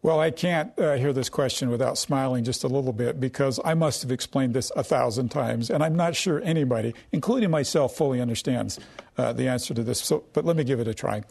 Well, 0.03 0.19
I 0.19 0.31
can't 0.31 0.77
uh, 0.79 0.95
hear 0.95 1.13
this 1.13 1.29
question 1.29 1.69
without 1.69 1.99
smiling 1.99 2.43
just 2.43 2.65
a 2.65 2.69
little 2.69 2.93
bit 2.93 3.21
because 3.21 3.61
I 3.67 3.75
must 3.75 4.01
have 4.01 4.11
explained 4.11 4.55
this 4.55 4.73
a 4.75 4.83
thousand 4.83 5.29
times, 5.29 5.69
and 5.69 5.85
I'm 5.85 5.95
not 5.95 6.17
sure 6.17 6.41
anybody, 6.43 6.95
including 7.13 7.51
myself, 7.51 7.95
fully 7.95 8.19
understands 8.19 8.81
uh, 9.19 9.35
the 9.35 9.47
answer 9.47 9.75
to 9.75 9.83
this. 9.83 10.01
So, 10.01 10.25
but 10.33 10.47
let 10.47 10.57
me 10.57 10.65
give 10.65 10.81
it 10.81 10.89
a 10.89 10.95
try. 10.95 11.23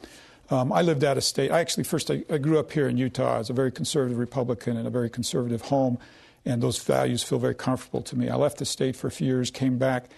Um, 0.52 0.72
I 0.72 0.84
lived 0.84 1.04
out 1.04 1.18
of 1.18 1.24
state. 1.24 1.52
I 1.52 1.60
actually 1.60 1.84
first 1.84 2.12
I, 2.12 2.24
I, 2.30 2.38
grew 2.38 2.60
up 2.60 2.72
here 2.72 2.88
in 2.88 2.98
Utah 2.98 3.40
as 3.40 3.50
a 3.50 3.54
very 3.54 3.72
conservative 3.72 4.18
Republican 4.18 4.78
in 4.78 4.86
a 4.86 4.90
very 4.92 5.10
conservative 5.10 5.64
home, 5.64 5.98
and 6.46 6.62
those 6.62 6.80
values 6.80 7.24
feel 7.24 7.40
very 7.40 7.56
comfortable 7.56 8.04
to 8.04 8.16
me. 8.16 8.30
I 8.30 8.36
left 8.36 8.60
the 8.60 8.66
state 8.66 8.96
for 8.96 9.08
a 9.08 9.12
few 9.12 9.28
years, 9.28 9.50
came 9.50 9.80
back, 9.80 10.10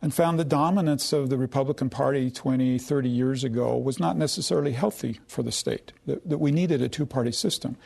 and 0.00 0.14
found 0.14 0.38
the 0.38 0.44
dominance 0.44 1.12
of 1.12 1.28
the 1.28 1.36
Republican 1.36 1.90
Party 1.90 2.30
20, 2.30 2.78
30 2.78 3.08
years 3.08 3.44
ago 3.44 3.76
was 3.76 3.98
not 3.98 4.16
necessarily 4.16 4.72
healthy 4.72 5.20
for 5.26 5.42
the 5.42 5.52
state, 5.52 5.92
that, 6.06 6.28
that 6.28 6.38
we 6.38 6.52
needed 6.52 6.80
a 6.80 6.88
two 6.88 7.06
party 7.06 7.32
system. 7.32 7.76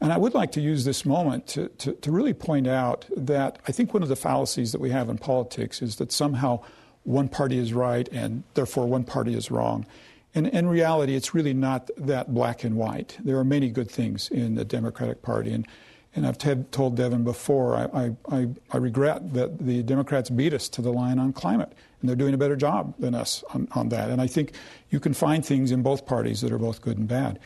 And 0.00 0.12
I 0.12 0.18
would 0.18 0.34
like 0.34 0.52
to 0.52 0.60
use 0.60 0.84
this 0.84 1.06
moment 1.06 1.46
to, 1.48 1.68
to, 1.68 1.92
to, 1.92 2.10
really 2.12 2.34
point 2.34 2.66
out 2.66 3.06
that 3.16 3.58
I 3.66 3.72
think 3.72 3.94
one 3.94 4.02
of 4.02 4.08
the 4.08 4.16
fallacies 4.16 4.72
that 4.72 4.80
we 4.80 4.90
have 4.90 5.08
in 5.08 5.16
politics 5.16 5.80
is 5.80 5.96
that 5.96 6.12
somehow 6.12 6.60
one 7.04 7.28
party 7.28 7.58
is 7.58 7.72
right 7.72 8.08
and 8.12 8.42
therefore 8.54 8.86
one 8.86 9.04
party 9.04 9.34
is 9.34 9.50
wrong. 9.50 9.86
And 10.34 10.48
in 10.48 10.66
reality, 10.66 11.14
it's 11.14 11.32
really 11.32 11.54
not 11.54 11.90
that 11.96 12.34
black 12.34 12.64
and 12.64 12.76
white. 12.76 13.16
There 13.22 13.38
are 13.38 13.44
many 13.44 13.70
good 13.70 13.90
things 13.90 14.28
in 14.28 14.56
the 14.56 14.64
Democratic 14.64 15.22
Party. 15.22 15.52
And 15.52 15.66
and 16.14 16.26
I've 16.26 16.38
told 16.70 16.96
Devin 16.96 17.24
before, 17.24 17.74
I, 17.74 18.14
I, 18.30 18.48
I, 18.70 18.76
regret 18.76 19.34
that 19.34 19.58
the 19.58 19.82
Democrats 19.82 20.30
beat 20.30 20.54
us 20.54 20.68
to 20.70 20.82
the 20.82 20.92
line 20.92 21.18
on 21.18 21.32
climate, 21.32 21.72
and 22.00 22.08
they're 22.08 22.16
doing 22.16 22.34
a 22.34 22.38
better 22.38 22.54
job 22.54 22.94
than 22.98 23.14
us 23.14 23.42
on, 23.52 23.66
on 23.72 23.88
that. 23.88 24.10
And 24.10 24.20
I 24.20 24.28
think 24.28 24.52
you 24.90 25.00
can 25.00 25.12
find 25.12 25.44
things 25.44 25.72
in 25.72 25.82
both 25.82 26.06
parties 26.06 26.40
that 26.42 26.52
are 26.52 26.58
both 26.58 26.80
good 26.82 26.98
and 26.98 27.08
bad. 27.08 27.40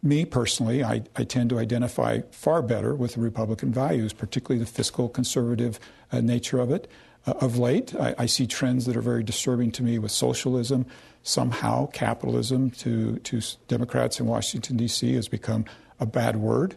Me 0.00 0.24
personally, 0.24 0.84
I, 0.84 1.02
I 1.16 1.24
tend 1.24 1.50
to 1.50 1.58
identify 1.58 2.20
far 2.30 2.62
better 2.62 2.94
with 2.94 3.14
the 3.14 3.20
Republican 3.20 3.72
values, 3.72 4.12
particularly 4.12 4.64
the 4.64 4.70
fiscal 4.70 5.08
conservative 5.08 5.80
uh, 6.12 6.20
nature 6.20 6.60
of 6.60 6.70
it. 6.70 6.88
Uh, 7.26 7.32
of 7.40 7.56
late, 7.58 7.94
I, 7.96 8.14
I, 8.18 8.26
see 8.26 8.46
trends 8.46 8.84
that 8.84 8.96
are 8.96 9.00
very 9.00 9.22
disturbing 9.22 9.72
to 9.72 9.82
me 9.82 9.98
with 9.98 10.12
socialism. 10.12 10.84
Somehow, 11.22 11.86
capitalism 11.86 12.70
to, 12.72 13.16
to 13.20 13.40
Democrats 13.66 14.20
in 14.20 14.26
Washington, 14.26 14.76
D.C. 14.76 15.14
has 15.14 15.26
become 15.26 15.64
a 15.98 16.04
bad 16.04 16.36
word. 16.36 16.76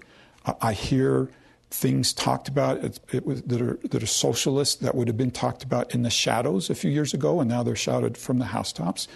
I 0.62 0.74
hear 0.74 1.30
things 1.70 2.14
talked 2.14 2.48
about 2.48 2.84
it, 2.84 3.00
it 3.12 3.26
was, 3.26 3.42
that, 3.44 3.62
are, 3.62 3.80
that 3.90 4.02
are 4.02 4.08
socialist 4.08 4.82
that 4.82 4.96
would 4.96 5.08
have 5.08 5.18
been 5.18 5.32
talked 5.32 5.64
about 5.64 5.94
in 5.94 6.04
the 6.04 6.10
shadows 6.10 6.70
a 6.70 6.76
few 6.76 6.90
years 6.90 7.14
ago, 7.14 7.42
and 7.42 7.50
now 7.50 7.64
they're 7.64 7.76
shouted 7.76 8.18
from 8.18 8.40
the 8.40 8.46
housetops. 8.46 9.08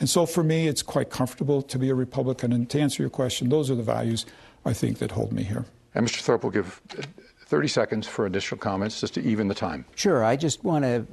And 0.00 0.08
so 0.08 0.26
for 0.26 0.42
me, 0.42 0.68
it's 0.68 0.82
quite 0.82 1.10
comfortable 1.10 1.60
to 1.62 1.78
be 1.78 1.90
a 1.90 1.94
Republican. 1.94 2.52
And 2.52 2.70
to 2.70 2.80
answer 2.80 3.02
your 3.02 3.10
question, 3.10 3.48
those 3.48 3.70
are 3.70 3.74
the 3.74 3.82
values 3.82 4.26
I 4.64 4.72
think 4.72 4.98
that 4.98 5.10
hold 5.10 5.32
me 5.32 5.42
here. 5.42 5.64
And 5.94 6.06
Mr. 6.06 6.20
Thorpe 6.20 6.44
will 6.44 6.50
give 6.50 6.80
30 7.46 7.68
seconds 7.68 8.06
for 8.06 8.26
additional 8.26 8.58
comments 8.58 9.00
just 9.00 9.14
to 9.14 9.22
even 9.22 9.48
the 9.48 9.54
time. 9.54 9.84
Sure. 9.96 10.24
I 10.24 10.36
just 10.36 10.62
want 10.62 10.84
to 10.84 11.06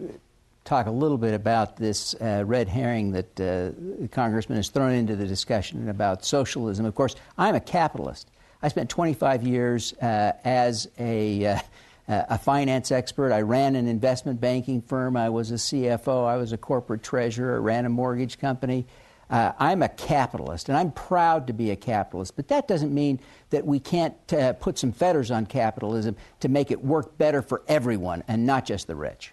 talk 0.66 0.88
a 0.88 0.92
little 0.92 1.18
bit 1.18 1.34
about 1.34 1.78
this 1.78 2.16
uh, 2.16 2.44
red 2.46 2.68
herring 2.68 3.12
that 3.12 3.40
uh, 3.40 3.72
the 4.02 4.10
congressman 4.12 4.58
has 4.58 4.70
thrown 4.70 4.92
into 4.92 5.16
the 5.16 5.26
discussion 5.28 5.90
about 5.90 6.26
socialism. 6.26 6.86
Of 6.86 6.96
course, 6.96 7.16
I'm 7.38 7.56
a 7.56 7.60
capitalist. 7.60 8.30
I 8.62 8.68
spent 8.68 8.90
25 8.90 9.44
years 9.44 9.94
uh, 9.94 10.34
as 10.44 10.90
a, 10.98 11.46
uh, 11.46 11.60
a 12.08 12.38
finance 12.38 12.92
expert. 12.92 13.32
I 13.32 13.42
ran 13.42 13.76
an 13.76 13.88
investment 13.88 14.40
banking 14.40 14.82
firm. 14.82 15.18
I 15.18 15.30
was 15.30 15.52
a 15.52 15.56
CFO. 15.56 16.26
I 16.26 16.38
was 16.38 16.52
a 16.52 16.58
corporate 16.58 17.04
treasurer. 17.04 17.56
I 17.56 17.60
ran 17.60 17.86
a 17.86 17.90
mortgage 17.90 18.40
company. 18.40 18.86
Uh, 19.30 19.54
I'm 19.58 19.82
a 19.82 19.90
capitalist, 19.90 20.70
and 20.70 20.78
I'm 20.78 20.92
proud 20.92 21.48
to 21.48 21.54
be 21.54 21.72
a 21.72 21.76
capitalist. 21.76 22.36
But 22.36 22.48
that 22.50 22.68
doesn't 22.68 22.94
mean 22.94 23.20
that 23.50 23.66
we 23.66 23.80
can't 23.80 24.16
uh, 24.34 24.54
put 24.54 24.78
some 24.78 24.92
fetters 24.92 25.32
on 25.32 25.48
capitalism 25.48 26.16
to 26.42 26.50
make 26.50 26.70
it 26.70 26.84
work 26.84 27.18
better 27.18 27.42
for 27.42 27.64
everyone 27.68 28.24
and 28.28 28.46
not 28.46 28.66
just 28.66 28.86
the 28.86 28.96
rich. 28.96 29.32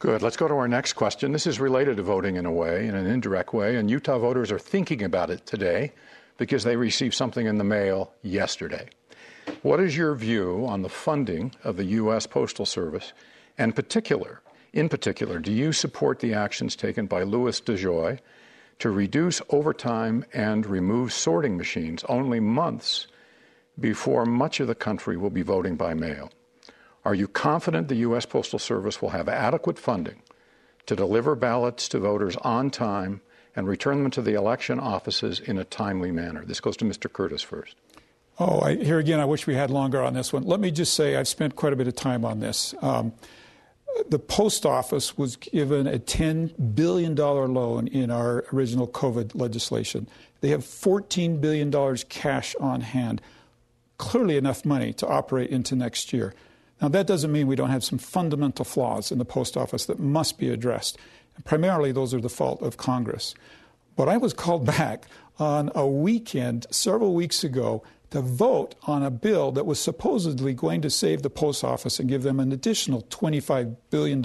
Good. 0.00 0.22
Let's 0.22 0.36
go 0.36 0.48
to 0.48 0.54
our 0.54 0.66
next 0.66 0.94
question. 0.94 1.30
This 1.30 1.46
is 1.46 1.60
related 1.60 1.98
to 1.98 2.02
voting 2.02 2.36
in 2.36 2.46
a 2.46 2.50
way, 2.50 2.88
in 2.88 2.94
an 2.94 3.06
indirect 3.06 3.52
way, 3.52 3.76
and 3.76 3.90
Utah 3.90 4.18
voters 4.18 4.50
are 4.50 4.58
thinking 4.58 5.02
about 5.02 5.30
it 5.30 5.44
today 5.46 5.92
because 6.40 6.64
they 6.64 6.74
received 6.74 7.12
something 7.12 7.46
in 7.46 7.58
the 7.58 7.64
mail 7.64 8.14
yesterday. 8.22 8.88
What 9.60 9.78
is 9.78 9.94
your 9.94 10.14
view 10.14 10.64
on 10.66 10.80
the 10.80 10.88
funding 10.88 11.52
of 11.62 11.76
the 11.76 11.84
U.S. 11.84 12.26
Postal 12.26 12.64
Service, 12.64 13.12
and 13.58 13.76
particular, 13.76 14.40
in 14.72 14.88
particular, 14.88 15.38
do 15.38 15.52
you 15.52 15.70
support 15.74 16.20
the 16.20 16.32
actions 16.32 16.76
taken 16.76 17.04
by 17.04 17.24
Louis 17.24 17.60
DeJoy 17.60 18.20
to 18.78 18.88
reduce 18.88 19.42
overtime 19.50 20.24
and 20.32 20.64
remove 20.64 21.12
sorting 21.12 21.58
machines 21.58 22.04
only 22.08 22.40
months 22.40 23.06
before 23.78 24.24
much 24.24 24.60
of 24.60 24.66
the 24.66 24.74
country 24.74 25.18
will 25.18 25.28
be 25.28 25.42
voting 25.42 25.76
by 25.76 25.92
mail? 25.92 26.30
Are 27.04 27.14
you 27.14 27.28
confident 27.28 27.88
the 27.88 27.96
U.S. 27.96 28.24
Postal 28.24 28.58
Service 28.58 29.02
will 29.02 29.10
have 29.10 29.28
adequate 29.28 29.78
funding 29.78 30.22
to 30.86 30.96
deliver 30.96 31.34
ballots 31.34 31.86
to 31.90 31.98
voters 31.98 32.36
on 32.36 32.70
time 32.70 33.20
and 33.56 33.66
return 33.66 34.02
them 34.02 34.10
to 34.12 34.22
the 34.22 34.34
election 34.34 34.78
offices 34.78 35.40
in 35.40 35.58
a 35.58 35.64
timely 35.64 36.10
manner? 36.10 36.44
This 36.44 36.60
goes 36.60 36.76
to 36.78 36.84
Mr. 36.84 37.12
Curtis 37.12 37.42
first. 37.42 37.76
Oh, 38.38 38.60
I, 38.60 38.76
here 38.76 38.98
again, 38.98 39.20
I 39.20 39.26
wish 39.26 39.46
we 39.46 39.54
had 39.54 39.70
longer 39.70 40.02
on 40.02 40.14
this 40.14 40.32
one. 40.32 40.44
Let 40.44 40.60
me 40.60 40.70
just 40.70 40.94
say 40.94 41.16
I've 41.16 41.28
spent 41.28 41.56
quite 41.56 41.72
a 41.72 41.76
bit 41.76 41.86
of 41.86 41.94
time 41.94 42.24
on 42.24 42.40
this. 42.40 42.74
Um, 42.80 43.12
the 44.08 44.18
post 44.18 44.64
office 44.64 45.18
was 45.18 45.36
given 45.36 45.86
a 45.86 45.98
$10 45.98 46.74
billion 46.74 47.14
loan 47.14 47.86
in 47.88 48.10
our 48.10 48.44
original 48.52 48.88
COVID 48.88 49.38
legislation. 49.38 50.06
They 50.40 50.48
have 50.48 50.62
$14 50.62 51.40
billion 51.40 51.96
cash 52.08 52.54
on 52.60 52.80
hand, 52.80 53.20
clearly 53.98 54.36
enough 54.36 54.64
money 54.64 54.92
to 54.94 55.06
operate 55.06 55.50
into 55.50 55.76
next 55.76 56.12
year. 56.12 56.34
Now, 56.80 56.88
that 56.88 57.06
doesn't 57.06 57.30
mean 57.30 57.46
we 57.46 57.56
don't 57.56 57.70
have 57.70 57.84
some 57.84 57.98
fundamental 57.98 58.64
flaws 58.64 59.12
in 59.12 59.18
the 59.18 59.24
post 59.24 59.56
office 59.56 59.84
that 59.84 59.98
must 59.98 60.38
be 60.38 60.48
addressed. 60.48 60.96
Primarily, 61.44 61.92
those 61.92 62.14
are 62.14 62.20
the 62.20 62.28
fault 62.28 62.62
of 62.62 62.76
Congress. 62.76 63.34
But 63.96 64.08
I 64.08 64.16
was 64.16 64.32
called 64.32 64.66
back 64.78 65.06
on 65.38 65.70
a 65.74 65.86
weekend 65.86 66.66
several 66.70 67.14
weeks 67.14 67.42
ago 67.42 67.82
to 68.10 68.20
vote 68.20 68.74
on 68.82 69.02
a 69.02 69.10
bill 69.10 69.52
that 69.52 69.66
was 69.66 69.78
supposedly 69.78 70.52
going 70.52 70.82
to 70.82 70.90
save 70.90 71.22
the 71.22 71.30
post 71.30 71.62
office 71.62 72.00
and 72.00 72.08
give 72.08 72.22
them 72.22 72.40
an 72.40 72.52
additional 72.52 73.02
$25 73.02 73.76
billion. 73.90 74.22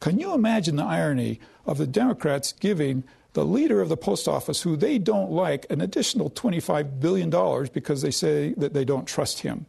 Can 0.00 0.18
you 0.18 0.34
imagine 0.34 0.76
the 0.76 0.84
irony 0.84 1.40
of 1.66 1.78
the 1.78 1.86
Democrats 1.86 2.52
giving 2.52 3.04
the 3.32 3.44
leader 3.44 3.80
of 3.80 3.88
the 3.88 3.96
post 3.96 4.28
office, 4.28 4.62
who 4.62 4.76
they 4.76 4.98
don't 4.98 5.32
like, 5.32 5.66
an 5.70 5.80
additional 5.80 6.30
$25 6.30 7.00
billion 7.00 7.30
because 7.72 8.02
they 8.02 8.10
say 8.10 8.54
that 8.58 8.74
they 8.74 8.84
don't 8.84 9.06
trust 9.06 9.40
him? 9.40 9.66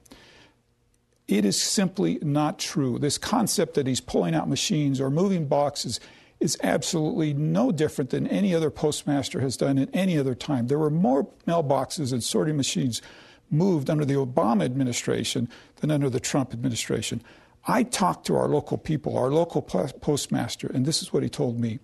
It 1.28 1.46
is 1.46 1.60
simply 1.60 2.20
not 2.22 2.60
true. 2.60 3.00
This 3.00 3.18
concept 3.18 3.74
that 3.76 3.88
he's 3.88 4.02
pulling 4.02 4.36
out 4.36 4.48
machines 4.48 5.02
or 5.02 5.10
moving 5.10 5.48
boxes 5.48 6.00
is 6.46 6.58
absolutely 6.64 7.34
no 7.34 7.72
different 7.72 8.12
than 8.12 8.28
any 8.28 8.54
other 8.54 8.70
postmaster 8.70 9.42
has 9.42 9.58
done 9.58 9.80
at 9.80 9.90
any 9.94 10.18
other 10.18 10.36
time. 10.36 10.68
There 10.68 10.80
were 10.80 10.92
more 10.92 11.28
mailboxes 11.48 12.14
and 12.14 12.24
sorting 12.24 12.56
machines 12.56 13.02
moved 13.50 13.90
under 13.90 14.06
the 14.06 14.14
Obama 14.14 14.64
administration 14.64 15.50
than 15.78 15.90
under 15.90 16.10
the 16.10 16.20
Trump 16.20 16.54
administration. 16.54 17.22
I 17.68 17.82
talked 17.82 18.28
to 18.28 18.36
our 18.36 18.48
local 18.48 18.78
people, 18.78 19.18
our 19.18 19.32
local 19.32 19.64
postmaster, 19.64 20.68
and 20.68 20.86
this 20.86 21.02
is 21.02 21.12
what 21.12 21.24
he 21.24 21.30
told 21.30 21.60
me. 21.60 21.80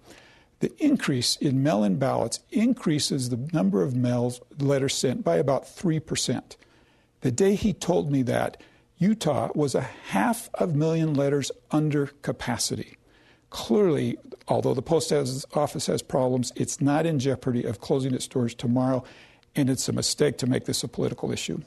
The 0.59 0.71
increase 0.77 1.37
in 1.37 1.63
mail 1.63 1.83
in 1.83 1.97
ballots 1.97 2.39
increases 2.51 3.29
the 3.29 3.49
number 3.51 3.81
of 3.81 3.95
mail 3.95 4.31
letters 4.59 4.93
sent 4.93 5.23
by 5.23 5.37
about 5.37 5.63
3%. 5.63 6.55
The 7.21 7.31
day 7.31 7.55
he 7.55 7.73
told 7.73 8.11
me 8.11 8.21
that, 8.23 8.61
Utah 8.99 9.49
was 9.55 9.73
a 9.73 9.81
half 9.81 10.51
of 10.53 10.75
million 10.75 11.15
letters 11.15 11.51
under 11.71 12.07
capacity. 12.21 12.97
Clearly, 13.51 14.17
although 14.47 14.73
the 14.73 14.81
post 14.81 15.11
office 15.11 15.85
has 15.87 16.01
problems, 16.01 16.53
it's 16.55 16.79
not 16.79 17.05
in 17.05 17.19
jeopardy 17.19 17.65
of 17.65 17.81
closing 17.81 18.13
its 18.13 18.25
doors 18.25 18.55
tomorrow, 18.55 19.03
and 19.55 19.69
it's 19.69 19.87
a 19.89 19.93
mistake 19.93 20.37
to 20.37 20.47
make 20.47 20.65
this 20.65 20.83
a 20.83 20.87
political 20.87 21.31
issue. 21.33 21.59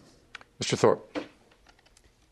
Mr. 0.61 0.78
Thorpe. 0.78 1.18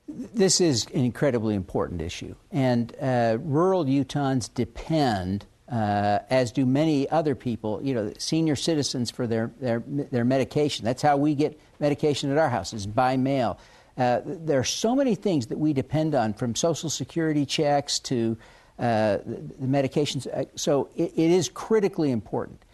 This 0.09 0.61
is 0.61 0.87
an 0.95 1.05
incredibly 1.05 1.55
important 1.55 2.01
issue, 2.01 2.35
and 2.51 2.95
uh, 3.01 3.37
rural 3.41 3.85
Utahns 3.85 4.53
depend, 4.53 5.45
uh, 5.71 6.21
as 6.31 6.51
do 6.51 6.65
many 6.65 7.09
other 7.11 7.35
people, 7.35 7.79
you 7.83 7.95
know, 7.95 8.11
senior 8.19 8.57
citizens 8.57 9.11
for 9.11 9.27
their, 9.27 9.53
their, 9.61 9.83
their 9.87 10.25
medication. 10.25 10.85
That's 10.85 11.03
how 11.03 11.19
we 11.19 11.35
get 11.35 11.61
medication 11.79 12.31
at 12.33 12.39
our 12.39 12.49
houses 12.49 12.87
by 12.87 13.19
mail. 13.19 13.59
Uh, 13.99 14.21
there 14.25 14.59
are 14.59 14.65
so 14.65 14.95
many 14.95 15.15
things 15.15 15.49
that 15.49 15.59
we 15.59 15.75
depend 15.75 16.15
on, 16.15 16.33
from 16.33 16.55
Social 16.55 16.89
Security 16.89 17.45
checks 17.45 17.99
to 18.01 18.39
uh, 18.79 19.19
the, 19.25 19.67
medications. 19.67 20.27
Uh, 20.27 20.45
so 20.57 20.89
it, 20.97 21.13
it 21.15 21.31
is 21.31 21.49
critically 21.49 22.11
important. 22.11 22.65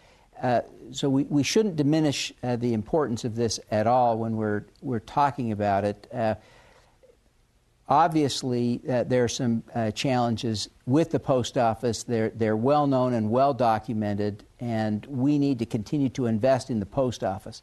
Uh, 0.42 0.61
so 0.92 1.09
we, 1.09 1.24
we 1.24 1.42
shouldn't 1.42 1.76
diminish 1.76 2.32
uh, 2.42 2.57
the 2.57 2.72
importance 2.72 3.24
of 3.24 3.34
this 3.34 3.59
at 3.70 3.86
all 3.86 4.16
when 4.16 4.36
we're, 4.36 4.64
we're 4.80 5.01
talking 5.01 5.51
about 5.51 5.84
it. 5.84 6.09
Uh, 6.14 6.36
obviously, 7.88 8.78
there 8.84 9.24
are 9.24 9.28
some 9.28 9.64
challenges 9.94 10.68
with 10.86 11.11
the 11.11 11.18
post 11.18 11.59
office. 11.59 12.05
They're, 12.05 12.30
they're 12.30 12.57
well 12.57 12.86
known 12.86 13.14
and 13.14 13.30
well 13.30 13.53
documented, 13.53 14.44
and 14.61 15.05
we 15.07 15.38
need 15.38 15.59
to 15.59 15.66
continue 15.66 16.09
to 16.11 16.26
invest 16.26 16.70
in 16.70 16.78
the 16.78 16.86
post 16.86 17.24
office. 17.24 17.62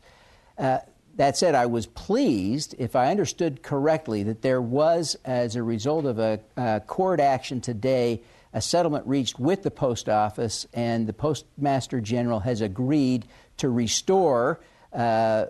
That 1.16 1.38
said, 1.38 1.55
I 1.55 1.66
was 1.66 1.86
pleased, 1.86 2.76
if 2.78 2.95
I 2.95 3.09
understood 3.09 3.63
correctly, 3.63 4.24
that 4.24 4.41
there 4.41 4.61
was, 4.61 5.16
as 5.24 5.55
a 5.55 5.63
result 5.63 6.05
of 6.05 6.20
a, 6.20 6.41
a 6.57 6.82
court 6.82 7.22
action 7.22 7.61
today, 7.61 8.22
a 8.51 8.61
settlement 8.61 9.07
reached 9.07 9.39
with 9.39 9.63
the 9.63 9.72
post 9.72 10.09
office, 10.09 10.68
and 10.74 11.07
the 11.07 11.13
postmaster 11.13 12.01
general 12.01 12.41
has 12.41 12.59
agreed 12.59 13.28
to 13.57 13.70
restore 13.70 14.59
uh, 14.91 15.45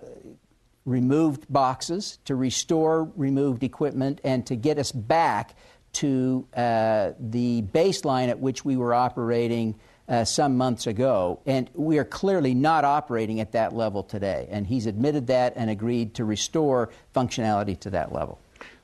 removed 0.84 1.52
boxes, 1.52 2.18
to 2.24 2.36
restore 2.36 3.10
removed 3.16 3.64
equipment, 3.64 4.20
and 4.22 4.46
to 4.46 4.54
get 4.54 4.78
us 4.78 4.92
back 4.92 5.56
to 5.94 6.46
uh, 6.56 7.12
the 7.18 7.62
baseline 7.62 8.28
at 8.28 8.38
which 8.38 8.64
we 8.64 8.76
were 8.76 8.94
operating 8.94 9.74
uh, 10.08 10.24
some 10.24 10.56
months 10.56 10.86
ago. 10.86 11.40
And 11.46 11.70
we 11.74 11.98
are 11.98 12.04
clearly 12.04 12.54
not 12.54 12.84
operating 12.84 13.40
at 13.40 13.52
that 13.52 13.74
level 13.74 14.02
today. 14.02 14.48
And 14.50 14.66
he's 14.66 14.86
admitted 14.86 15.26
that 15.28 15.54
and 15.56 15.70
agreed 15.70 16.14
to 16.14 16.24
restore 16.24 16.90
functionality 17.14 17.78
to 17.80 17.90
that 17.90 18.12
level. 18.12 18.38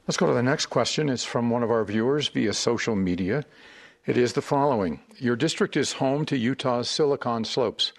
Let's 0.06 0.16
go 0.16 0.26
to 0.26 0.34
the 0.34 0.42
next 0.42 0.66
question. 0.66 1.08
It's 1.08 1.24
from 1.24 1.50
one 1.50 1.62
of 1.62 1.70
our 1.70 1.84
viewers 1.84 2.28
via 2.28 2.52
social 2.52 2.96
media. 2.96 3.44
It 4.04 4.16
is 4.16 4.32
the 4.32 4.42
following 4.42 5.00
Your 5.18 5.36
district 5.36 5.76
is 5.76 5.92
home 5.92 6.24
to 6.26 6.36
Utah's 6.36 6.88
Silicon 6.88 7.44
Slopes. 7.44 7.92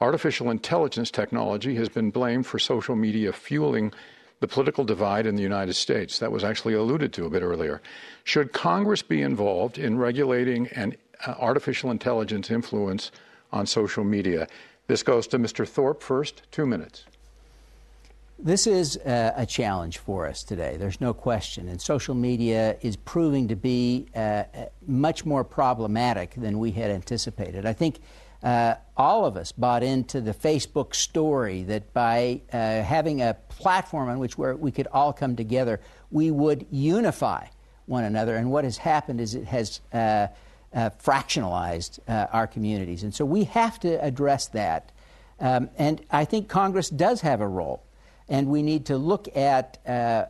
Artificial 0.00 0.50
intelligence 0.50 1.10
technology 1.10 1.76
has 1.76 1.88
been 1.88 2.10
blamed 2.10 2.46
for 2.46 2.58
social 2.58 2.96
media 2.96 3.32
fueling 3.32 3.92
the 4.40 4.48
political 4.48 4.84
divide 4.84 5.26
in 5.26 5.34
the 5.34 5.42
United 5.42 5.74
States. 5.74 6.18
That 6.18 6.32
was 6.32 6.44
actually 6.44 6.74
alluded 6.74 7.12
to 7.14 7.26
a 7.26 7.30
bit 7.30 7.42
earlier. 7.42 7.82
Should 8.24 8.52
Congress 8.52 9.02
be 9.02 9.22
involved 9.22 9.78
in 9.78 9.98
regulating 9.98 10.68
and 10.68 10.96
artificial 11.26 11.90
intelligence 11.90 12.50
influence 12.50 13.10
on 13.52 13.66
social 13.66 14.04
media. 14.04 14.46
This 14.86 15.02
goes 15.02 15.26
to 15.28 15.38
Mr. 15.38 15.66
Thorpe 15.66 16.02
first, 16.02 16.42
two 16.50 16.66
minutes. 16.66 17.04
This 18.40 18.68
is 18.68 18.96
uh, 18.98 19.32
a 19.36 19.44
challenge 19.44 19.98
for 19.98 20.26
us 20.28 20.44
today. 20.44 20.76
There's 20.76 21.00
no 21.00 21.12
question. 21.12 21.68
And 21.68 21.80
social 21.80 22.14
media 22.14 22.76
is 22.82 22.96
proving 22.96 23.48
to 23.48 23.56
be 23.56 24.06
uh, 24.14 24.18
uh 24.18 24.44
much 24.86 25.26
more 25.26 25.42
problematic 25.42 26.34
than 26.36 26.60
we 26.60 26.70
had 26.70 26.90
anticipated. 26.90 27.66
I 27.66 27.72
think 27.72 27.98
uh, 28.44 28.76
all 28.96 29.24
of 29.24 29.36
us 29.36 29.50
bought 29.50 29.82
into 29.82 30.20
the 30.20 30.32
Facebook 30.32 30.94
story 30.94 31.64
that 31.64 31.92
by 31.92 32.40
uh, 32.52 32.82
having 32.82 33.22
a 33.22 33.34
platform 33.48 34.08
on 34.08 34.20
which 34.20 34.38
we 34.38 34.70
could 34.70 34.86
all 34.92 35.12
come 35.12 35.34
together, 35.34 35.80
we 36.12 36.30
would 36.30 36.64
unify 36.70 37.44
one 37.86 38.04
another. 38.04 38.36
And 38.36 38.52
what 38.52 38.62
has 38.62 38.78
happened 38.78 39.20
is 39.20 39.34
it 39.34 39.46
has 39.46 39.80
uh, 40.74 40.90
fractionalized 41.02 41.98
uh, 42.08 42.26
our 42.32 42.46
communities. 42.46 43.02
And 43.02 43.14
so 43.14 43.24
we 43.24 43.44
have 43.44 43.80
to 43.80 44.02
address 44.04 44.46
that. 44.48 44.92
Um, 45.40 45.70
and 45.78 46.02
I 46.10 46.24
think 46.24 46.48
Congress 46.48 46.90
does 46.90 47.20
have 47.22 47.40
a 47.40 47.48
role. 47.48 47.82
And 48.28 48.48
we 48.48 48.62
need 48.62 48.86
to 48.86 48.98
look 48.98 49.34
at 49.34 49.78
uh, 49.86 49.90
uh 49.90 50.26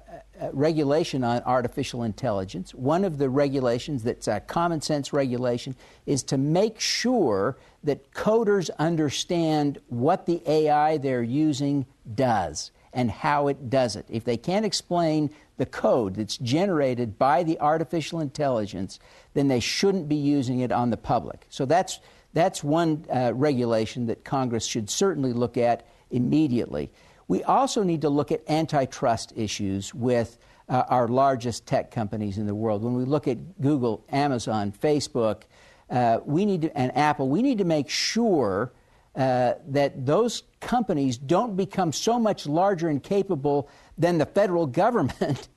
regulation 0.52 1.24
on 1.24 1.42
artificial 1.42 2.04
intelligence. 2.04 2.72
One 2.72 3.04
of 3.04 3.18
the 3.18 3.28
regulations 3.28 4.04
that's 4.04 4.28
a 4.28 4.38
common 4.38 4.80
sense 4.80 5.12
regulation 5.12 5.74
is 6.06 6.22
to 6.24 6.38
make 6.38 6.78
sure 6.78 7.56
that 7.82 8.12
coders 8.12 8.70
understand 8.78 9.80
what 9.88 10.26
the 10.26 10.40
AI 10.46 10.98
they're 10.98 11.24
using 11.24 11.86
does 12.14 12.70
and 12.92 13.10
how 13.10 13.48
it 13.48 13.68
does 13.68 13.96
it. 13.96 14.06
If 14.08 14.24
they 14.24 14.36
can't 14.36 14.64
explain 14.64 15.30
the 15.58 15.66
code 15.66 16.14
that's 16.14 16.38
generated 16.38 17.18
by 17.18 17.42
the 17.42 17.60
artificial 17.60 18.20
intelligence, 18.20 18.98
then 19.34 19.48
they 19.48 19.60
shouldn't 19.60 20.08
be 20.08 20.16
using 20.16 20.60
it 20.60 20.72
on 20.72 20.90
the 20.90 20.96
public. 20.96 21.46
So 21.50 21.66
that's, 21.66 22.00
that's 22.32 22.64
one 22.64 23.04
uh, 23.12 23.32
regulation 23.34 24.06
that 24.06 24.24
Congress 24.24 24.64
should 24.64 24.88
certainly 24.88 25.32
look 25.32 25.56
at 25.56 25.86
immediately. 26.10 26.90
We 27.26 27.42
also 27.44 27.82
need 27.82 28.00
to 28.02 28.08
look 28.08 28.32
at 28.32 28.48
antitrust 28.48 29.32
issues 29.36 29.94
with 29.94 30.38
uh, 30.68 30.84
our 30.88 31.08
largest 31.08 31.66
tech 31.66 31.90
companies 31.90 32.38
in 32.38 32.46
the 32.46 32.54
world. 32.54 32.82
When 32.82 32.94
we 32.94 33.04
look 33.04 33.28
at 33.28 33.60
Google, 33.60 34.04
Amazon, 34.10 34.72
Facebook, 34.72 35.42
uh, 35.90 36.20
we 36.24 36.46
need 36.46 36.62
to, 36.62 36.78
and 36.78 36.96
Apple, 36.96 37.28
we 37.28 37.42
need 37.42 37.58
to 37.58 37.64
make 37.64 37.88
sure 37.88 38.72
uh, 39.16 39.54
that 39.68 40.06
those 40.06 40.42
companies 40.60 41.18
don't 41.18 41.56
become 41.56 41.92
so 41.92 42.18
much 42.18 42.46
larger 42.46 42.88
and 42.88 43.02
capable 43.02 43.68
than 43.96 44.18
the 44.18 44.26
federal 44.26 44.66
government 44.82 45.48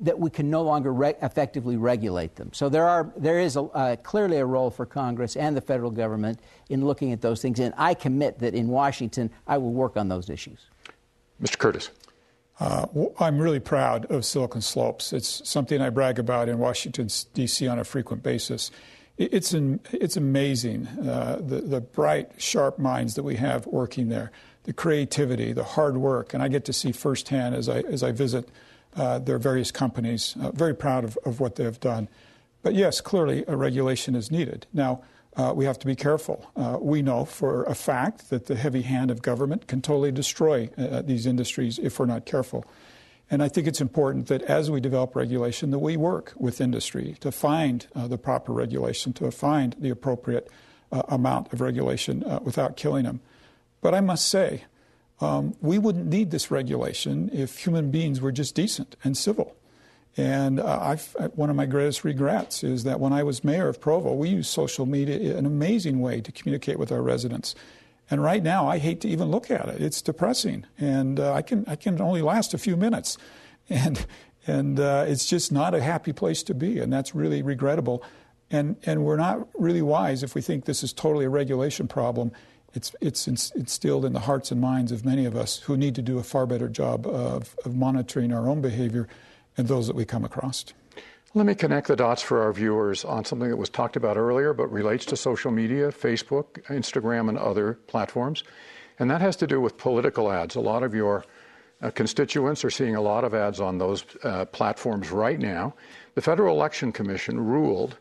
that 0.00 0.18
we 0.18 0.30
can 0.30 0.48
no 0.48 0.62
longer 0.62 0.92
re- 0.92 1.14
effectively 1.22 1.76
regulate 1.76 2.36
them. 2.36 2.52
So 2.52 2.68
there 2.68 2.88
are 2.88 3.12
there 3.16 3.40
is 3.40 3.56
a, 3.56 3.62
uh, 3.62 3.96
clearly 3.96 4.36
a 4.36 4.46
role 4.46 4.70
for 4.70 4.86
Congress 4.86 5.36
and 5.36 5.56
the 5.56 5.60
federal 5.60 5.90
government 5.90 6.40
in 6.68 6.84
looking 6.84 7.12
at 7.12 7.20
those 7.20 7.42
things, 7.42 7.58
and 7.58 7.74
I 7.76 7.94
commit 7.94 8.38
that 8.40 8.54
in 8.54 8.68
Washington 8.68 9.30
I 9.46 9.58
will 9.58 9.72
work 9.72 9.96
on 9.96 10.08
those 10.08 10.30
issues. 10.30 10.60
Mr. 11.42 11.58
Curtis. 11.58 11.90
Uh, 12.60 12.86
I'm 13.20 13.38
really 13.38 13.60
proud 13.60 14.06
of 14.06 14.24
Silicon 14.24 14.60
Slopes. 14.60 15.12
It's 15.12 15.48
something 15.48 15.80
I 15.80 15.90
brag 15.90 16.18
about 16.18 16.48
in 16.48 16.58
Washington, 16.58 17.08
D.C. 17.32 17.68
on 17.68 17.78
a 17.78 17.84
frequent 17.84 18.24
basis. 18.24 18.72
It's, 19.18 19.52
an, 19.52 19.80
it's 19.92 20.16
amazing 20.16 20.86
uh, 20.86 21.40
the, 21.40 21.60
the 21.60 21.80
bright, 21.80 22.30
sharp 22.38 22.78
minds 22.78 23.14
that 23.14 23.24
we 23.24 23.34
have 23.34 23.66
working 23.66 24.08
there, 24.08 24.30
the 24.62 24.72
creativity, 24.72 25.52
the 25.52 25.64
hard 25.64 25.96
work, 25.96 26.34
and 26.34 26.42
I 26.42 26.46
get 26.46 26.64
to 26.66 26.72
see 26.72 26.92
firsthand 26.92 27.56
as 27.56 27.68
I, 27.68 27.80
as 27.80 28.04
I 28.04 28.12
visit 28.12 28.48
uh, 28.96 29.18
their 29.18 29.38
various 29.38 29.72
companies. 29.72 30.36
Uh, 30.40 30.52
very 30.52 30.74
proud 30.74 31.02
of, 31.02 31.18
of 31.24 31.40
what 31.40 31.56
they 31.56 31.64
have 31.64 31.80
done. 31.80 32.08
But 32.62 32.74
yes, 32.74 33.00
clearly 33.00 33.44
a 33.48 33.56
regulation 33.56 34.14
is 34.14 34.30
needed. 34.30 34.66
Now, 34.72 35.02
uh, 35.36 35.52
we 35.54 35.64
have 35.64 35.78
to 35.80 35.86
be 35.86 35.94
careful. 35.94 36.50
Uh, 36.56 36.78
we 36.80 37.02
know 37.02 37.24
for 37.24 37.64
a 37.64 37.74
fact 37.74 38.30
that 38.30 38.46
the 38.46 38.56
heavy 38.56 38.82
hand 38.82 39.10
of 39.10 39.22
government 39.22 39.66
can 39.66 39.80
totally 39.80 40.12
destroy 40.12 40.68
uh, 40.78 41.02
these 41.02 41.26
industries 41.26 41.78
if 41.78 41.98
we're 41.98 42.06
not 42.06 42.24
careful. 42.24 42.64
And 43.30 43.42
I 43.42 43.48
think 43.48 43.66
it's 43.66 43.80
important 43.80 44.28
that 44.28 44.42
as 44.42 44.70
we 44.70 44.80
develop 44.80 45.14
regulation, 45.14 45.70
that 45.70 45.80
we 45.80 45.96
work 45.96 46.32
with 46.36 46.60
industry 46.60 47.16
to 47.20 47.30
find 47.30 47.86
uh, 47.94 48.08
the 48.08 48.16
proper 48.16 48.52
regulation, 48.52 49.12
to 49.14 49.30
find 49.30 49.76
the 49.78 49.90
appropriate 49.90 50.48
uh, 50.90 51.02
amount 51.08 51.52
of 51.52 51.60
regulation 51.60 52.24
uh, 52.24 52.40
without 52.42 52.76
killing 52.76 53.04
them. 53.04 53.20
But 53.82 53.94
I 53.94 54.00
must 54.00 54.28
say, 54.28 54.64
um, 55.20 55.54
we 55.60 55.78
wouldn't 55.78 56.06
need 56.06 56.30
this 56.30 56.50
regulation 56.50 57.30
if 57.32 57.58
human 57.58 57.90
beings 57.90 58.20
were 58.20 58.32
just 58.32 58.54
decent 58.54 58.96
and 59.04 59.16
civil. 59.16 59.54
And 60.16 60.58
uh, 60.58 60.96
one 61.34 61.50
of 61.50 61.56
my 61.56 61.66
greatest 61.66 62.04
regrets 62.04 62.64
is 62.64 62.84
that 62.84 62.98
when 62.98 63.12
I 63.12 63.22
was 63.22 63.44
mayor 63.44 63.68
of 63.68 63.80
Provo, 63.80 64.14
we 64.14 64.30
used 64.30 64.50
social 64.50 64.86
media 64.86 65.16
in 65.16 65.36
an 65.36 65.46
amazing 65.46 66.00
way 66.00 66.20
to 66.20 66.32
communicate 66.32 66.78
with 66.78 66.90
our 66.90 67.02
residents. 67.02 67.54
And 68.10 68.22
right 68.22 68.42
now, 68.42 68.66
I 68.66 68.78
hate 68.78 69.00
to 69.02 69.08
even 69.08 69.30
look 69.30 69.50
at 69.50 69.68
it. 69.68 69.82
It's 69.82 70.00
depressing, 70.00 70.64
and 70.78 71.20
uh, 71.20 71.34
I 71.34 71.42
can 71.42 71.64
I 71.66 71.76
can 71.76 72.00
only 72.00 72.22
last 72.22 72.54
a 72.54 72.58
few 72.58 72.76
minutes, 72.76 73.18
and 73.68 74.06
and 74.46 74.80
uh, 74.80 75.04
it's 75.06 75.26
just 75.26 75.52
not 75.52 75.74
a 75.74 75.82
happy 75.82 76.12
place 76.12 76.42
to 76.44 76.54
be, 76.54 76.78
and 76.78 76.92
that's 76.92 77.14
really 77.14 77.42
regrettable. 77.42 78.02
And 78.50 78.76
and 78.84 79.04
we're 79.04 79.16
not 79.16 79.46
really 79.54 79.82
wise 79.82 80.22
if 80.22 80.34
we 80.34 80.40
think 80.40 80.64
this 80.64 80.82
is 80.82 80.92
totally 80.92 81.26
a 81.26 81.30
regulation 81.30 81.86
problem. 81.86 82.32
It's 82.72 82.94
it's 83.00 83.26
instilled 83.28 84.04
in 84.04 84.14
the 84.14 84.20
hearts 84.20 84.50
and 84.50 84.60
minds 84.60 84.90
of 84.92 85.04
many 85.04 85.26
of 85.26 85.36
us 85.36 85.58
who 85.58 85.76
need 85.76 85.94
to 85.96 86.02
do 86.02 86.18
a 86.18 86.22
far 86.22 86.46
better 86.46 86.68
job 86.68 87.06
of, 87.06 87.56
of 87.64 87.74
monitoring 87.74 88.32
our 88.32 88.48
own 88.48 88.62
behavior 88.62 89.08
and 89.56 89.68
those 89.68 89.86
that 89.86 89.96
we 89.96 90.04
come 90.04 90.24
across. 90.24 90.64
Let 91.34 91.44
me 91.44 91.54
connect 91.54 91.88
the 91.88 91.96
dots 91.96 92.22
for 92.22 92.40
our 92.42 92.54
viewers 92.54 93.04
on 93.04 93.26
something 93.26 93.50
that 93.50 93.58
was 93.58 93.68
talked 93.68 93.96
about 93.96 94.16
earlier 94.16 94.54
but 94.54 94.72
relates 94.72 95.04
to 95.06 95.16
social 95.16 95.50
media, 95.50 95.88
Facebook, 95.88 96.62
Instagram, 96.68 97.28
and 97.28 97.36
other 97.36 97.74
platforms. 97.86 98.44
And 98.98 99.10
that 99.10 99.20
has 99.20 99.36
to 99.36 99.46
do 99.46 99.60
with 99.60 99.76
political 99.76 100.32
ads. 100.32 100.54
A 100.54 100.60
lot 100.60 100.82
of 100.82 100.94
your 100.94 101.26
uh, 101.82 101.90
constituents 101.90 102.64
are 102.64 102.70
seeing 102.70 102.96
a 102.96 103.02
lot 103.02 103.24
of 103.24 103.34
ads 103.34 103.60
on 103.60 103.76
those 103.76 104.06
uh, 104.24 104.46
platforms 104.46 105.10
right 105.10 105.38
now. 105.38 105.74
The 106.14 106.22
Federal 106.22 106.56
Election 106.56 106.92
Commission 106.92 107.38
ruled 107.38 107.98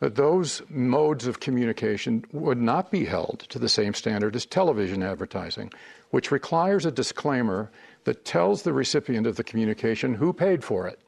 that 0.00 0.16
those 0.16 0.62
modes 0.70 1.26
of 1.26 1.40
communication 1.40 2.24
would 2.32 2.58
not 2.58 2.90
be 2.90 3.04
held 3.04 3.40
to 3.50 3.58
the 3.58 3.68
same 3.68 3.92
standard 3.92 4.34
as 4.34 4.46
television 4.46 5.02
advertising, 5.02 5.70
which 6.10 6.30
requires 6.30 6.86
a 6.86 6.90
disclaimer 6.90 7.70
that 8.04 8.24
tells 8.24 8.62
the 8.62 8.72
recipient 8.72 9.26
of 9.26 9.36
the 9.36 9.44
communication 9.44 10.14
who 10.14 10.32
paid 10.32 10.64
for 10.64 10.88
it. 10.88 10.98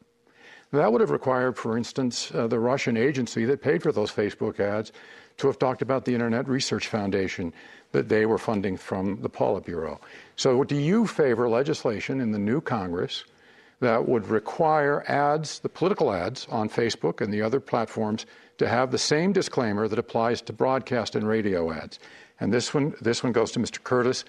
That 0.74 0.90
would 0.90 1.00
have 1.00 1.10
required, 1.10 1.56
for 1.56 1.78
instance, 1.78 2.32
uh, 2.34 2.48
the 2.48 2.58
Russian 2.58 2.96
agency 2.96 3.44
that 3.44 3.62
paid 3.62 3.80
for 3.80 3.92
those 3.92 4.10
Facebook 4.10 4.58
ads 4.58 4.90
to 5.36 5.46
have 5.46 5.56
talked 5.56 5.82
about 5.82 6.04
the 6.04 6.14
Internet 6.14 6.48
Research 6.48 6.88
Foundation 6.88 7.52
that 7.92 8.08
they 8.08 8.26
were 8.26 8.38
funding 8.38 8.76
from 8.76 9.20
the 9.22 9.30
Politburo. 9.30 10.00
So, 10.34 10.64
do 10.64 10.74
you 10.74 11.06
favor 11.06 11.48
legislation 11.48 12.20
in 12.20 12.32
the 12.32 12.40
new 12.40 12.60
Congress 12.60 13.24
that 13.78 14.08
would 14.08 14.26
require 14.26 15.04
ads, 15.06 15.60
the 15.60 15.68
political 15.68 16.12
ads 16.12 16.48
on 16.50 16.68
Facebook 16.68 17.20
and 17.20 17.32
the 17.32 17.40
other 17.40 17.60
platforms, 17.60 18.26
to 18.58 18.68
have 18.68 18.90
the 18.90 18.98
same 18.98 19.32
disclaimer 19.32 19.86
that 19.86 19.98
applies 19.98 20.42
to 20.42 20.52
broadcast 20.52 21.14
and 21.14 21.28
radio 21.28 21.72
ads? 21.72 22.00
And 22.40 22.52
this 22.52 22.74
one, 22.74 22.94
this 23.00 23.22
one 23.22 23.32
goes 23.32 23.52
to 23.52 23.60
Mr. 23.60 23.80
Curtis. 23.80 24.24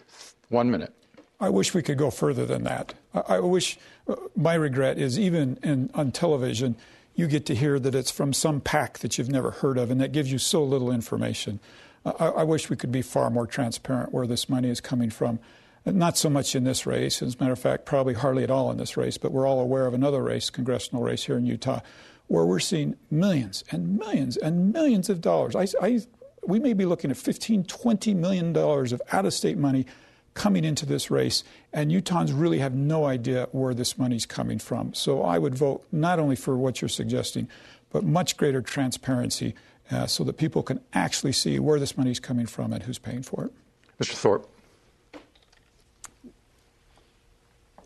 One 0.49 0.69
minute. 0.69 0.93
I 1.39 1.49
wish 1.49 1.73
we 1.73 1.81
could 1.81 1.97
go 1.97 2.11
further 2.11 2.45
than 2.45 2.63
that. 2.63 2.93
I, 3.13 3.19
I 3.19 3.39
wish, 3.39 3.77
uh, 4.07 4.15
my 4.35 4.53
regret 4.53 4.97
is 4.97 5.19
even 5.19 5.57
in, 5.63 5.89
on 5.93 6.11
television, 6.11 6.75
you 7.15 7.27
get 7.27 7.45
to 7.47 7.55
hear 7.55 7.79
that 7.79 7.95
it's 7.95 8.11
from 8.11 8.33
some 8.33 8.61
PAC 8.61 8.99
that 8.99 9.17
you've 9.17 9.31
never 9.31 9.51
heard 9.51 9.77
of, 9.77 9.89
and 9.89 9.99
that 10.01 10.11
gives 10.11 10.31
you 10.31 10.37
so 10.37 10.63
little 10.63 10.91
information. 10.91 11.59
I, 12.05 12.27
I, 12.27 12.43
wish 12.43 12.69
we 12.69 12.75
could 12.75 12.91
be 12.91 13.01
far 13.01 13.29
more 13.29 13.47
transparent 13.47 14.13
where 14.13 14.27
this 14.27 14.49
money 14.49 14.69
is 14.69 14.81
coming 14.81 15.09
from. 15.09 15.39
Not 15.85 16.17
so 16.17 16.29
much 16.29 16.55
in 16.55 16.63
this 16.63 16.85
race, 16.85 17.21
as 17.21 17.35
a 17.35 17.37
matter 17.39 17.53
of 17.53 17.59
fact, 17.59 17.85
probably 17.85 18.15
hardly 18.15 18.43
at 18.43 18.51
all 18.51 18.71
in 18.71 18.77
this 18.77 18.97
race, 18.97 19.17
but 19.17 19.31
we're 19.31 19.47
all 19.47 19.59
aware 19.59 19.85
of 19.85 19.93
another 19.93 20.21
race, 20.21 20.49
congressional 20.49 21.03
race 21.03 21.23
here 21.23 21.37
in 21.37 21.45
Utah, 21.45 21.81
where 22.27 22.45
we're 22.45 22.59
seeing 22.59 22.95
millions 23.11 23.63
and 23.71 23.97
millions 23.97 24.35
and 24.35 24.73
millions 24.73 25.09
of 25.09 25.21
dollars. 25.21 25.55
I, 25.55 25.67
I, 25.81 26.01
we 26.45 26.59
may 26.59 26.73
be 26.73 26.85
looking 26.85 27.11
at 27.11 27.17
15, 27.17 27.65
20 27.65 28.13
million 28.15 28.51
dollars 28.51 28.93
of 28.93 29.01
out 29.11 29.25
of 29.25 29.33
state 29.33 29.57
money 29.57 29.85
coming 30.35 30.65
into 30.65 30.85
this 30.85 31.09
race, 31.09 31.43
and 31.73 31.89
Utahns 31.91 32.31
really 32.39 32.59
have 32.59 32.75
no 32.75 33.05
idea 33.05 33.47
where 33.51 33.73
this 33.73 33.97
money's 33.97 34.25
coming 34.25 34.59
from. 34.59 34.93
So 34.93 35.23
I 35.23 35.39
would 35.39 35.55
vote 35.55 35.83
not 35.91 36.19
only 36.19 36.35
for 36.35 36.55
what 36.55 36.81
you're 36.81 36.89
suggesting, 36.89 37.47
but 37.89 38.03
much 38.03 38.37
greater 38.37 38.61
transparency 38.61 39.55
uh, 39.89 40.05
so 40.05 40.23
that 40.25 40.37
people 40.37 40.61
can 40.61 40.81
actually 40.93 41.31
see 41.31 41.57
where 41.57 41.79
this 41.79 41.97
money's 41.97 42.19
coming 42.19 42.45
from 42.45 42.73
and 42.73 42.83
who's 42.83 42.99
paying 42.99 43.23
for 43.23 43.45
it. 43.45 43.51
Mr. 43.99 44.13
Thorpe. 44.13 44.49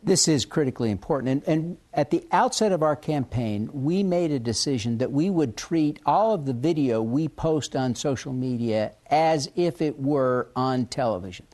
This 0.02 0.28
is 0.28 0.46
critically 0.46 0.92
important. 0.92 1.44
And, 1.46 1.48
and, 1.48 1.78
at 1.94 2.10
the 2.10 2.26
outset 2.32 2.72
of 2.72 2.82
our 2.82 2.96
campaign, 2.96 3.70
we 3.74 4.02
made 4.02 4.32
a 4.32 4.40
decision 4.40 5.00
that 5.00 5.12
we 5.12 5.30
would 5.30 5.58
treat 5.58 6.00
all 6.06 6.34
of 6.34 6.46
the 6.46 6.54
video 6.54 7.02
we 7.02 7.28
post 7.28 7.76
on 7.76 7.96
social 7.96 8.32
media 8.32 8.94
as 9.08 9.52
if 9.58 9.82
it 9.82 10.00
were 10.00 10.48
on 10.56 10.86
television 10.86 11.46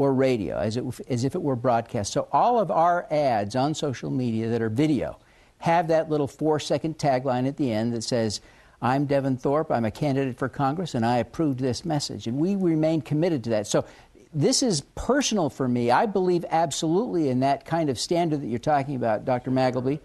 or 0.00 0.14
radio, 0.14 0.56
as, 0.56 0.78
it, 0.78 0.84
as 1.10 1.24
if 1.24 1.34
it 1.34 1.42
were 1.42 1.54
broadcast. 1.54 2.10
So 2.14 2.26
all 2.32 2.58
of 2.58 2.70
our 2.70 3.06
ads 3.10 3.54
on 3.54 3.74
social 3.74 4.10
media 4.10 4.48
that 4.48 4.62
are 4.62 4.70
video 4.70 5.18
have 5.58 5.88
that 5.88 6.08
little 6.08 6.26
four 6.26 6.58
second 6.58 6.96
tagline 6.96 7.46
at 7.46 7.58
the 7.58 7.70
end 7.70 7.92
that 7.92 8.00
says, 8.00 8.40
I'm 8.80 9.04
Devin 9.04 9.36
Thorpe, 9.36 9.70
I'm 9.70 9.84
a 9.84 9.90
candidate 9.90 10.38
for 10.38 10.48
Congress, 10.48 10.94
and 10.94 11.04
I 11.04 11.18
approved 11.18 11.58
this 11.58 11.84
message. 11.84 12.26
And 12.26 12.38
we 12.38 12.56
remain 12.56 13.02
committed 13.02 13.44
to 13.44 13.50
that. 13.50 13.66
So 13.66 13.84
this 14.32 14.62
is 14.62 14.80
personal 14.94 15.50
for 15.50 15.68
me. 15.68 15.90
I 15.90 16.06
believe 16.06 16.46
absolutely 16.48 17.28
in 17.28 17.40
that 17.40 17.66
kind 17.66 17.90
of 17.90 17.98
standard 17.98 18.40
that 18.40 18.46
you're 18.46 18.58
talking 18.58 18.96
about, 18.96 19.26
Dr. 19.26 19.50
Magleby. 19.50 20.00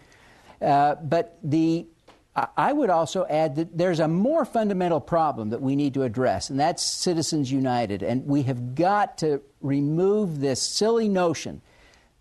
Uh, 0.61 0.95
but 0.95 1.39
the 1.41 1.87
I 2.35 2.73
would 2.73 2.89
also 2.89 3.25
add 3.29 3.55
that 3.55 3.77
there's 3.77 4.01
a 4.01 4.09
more 4.09 4.43
fundamental 4.43 4.99
problem 4.99 5.51
that 5.51 5.61
we 5.61 5.77
need 5.77 5.93
to 5.93 6.03
address, 6.03 6.49
and 6.49 6.59
that's 6.59 6.83
Citizens 6.83 7.49
United. 7.49 8.03
And 8.03 8.25
we 8.25 8.43
have 8.43 8.75
got 8.75 9.17
to 9.19 9.41
remove 9.61 10.41
this 10.41 10.61
silly 10.61 11.07
notion 11.07 11.61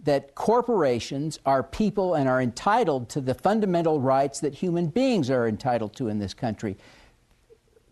that 0.05 0.37
corporations 0.37 1.41
are 1.45 1.65
people 1.65 2.15
and 2.15 2.29
are 2.29 2.41
entitled 2.41 3.09
to 3.09 3.21
the 3.21 3.35
fundamental 3.35 4.01
rights 4.01 4.39
that 4.41 4.55
human 4.55 4.87
beings 4.87 5.31
are 5.31 5.49
entitled 5.49 5.97
to 5.97 6.09
in 6.09 6.21
this 6.21 6.35
country. 6.35 6.77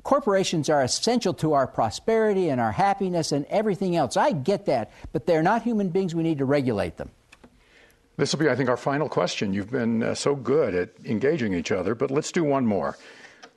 Corporations 0.05 0.68
are 0.68 0.83
essential 0.83 1.35
to 1.35 1.55
our 1.55 1.66
prosperity 1.66 2.49
and 2.51 2.61
our 2.61 2.73
happiness 2.73 3.33
and 3.33 3.47
everything 3.47 3.97
else. 3.97 4.16
I 4.16 4.33
get 4.33 4.66
that, 4.66 4.93
but 5.12 5.27
they're 5.27 5.43
not 5.43 5.62
human 5.62 5.89
beings. 5.89 6.14
We 6.14 6.23
need 6.23 6.39
to 6.39 6.45
regulate 6.45 6.99
them. 6.99 7.11
This 8.16 8.32
will 8.32 8.40
be, 8.40 8.50
I 8.50 8.54
think, 8.54 8.68
our 8.68 8.76
final 8.76 9.08
question. 9.08 9.54
You've 9.54 9.70
been 9.70 10.02
uh, 10.02 10.14
so 10.14 10.34
good 10.34 10.74
at 10.74 10.90
engaging 11.04 11.54
each 11.54 11.72
other, 11.72 11.94
but 11.94 12.10
let's 12.10 12.30
do 12.30 12.44
one 12.44 12.66
more. 12.66 12.98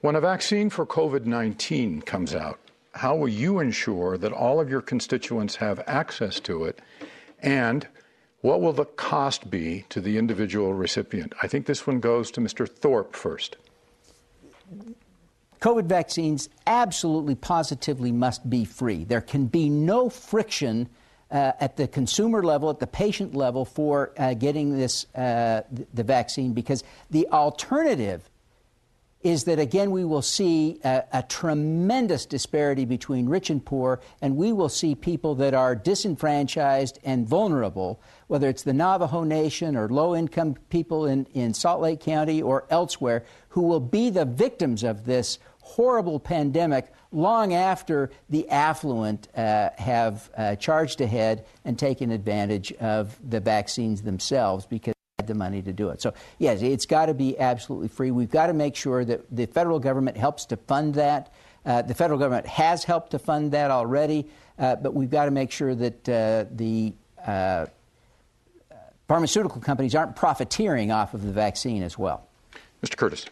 When 0.02 0.16
a 0.16 0.22
vaccine 0.22 0.70
for 0.70 0.86
COVID 0.86 1.26
19 1.26 2.02
comes 2.04 2.34
out, 2.34 2.60
how 2.94 3.16
will 3.16 3.28
you 3.28 3.60
ensure 3.60 4.18
that 4.18 4.32
all 4.32 4.62
of 4.62 4.70
your 4.70 4.82
constituents 4.82 5.58
have 5.58 5.84
access 5.88 6.40
to 6.42 6.64
it? 6.64 6.80
And 7.40 7.88
what 8.42 8.62
will 8.62 8.74
the 8.74 8.86
cost 8.86 9.50
be 9.50 9.86
to 9.90 10.00
the 10.00 10.18
individual 10.18 10.74
recipient? 10.74 11.34
I 11.42 11.48
think 11.48 11.66
this 11.66 11.86
one 11.86 12.00
goes 12.00 12.32
to 12.32 12.42
Mr. 12.42 12.70
Thorpe 12.70 13.16
first. 13.16 13.58
COVID 15.60 15.86
vaccines 15.86 16.50
absolutely 16.68 17.36
positively 17.36 18.12
must 18.12 18.50
be 18.50 18.64
free. 18.64 19.04
There 19.04 19.22
can 19.22 19.48
be 19.48 19.70
no 19.70 20.10
friction 20.10 20.90
uh, 21.32 21.52
at 21.60 21.78
the 21.78 21.88
consumer 21.88 22.44
level, 22.44 22.70
at 22.70 22.80
the 22.80 22.88
patient 22.88 23.36
level, 23.36 23.66
for 23.66 24.12
uh, 24.18 24.34
getting 24.34 24.78
this 24.78 25.06
uh, 25.16 25.62
the 25.94 26.04
vaccine 26.04 26.54
because 26.54 26.84
the 27.10 27.28
alternative 27.30 28.30
is 29.26 29.46
that 29.46 29.58
again 29.58 29.90
we 29.90 30.06
will 30.06 30.22
see 30.22 30.80
a, 30.84 31.04
a, 31.12 31.24
tremendous 31.24 32.28
disparity 32.28 32.86
between 32.86 33.28
rich 33.28 33.50
and 33.50 33.66
poor, 33.66 34.00
and 34.22 34.38
we 34.38 34.54
will 34.54 34.70
see 34.70 34.94
people 34.94 35.34
that 35.34 35.56
are 35.56 35.76
disenfranchised 35.76 37.00
and 37.04 37.28
vulnerable, 37.28 38.00
whether 38.28 38.48
it's 38.48 38.62
the 38.62 38.74
Navajo 38.74 39.24
Nation 39.24 39.76
or 39.76 39.90
low 39.90 40.16
income 40.16 40.56
people 40.70 41.08
in, 41.08 41.26
in 41.34 41.56
Salt 41.56 41.82
Lake 41.82 42.02
County 42.02 42.40
or 42.40 42.68
elsewhere, 42.70 43.26
who 43.50 43.64
will 43.64 43.80
be 43.80 44.12
the 44.12 44.26
victims 44.26 44.84
of 44.84 45.06
this 45.06 45.40
horrible 45.60 46.20
pandemic 46.20 46.94
long 47.16 47.54
after 47.54 48.12
the 48.30 48.48
affluent 48.50 49.30
uh, 49.36 49.70
have 49.78 50.30
uh, 50.38 50.56
charged 50.56 51.02
ahead 51.02 51.46
and 51.64 51.80
taken 51.80 52.12
advantage 52.12 52.74
of 52.74 53.18
the 53.28 53.40
vaccines 53.40 54.02
themselves 54.02 54.66
because 54.66 54.94
they 54.94 55.24
had 55.24 55.28
the 55.28 55.34
money 55.34 55.62
to 55.62 55.74
do 55.74 55.90
it. 55.90 56.02
So, 56.02 56.14
yes, 56.38 56.62
it's 56.62 56.86
got 56.86 57.08
to 57.08 57.14
be 57.14 57.40
absolutely 57.40 57.88
free. 57.88 58.12
We've 58.12 58.30
got 58.30 58.48
to 58.48 58.54
make 58.54 58.76
sure 58.76 59.06
that 59.06 59.24
the 59.32 59.46
federal 59.46 59.80
government 59.80 60.18
helps 60.18 60.46
to 60.46 60.58
fund 60.58 60.94
that. 60.96 61.34
Uh, 61.66 61.82
the 61.82 61.96
federal 61.96 62.20
government 62.20 62.46
has 62.46 62.84
helped 62.84 63.12
to 63.12 63.20
fund 63.20 63.52
that 63.54 63.72
already, 63.72 64.28
uh, 64.60 64.76
but 64.76 64.94
we've 64.94 65.10
got 65.10 65.26
to 65.26 65.32
make 65.32 65.52
sure 65.52 65.74
that 65.74 66.10
uh, 66.10 66.46
the 66.52 66.94
uh, 67.26 67.66
pharmaceutical 69.08 69.62
companies 69.62 69.96
aren't 69.96 70.16
profiteering 70.16 70.92
off 70.92 71.14
of 71.14 71.24
the 71.24 71.32
vaccine 71.32 71.82
as 71.82 71.98
well. 71.98 72.28
Mr. 72.84 72.98
Curtis. 72.98 73.26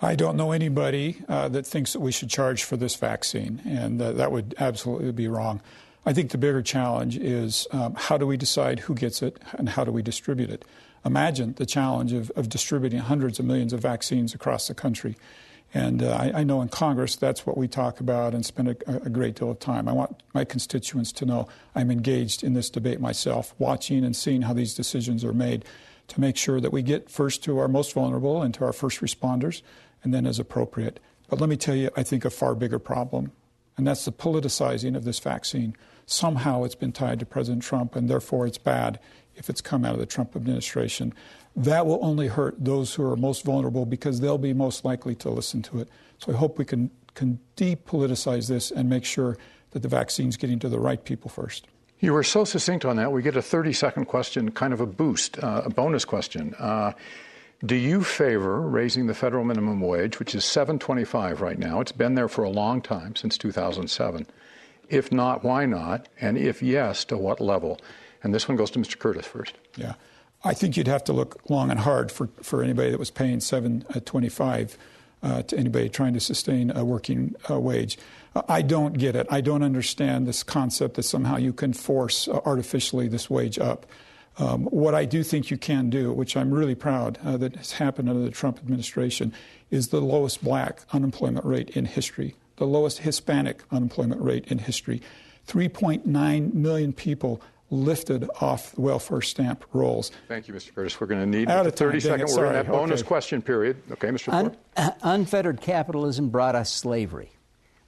I 0.00 0.14
don't 0.14 0.36
know 0.36 0.52
anybody 0.52 1.22
uh, 1.28 1.48
that 1.48 1.66
thinks 1.66 1.92
that 1.94 2.00
we 2.00 2.12
should 2.12 2.28
charge 2.28 2.64
for 2.64 2.76
this 2.76 2.94
vaccine, 2.96 3.62
and 3.64 4.00
uh, 4.00 4.12
that 4.12 4.30
would 4.30 4.54
absolutely 4.58 5.12
be 5.12 5.26
wrong. 5.26 5.62
I 6.04 6.12
think 6.12 6.30
the 6.30 6.38
bigger 6.38 6.62
challenge 6.62 7.16
is 7.16 7.66
um, 7.72 7.94
how 7.96 8.16
do 8.16 8.26
we 8.26 8.36
decide 8.36 8.80
who 8.80 8.94
gets 8.94 9.22
it 9.22 9.38
and 9.52 9.70
how 9.70 9.84
do 9.84 9.90
we 9.90 10.02
distribute 10.02 10.50
it? 10.50 10.64
imagine 11.06 11.54
the 11.56 11.64
challenge 11.64 12.12
of, 12.12 12.30
of 12.32 12.48
distributing 12.48 12.98
hundreds 12.98 13.38
of 13.38 13.46
millions 13.46 13.72
of 13.72 13.80
vaccines 13.80 14.34
across 14.34 14.68
the 14.68 14.74
country. 14.74 15.16
And 15.72 16.02
uh, 16.02 16.16
I, 16.16 16.40
I, 16.40 16.44
know 16.44 16.62
in 16.62 16.68
Congress 16.68 17.16
that's 17.16 17.46
what 17.46 17.56
we 17.56 17.68
talk 17.68 18.00
about 18.00 18.34
and 18.34 18.44
spend 18.44 18.68
a, 18.68 18.76
a, 19.04 19.10
great 19.10 19.34
deal 19.34 19.50
of 19.50 19.58
time. 19.58 19.88
I 19.88 19.92
want 19.92 20.22
my 20.32 20.44
constituents 20.44 21.12
to 21.12 21.26
know 21.26 21.48
I'm 21.74 21.90
engaged 21.90 22.44
in 22.44 22.54
this 22.54 22.70
debate 22.70 23.00
myself, 23.00 23.54
watching 23.58 24.04
and 24.04 24.14
seeing 24.14 24.42
how 24.42 24.52
these 24.52 24.74
decisions 24.74 25.24
are 25.24 25.32
made 25.32 25.64
to 26.08 26.20
make 26.20 26.36
sure 26.36 26.60
that 26.60 26.72
we 26.72 26.82
get 26.82 27.10
first 27.10 27.42
to 27.44 27.58
our 27.58 27.68
most 27.68 27.92
vulnerable 27.92 28.42
and 28.42 28.54
to 28.54 28.64
our 28.64 28.72
first 28.72 29.00
responders, 29.00 29.62
and 30.06 30.14
then 30.14 30.24
as 30.24 30.38
appropriate. 30.38 31.00
But 31.28 31.40
let 31.40 31.48
me 31.48 31.56
tell 31.56 31.74
you, 31.74 31.90
I 31.96 32.04
think 32.04 32.24
a 32.24 32.30
far 32.30 32.54
bigger 32.54 32.78
problem, 32.78 33.32
and 33.76 33.84
that's 33.84 34.04
the 34.04 34.12
politicizing 34.12 34.94
of 34.94 35.02
this 35.02 35.18
vaccine. 35.18 35.76
Somehow 36.06 36.62
it's 36.62 36.76
been 36.76 36.92
tied 36.92 37.18
to 37.18 37.26
President 37.26 37.64
Trump, 37.64 37.96
and 37.96 38.08
therefore 38.08 38.46
it's 38.46 38.56
bad 38.56 39.00
if 39.34 39.50
it's 39.50 39.60
come 39.60 39.84
out 39.84 39.94
of 39.94 39.98
the 39.98 40.06
Trump 40.06 40.36
administration. 40.36 41.12
That 41.56 41.86
will 41.86 41.98
only 42.02 42.28
hurt 42.28 42.54
those 42.56 42.94
who 42.94 43.02
are 43.02 43.16
most 43.16 43.44
vulnerable 43.44 43.84
because 43.84 44.20
they'll 44.20 44.38
be 44.38 44.52
most 44.52 44.84
likely 44.84 45.16
to 45.16 45.28
listen 45.28 45.60
to 45.62 45.80
it. 45.80 45.88
So 46.18 46.32
I 46.32 46.36
hope 46.36 46.56
we 46.56 46.64
can, 46.64 46.92
can 47.14 47.40
depoliticize 47.56 48.46
this 48.46 48.70
and 48.70 48.88
make 48.88 49.04
sure 49.04 49.36
that 49.72 49.82
the 49.82 49.88
vaccine's 49.88 50.36
getting 50.36 50.60
to 50.60 50.68
the 50.68 50.78
right 50.78 51.02
people 51.02 51.30
first. 51.30 51.66
You 51.98 52.12
were 52.12 52.22
so 52.22 52.44
succinct 52.44 52.84
on 52.84 52.94
that. 52.96 53.10
We 53.10 53.22
get 53.22 53.36
a 53.36 53.42
30 53.42 53.72
second 53.72 54.04
question, 54.04 54.52
kind 54.52 54.72
of 54.72 54.80
a 54.80 54.86
boost, 54.86 55.42
uh, 55.42 55.62
a 55.64 55.70
bonus 55.70 56.04
question. 56.04 56.54
Uh, 56.60 56.92
do 57.66 57.74
you 57.74 58.02
favor 58.02 58.60
raising 58.60 59.06
the 59.06 59.14
federal 59.14 59.44
minimum 59.44 59.80
wage, 59.80 60.18
which 60.18 60.34
is 60.34 60.44
7.25 60.44 61.40
right 61.40 61.58
now? 61.58 61.80
It's 61.80 61.92
been 61.92 62.14
there 62.14 62.28
for 62.28 62.44
a 62.44 62.50
long 62.50 62.80
time, 62.80 63.16
since 63.16 63.36
2007. 63.36 64.26
If 64.88 65.12
not, 65.12 65.44
why 65.44 65.66
not? 65.66 66.08
And 66.20 66.38
if 66.38 66.62
yes, 66.62 67.04
to 67.06 67.16
what 67.16 67.40
level? 67.40 67.80
And 68.22 68.34
this 68.34 68.48
one 68.48 68.56
goes 68.56 68.70
to 68.72 68.78
Mr. 68.78 68.98
Curtis 68.98 69.26
first. 69.26 69.54
Yeah. 69.76 69.94
I 70.44 70.54
think 70.54 70.76
you'd 70.76 70.86
have 70.86 71.04
to 71.04 71.12
look 71.12 71.40
long 71.50 71.70
and 71.70 71.80
hard 71.80 72.12
for, 72.12 72.28
for 72.42 72.62
anybody 72.62 72.90
that 72.90 72.98
was 72.98 73.10
paying 73.10 73.40
725 73.40 74.78
uh, 75.22 75.42
to 75.42 75.58
anybody 75.58 75.88
trying 75.88 76.14
to 76.14 76.20
sustain 76.20 76.70
a 76.70 76.84
working 76.84 77.34
uh, 77.50 77.58
wage. 77.58 77.98
Uh, 78.34 78.42
I 78.48 78.62
don't 78.62 78.98
get 78.98 79.16
it. 79.16 79.26
I 79.30 79.40
don't 79.40 79.62
understand 79.62 80.26
this 80.26 80.42
concept 80.42 80.94
that 80.94 81.02
somehow 81.02 81.36
you 81.36 81.52
can 81.52 81.72
force 81.72 82.28
uh, 82.28 82.40
artificially 82.44 83.08
this 83.08 83.28
wage 83.28 83.58
up. 83.58 83.86
Um, 84.38 84.64
what 84.66 84.94
I 84.94 85.04
do 85.04 85.22
think 85.22 85.50
you 85.50 85.56
can 85.56 85.88
do, 85.88 86.12
which 86.12 86.36
I'm 86.36 86.52
really 86.52 86.74
proud 86.74 87.18
uh, 87.24 87.36
that 87.38 87.56
has 87.56 87.72
happened 87.72 88.10
under 88.10 88.22
the 88.22 88.30
Trump 88.30 88.58
administration, 88.58 89.32
is 89.70 89.88
the 89.88 90.00
lowest 90.00 90.44
black 90.44 90.82
unemployment 90.92 91.46
rate 91.46 91.70
in 91.70 91.86
history, 91.86 92.36
the 92.56 92.66
lowest 92.66 92.98
Hispanic 92.98 93.62
unemployment 93.70 94.20
rate 94.20 94.46
in 94.48 94.58
history. 94.58 95.00
3.9 95.48 96.54
million 96.54 96.92
people 96.92 97.40
lifted 97.70 98.28
off 98.40 98.72
the 98.72 98.80
welfare 98.80 99.22
stamp 99.22 99.64
rolls. 99.72 100.12
Thank 100.28 100.48
you, 100.48 100.54
Mr. 100.54 100.74
Curtis. 100.74 101.00
We're 101.00 101.06
going 101.06 101.20
to 101.20 101.38
need 101.38 101.48
Out 101.48 101.66
30 101.74 102.00
seconds. 102.00 102.36
We're 102.36 102.46
in 102.46 102.52
that 102.52 102.68
bonus 102.68 103.00
okay. 103.00 103.08
question 103.08 103.42
period. 103.42 103.82
Okay, 103.92 104.08
Mr. 104.08 104.32
Un- 104.32 104.56
uh, 104.76 104.90
unfettered 105.02 105.60
capitalism 105.60 106.28
brought 106.28 106.54
us 106.54 106.72
slavery. 106.72 107.32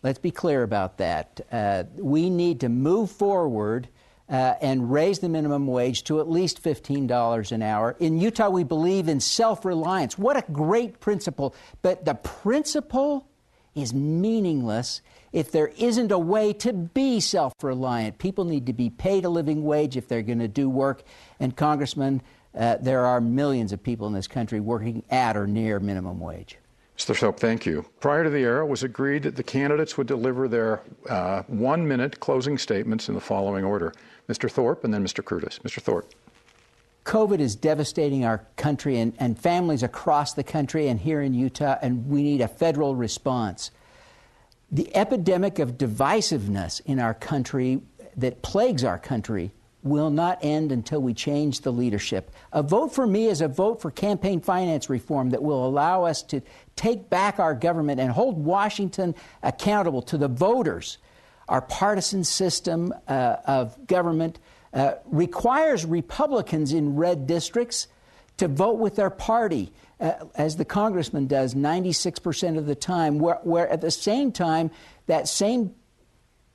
Let's 0.02 0.18
be 0.18 0.30
clear 0.30 0.62
about 0.62 0.98
that. 0.98 1.40
Uh, 1.50 1.84
we 1.96 2.30
need 2.30 2.60
to 2.60 2.68
move 2.68 3.10
forward 3.10 3.88
uh, 4.28 4.54
and 4.60 4.92
raise 4.92 5.20
the 5.20 5.28
minimum 5.28 5.66
wage 5.66 6.04
to 6.04 6.20
at 6.20 6.28
least 6.28 6.62
$15 6.62 7.52
an 7.52 7.62
hour. 7.62 7.96
In 7.98 8.18
Utah, 8.18 8.50
we 8.50 8.64
believe 8.64 9.08
in 9.08 9.20
self 9.20 9.64
reliance. 9.64 10.18
What 10.18 10.36
a 10.36 10.44
great 10.52 11.00
principle. 11.00 11.54
But 11.82 12.04
the 12.04 12.14
principle 12.14 13.26
is 13.74 13.94
meaningless 13.94 15.00
if 15.32 15.52
there 15.52 15.68
isn't 15.78 16.10
a 16.10 16.18
way 16.18 16.52
to 16.54 16.72
be 16.72 17.20
self 17.20 17.52
reliant. 17.62 18.18
People 18.18 18.44
need 18.44 18.66
to 18.66 18.72
be 18.72 18.90
paid 18.90 19.24
a 19.24 19.28
living 19.28 19.64
wage 19.64 19.96
if 19.96 20.08
they're 20.08 20.22
going 20.22 20.40
to 20.40 20.48
do 20.48 20.68
work. 20.68 21.02
And, 21.40 21.56
Congressman, 21.56 22.22
uh, 22.54 22.76
there 22.80 23.06
are 23.06 23.20
millions 23.20 23.72
of 23.72 23.82
people 23.82 24.06
in 24.06 24.12
this 24.12 24.28
country 24.28 24.60
working 24.60 25.04
at 25.10 25.36
or 25.36 25.46
near 25.46 25.80
minimum 25.80 26.18
wage. 26.20 26.58
Mr. 26.98 27.16
Thorpe, 27.16 27.38
thank 27.38 27.64
you. 27.64 27.84
Prior 28.00 28.24
to 28.24 28.30
the 28.30 28.40
era, 28.40 28.64
it 28.64 28.68
was 28.68 28.82
agreed 28.82 29.22
that 29.22 29.36
the 29.36 29.42
candidates 29.42 29.96
would 29.96 30.08
deliver 30.08 30.48
their 30.48 30.82
uh, 31.08 31.42
one 31.46 31.86
minute 31.86 32.18
closing 32.18 32.58
statements 32.58 33.08
in 33.08 33.14
the 33.14 33.20
following 33.20 33.64
order 33.64 33.92
Mr. 34.28 34.50
Thorpe 34.50 34.84
and 34.84 34.92
then 34.92 35.04
Mr. 35.04 35.24
Curtis. 35.24 35.58
Mr. 35.64 35.80
Thorpe. 35.80 36.12
COVID 37.04 37.40
is 37.40 37.56
devastating 37.56 38.24
our 38.24 38.46
country 38.56 38.98
and, 38.98 39.14
and 39.18 39.38
families 39.38 39.82
across 39.82 40.34
the 40.34 40.44
country 40.44 40.88
and 40.88 41.00
here 41.00 41.22
in 41.22 41.32
Utah, 41.32 41.76
and 41.80 42.06
we 42.06 42.22
need 42.22 42.42
a 42.42 42.48
federal 42.48 42.94
response. 42.94 43.70
The 44.70 44.94
epidemic 44.94 45.58
of 45.58 45.78
divisiveness 45.78 46.82
in 46.84 46.98
our 46.98 47.14
country 47.14 47.80
that 48.16 48.42
plagues 48.42 48.84
our 48.84 48.98
country 48.98 49.52
will 49.82 50.10
not 50.10 50.38
end 50.42 50.72
until 50.72 51.00
we 51.00 51.14
change 51.14 51.60
the 51.60 51.72
leadership. 51.72 52.30
A 52.52 52.62
vote 52.62 52.94
for 52.94 53.06
me 53.06 53.26
is 53.26 53.40
a 53.40 53.48
vote 53.48 53.80
for 53.80 53.90
campaign 53.90 54.40
finance 54.40 54.90
reform 54.90 55.30
that 55.30 55.42
will 55.42 55.66
allow 55.66 56.04
us 56.04 56.22
to 56.24 56.42
take 56.76 57.08
back 57.08 57.38
our 57.38 57.54
government 57.54 58.00
and 58.00 58.10
hold 58.10 58.36
Washington 58.36 59.14
accountable 59.42 60.02
to 60.02 60.18
the 60.18 60.28
voters. 60.28 60.98
Our 61.48 61.62
partisan 61.62 62.24
system 62.24 62.92
uh, 63.06 63.36
of 63.44 63.86
government 63.86 64.38
uh, 64.72 64.94
requires 65.06 65.84
Republicans 65.84 66.72
in 66.72 66.96
red 66.96 67.26
districts 67.26 67.86
to 68.36 68.48
vote 68.48 68.78
with 68.78 68.96
their 68.96 69.10
party 69.10 69.72
uh, 70.00 70.12
as 70.34 70.56
the 70.56 70.64
congressman 70.64 71.26
does 71.26 71.54
96% 71.54 72.58
of 72.58 72.66
the 72.66 72.74
time, 72.74 73.18
where, 73.18 73.40
where 73.42 73.68
at 73.68 73.80
the 73.80 73.90
same 73.90 74.30
time, 74.30 74.70
that 75.06 75.26
same 75.26 75.74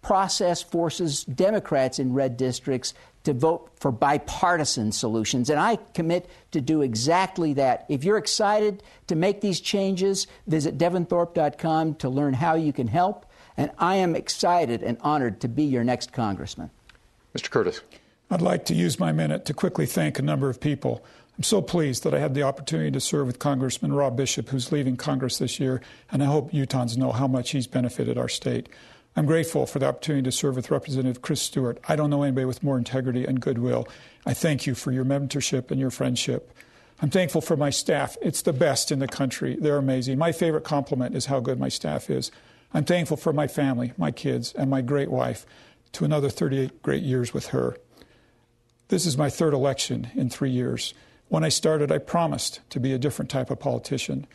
process 0.01 0.61
forces 0.61 1.23
Democrats 1.23 1.97
in 1.97 2.13
red 2.13 2.37
districts 2.37 2.93
to 3.23 3.33
vote 3.33 3.71
for 3.79 3.91
bipartisan 3.91 4.91
solutions. 4.91 5.49
And 5.49 5.59
I 5.59 5.77
commit 5.93 6.29
to 6.51 6.61
do 6.61 6.81
exactly 6.81 7.53
that. 7.53 7.85
If 7.89 8.03
you're 8.03 8.17
excited 8.17 8.83
to 9.07 9.15
make 9.15 9.41
these 9.41 9.61
changes, 9.61 10.27
visit 10.45 10.77
devinthorpe.com 10.77 11.95
to 11.95 12.09
learn 12.09 12.33
how 12.33 12.55
you 12.55 12.73
can 12.73 12.87
help. 12.87 13.25
And 13.57 13.71
I 13.77 13.95
am 13.95 14.15
excited 14.15 14.81
and 14.81 14.97
honored 15.01 15.39
to 15.41 15.47
be 15.47 15.63
your 15.63 15.83
next 15.83 16.11
congressman. 16.13 16.69
Mr. 17.35 17.49
Curtis. 17.49 17.81
I'd 18.31 18.41
like 18.41 18.65
to 18.65 18.73
use 18.73 18.99
my 18.99 19.11
minute 19.11 19.45
to 19.45 19.53
quickly 19.53 19.85
thank 19.85 20.17
a 20.17 20.23
number 20.23 20.49
of 20.49 20.59
people 20.59 21.03
I'm 21.37 21.43
so 21.43 21.61
pleased 21.63 22.03
that 22.03 22.13
I 22.13 22.19
had 22.19 22.35
the 22.35 22.43
opportunity 22.43 22.91
to 22.91 22.99
serve 22.99 23.25
with 23.25 23.39
Congressman 23.39 23.93
Rob 23.93 24.15
Bishop, 24.15 24.49
who's 24.49 24.71
leaving 24.71 24.95
Congress 24.95 25.39
this 25.39 25.59
year, 25.59 25.81
and 26.11 26.21
I 26.21 26.27
hope 26.27 26.51
Utahns 26.51 26.95
know 26.95 27.11
how 27.11 27.27
much 27.27 27.51
he's 27.51 27.65
benefited 27.65 28.19
our 28.19 28.29
state. 28.29 28.69
I'm 29.15 29.25
grateful 29.25 29.65
for 29.65 29.79
the 29.79 29.87
opportunity 29.87 30.23
to 30.23 30.31
serve 30.31 30.55
with 30.55 30.69
Representative 30.69 31.23
Chris 31.23 31.41
Stewart. 31.41 31.79
I 31.87 31.95
don't 31.95 32.11
know 32.11 32.21
anybody 32.21 32.45
with 32.45 32.61
more 32.61 32.77
integrity 32.77 33.25
and 33.25 33.41
goodwill. 33.41 33.87
I 34.27 34.35
thank 34.35 34.67
you 34.67 34.75
for 34.75 34.91
your 34.91 35.05
mentorship 35.05 35.71
and 35.71 35.79
your 35.79 35.91
friendship. 35.91 36.53
I'm 37.01 37.09
thankful 37.09 37.41
for 37.41 37.57
my 37.57 37.71
staff. 37.71 38.15
It's 38.21 38.43
the 38.43 38.53
best 38.53 38.91
in 38.91 38.99
the 38.99 39.07
country. 39.07 39.57
They're 39.59 39.77
amazing. 39.77 40.19
My 40.19 40.31
favorite 40.31 40.63
compliment 40.63 41.15
is 41.15 41.25
how 41.25 41.39
good 41.39 41.59
my 41.59 41.69
staff 41.69 42.11
is. 42.11 42.31
I'm 42.73 42.85
thankful 42.85 43.17
for 43.17 43.33
my 43.33 43.47
family, 43.47 43.93
my 43.97 44.11
kids, 44.11 44.53
and 44.53 44.69
my 44.69 44.81
great 44.81 45.11
wife 45.11 45.45
to 45.93 46.05
another 46.05 46.29
38 46.29 46.81
great 46.81 47.03
years 47.03 47.33
with 47.33 47.47
her. 47.47 47.77
This 48.87 49.05
is 49.05 49.17
my 49.17 49.29
third 49.29 49.53
election 49.53 50.09
in 50.15 50.29
three 50.29 50.49
years. 50.49 50.93
When 51.29 51.43
I 51.43 51.49
started, 51.49 51.91
I 51.91 51.99
promised 51.99 52.59
to 52.71 52.79
be 52.79 52.93
a 52.93 52.97
different 52.97 53.31
type 53.31 53.49
of 53.49 53.59
politician. 53.59 54.27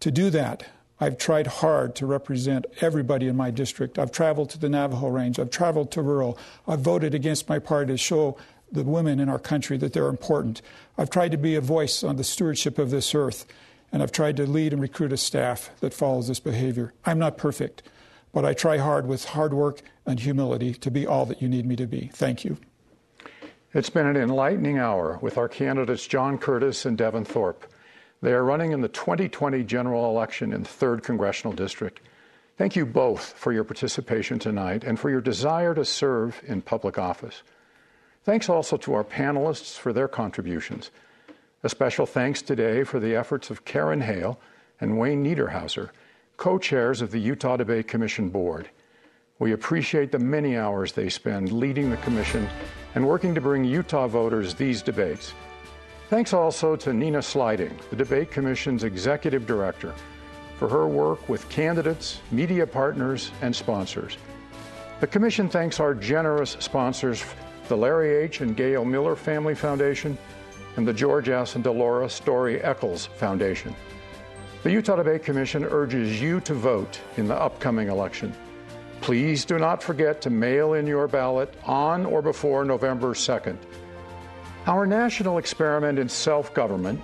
To 0.00 0.10
do 0.10 0.30
that, 0.30 0.66
I've 1.00 1.18
tried 1.18 1.46
hard 1.46 1.96
to 1.96 2.06
represent 2.06 2.66
everybody 2.80 3.26
in 3.26 3.36
my 3.36 3.50
district. 3.50 3.98
I've 3.98 4.12
traveled 4.12 4.50
to 4.50 4.58
the 4.58 4.68
Navajo 4.68 5.08
Range. 5.08 5.38
I've 5.38 5.50
traveled 5.50 5.90
to 5.92 6.02
rural. 6.02 6.38
I've 6.68 6.80
voted 6.80 7.14
against 7.14 7.48
my 7.48 7.58
party 7.58 7.92
to 7.92 7.98
show 7.98 8.36
the 8.70 8.84
women 8.84 9.18
in 9.18 9.28
our 9.28 9.38
country 9.38 9.76
that 9.78 9.92
they're 9.92 10.08
important. 10.08 10.62
I've 10.96 11.10
tried 11.10 11.32
to 11.32 11.36
be 11.36 11.56
a 11.56 11.60
voice 11.60 12.04
on 12.04 12.16
the 12.16 12.24
stewardship 12.24 12.78
of 12.78 12.90
this 12.90 13.14
earth. 13.14 13.46
And 13.92 14.02
I've 14.02 14.12
tried 14.12 14.36
to 14.38 14.46
lead 14.46 14.72
and 14.72 14.80
recruit 14.80 15.12
a 15.12 15.16
staff 15.16 15.70
that 15.80 15.92
follows 15.94 16.28
this 16.28 16.40
behavior. 16.40 16.94
I'm 17.04 17.18
not 17.18 17.36
perfect, 17.36 17.82
but 18.32 18.44
I 18.44 18.54
try 18.54 18.78
hard 18.78 19.06
with 19.06 19.26
hard 19.26 19.52
work 19.52 19.82
and 20.06 20.18
humility 20.18 20.72
to 20.74 20.90
be 20.90 21.06
all 21.06 21.26
that 21.26 21.42
you 21.42 21.48
need 21.48 21.66
me 21.66 21.76
to 21.76 21.86
be. 21.86 22.10
Thank 22.12 22.44
you. 22.44 22.56
It's 23.74 23.90
been 23.90 24.06
an 24.06 24.16
enlightening 24.16 24.78
hour 24.78 25.18
with 25.22 25.38
our 25.38 25.48
candidates 25.48 26.06
John 26.06 26.38
Curtis 26.38 26.84
and 26.84 26.96
Devin 26.96 27.24
Thorpe. 27.24 27.66
They 28.22 28.32
are 28.32 28.44
running 28.44 28.72
in 28.72 28.80
the 28.80 28.88
2020 28.88 29.62
general 29.64 30.08
election 30.08 30.52
in 30.52 30.62
the 30.62 30.68
3rd 30.68 31.02
Congressional 31.02 31.52
District. 31.52 32.00
Thank 32.56 32.76
you 32.76 32.86
both 32.86 33.32
for 33.32 33.52
your 33.52 33.64
participation 33.64 34.38
tonight 34.38 34.84
and 34.84 34.98
for 34.98 35.10
your 35.10 35.20
desire 35.20 35.74
to 35.74 35.84
serve 35.84 36.40
in 36.46 36.62
public 36.62 36.98
office. 36.98 37.42
Thanks 38.24 38.48
also 38.48 38.76
to 38.76 38.94
our 38.94 39.04
panelists 39.04 39.76
for 39.76 39.92
their 39.92 40.06
contributions. 40.06 40.90
A 41.64 41.68
special 41.68 42.06
thanks 42.06 42.42
today 42.42 42.82
for 42.82 42.98
the 42.98 43.14
efforts 43.14 43.48
of 43.48 43.64
Karen 43.64 44.00
Hale 44.00 44.40
and 44.80 44.98
Wayne 44.98 45.22
Niederhauser, 45.22 45.90
co 46.36 46.58
chairs 46.58 47.00
of 47.00 47.12
the 47.12 47.20
Utah 47.20 47.56
Debate 47.56 47.86
Commission 47.86 48.30
Board. 48.30 48.68
We 49.38 49.52
appreciate 49.52 50.10
the 50.10 50.18
many 50.18 50.56
hours 50.56 50.90
they 50.90 51.08
spend 51.08 51.52
leading 51.52 51.88
the 51.88 51.98
Commission 51.98 52.48
and 52.96 53.06
working 53.06 53.32
to 53.36 53.40
bring 53.40 53.62
Utah 53.62 54.08
voters 54.08 54.54
these 54.54 54.82
debates. 54.82 55.34
Thanks 56.10 56.32
also 56.32 56.74
to 56.74 56.92
Nina 56.92 57.22
Slighting, 57.22 57.78
the 57.90 57.96
Debate 57.96 58.32
Commission's 58.32 58.82
Executive 58.82 59.46
Director, 59.46 59.94
for 60.58 60.68
her 60.68 60.88
work 60.88 61.28
with 61.28 61.48
candidates, 61.48 62.18
media 62.32 62.66
partners, 62.66 63.30
and 63.40 63.54
sponsors. 63.54 64.16
The 64.98 65.06
Commission 65.06 65.48
thanks 65.48 65.78
our 65.78 65.94
generous 65.94 66.56
sponsors, 66.58 67.24
the 67.68 67.76
Larry 67.76 68.16
H. 68.16 68.40
and 68.40 68.56
Gail 68.56 68.84
Miller 68.84 69.14
Family 69.14 69.54
Foundation 69.54 70.18
and 70.76 70.86
the 70.86 70.92
George 70.92 71.28
S. 71.28 71.54
and 71.54 71.64
Dolores 71.64 72.20
Doré 72.24 72.64
Eccles 72.64 73.06
Foundation. 73.06 73.74
The 74.62 74.70
Utah 74.70 74.96
Debate 74.96 75.24
Commission 75.24 75.64
urges 75.64 76.20
you 76.20 76.40
to 76.40 76.54
vote 76.54 77.00
in 77.16 77.26
the 77.26 77.34
upcoming 77.34 77.88
election. 77.88 78.32
Please 79.00 79.44
do 79.44 79.58
not 79.58 79.82
forget 79.82 80.20
to 80.22 80.30
mail 80.30 80.74
in 80.74 80.86
your 80.86 81.08
ballot 81.08 81.52
on 81.64 82.06
or 82.06 82.22
before 82.22 82.64
November 82.64 83.08
2nd. 83.08 83.56
Our 84.66 84.86
national 84.86 85.38
experiment 85.38 85.98
in 85.98 86.08
self 86.08 86.54
government 86.54 87.00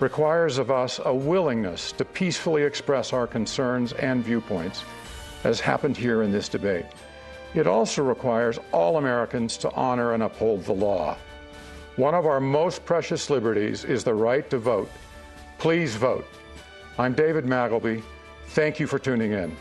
requires 0.00 0.58
of 0.58 0.70
us 0.72 1.00
a 1.04 1.14
willingness 1.14 1.92
to 1.92 2.04
peacefully 2.04 2.64
express 2.64 3.12
our 3.12 3.28
concerns 3.28 3.92
and 3.92 4.24
viewpoints, 4.24 4.82
as 5.44 5.60
happened 5.60 5.96
here 5.96 6.22
in 6.22 6.32
this 6.32 6.48
debate. 6.48 6.86
It 7.54 7.68
also 7.68 8.02
requires 8.02 8.58
all 8.72 8.98
Americans 8.98 9.56
to 9.58 9.72
honor 9.72 10.12
and 10.12 10.24
uphold 10.24 10.64
the 10.64 10.72
law. 10.72 11.16
One 11.96 12.14
of 12.14 12.26
our 12.26 12.40
most 12.40 12.84
precious 12.84 13.30
liberties 13.30 13.84
is 13.84 14.04
the 14.04 14.12
right 14.12 14.48
to 14.50 14.58
vote. 14.58 14.90
Please 15.56 15.96
vote. 15.96 16.26
I'm 16.98 17.14
David 17.14 17.46
Magleby. 17.46 18.02
Thank 18.48 18.78
you 18.78 18.86
for 18.86 18.98
tuning 18.98 19.32
in. 19.32 19.56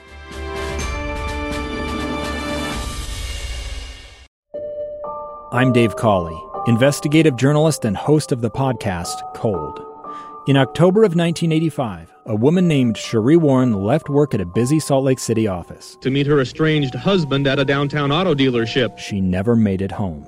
I'm 5.54 5.72
Dave 5.72 5.96
Cawley, 5.96 6.38
investigative 6.68 7.38
journalist 7.38 7.86
and 7.86 7.96
host 7.96 8.34
of 8.34 8.42
the 8.42 8.52
podcast 8.52 9.16
Cold. 9.34 9.80
In 10.48 10.58
October 10.58 11.04
of 11.04 11.16
1985, 11.16 12.14
a 12.26 12.36
woman 12.36 12.68
named 12.68 12.98
Sheree 12.98 13.38
Warren 13.38 13.72
left 13.72 14.10
work 14.10 14.34
at 14.34 14.42
a 14.42 14.46
busy 14.46 14.82
Salt 14.82 15.06
Lake 15.06 15.20
City 15.20 15.48
office 15.48 15.98
to 16.02 16.12
meet 16.12 16.28
her 16.28 16.42
estranged 16.42 16.96
husband 16.96 17.48
at 17.48 17.60
a 17.60 17.66
downtown 17.66 18.12
auto 18.12 18.36
dealership. 18.36 18.98
She 18.98 19.22
never 19.22 19.56
made 19.56 19.82
it 19.82 19.94
home. 19.94 20.28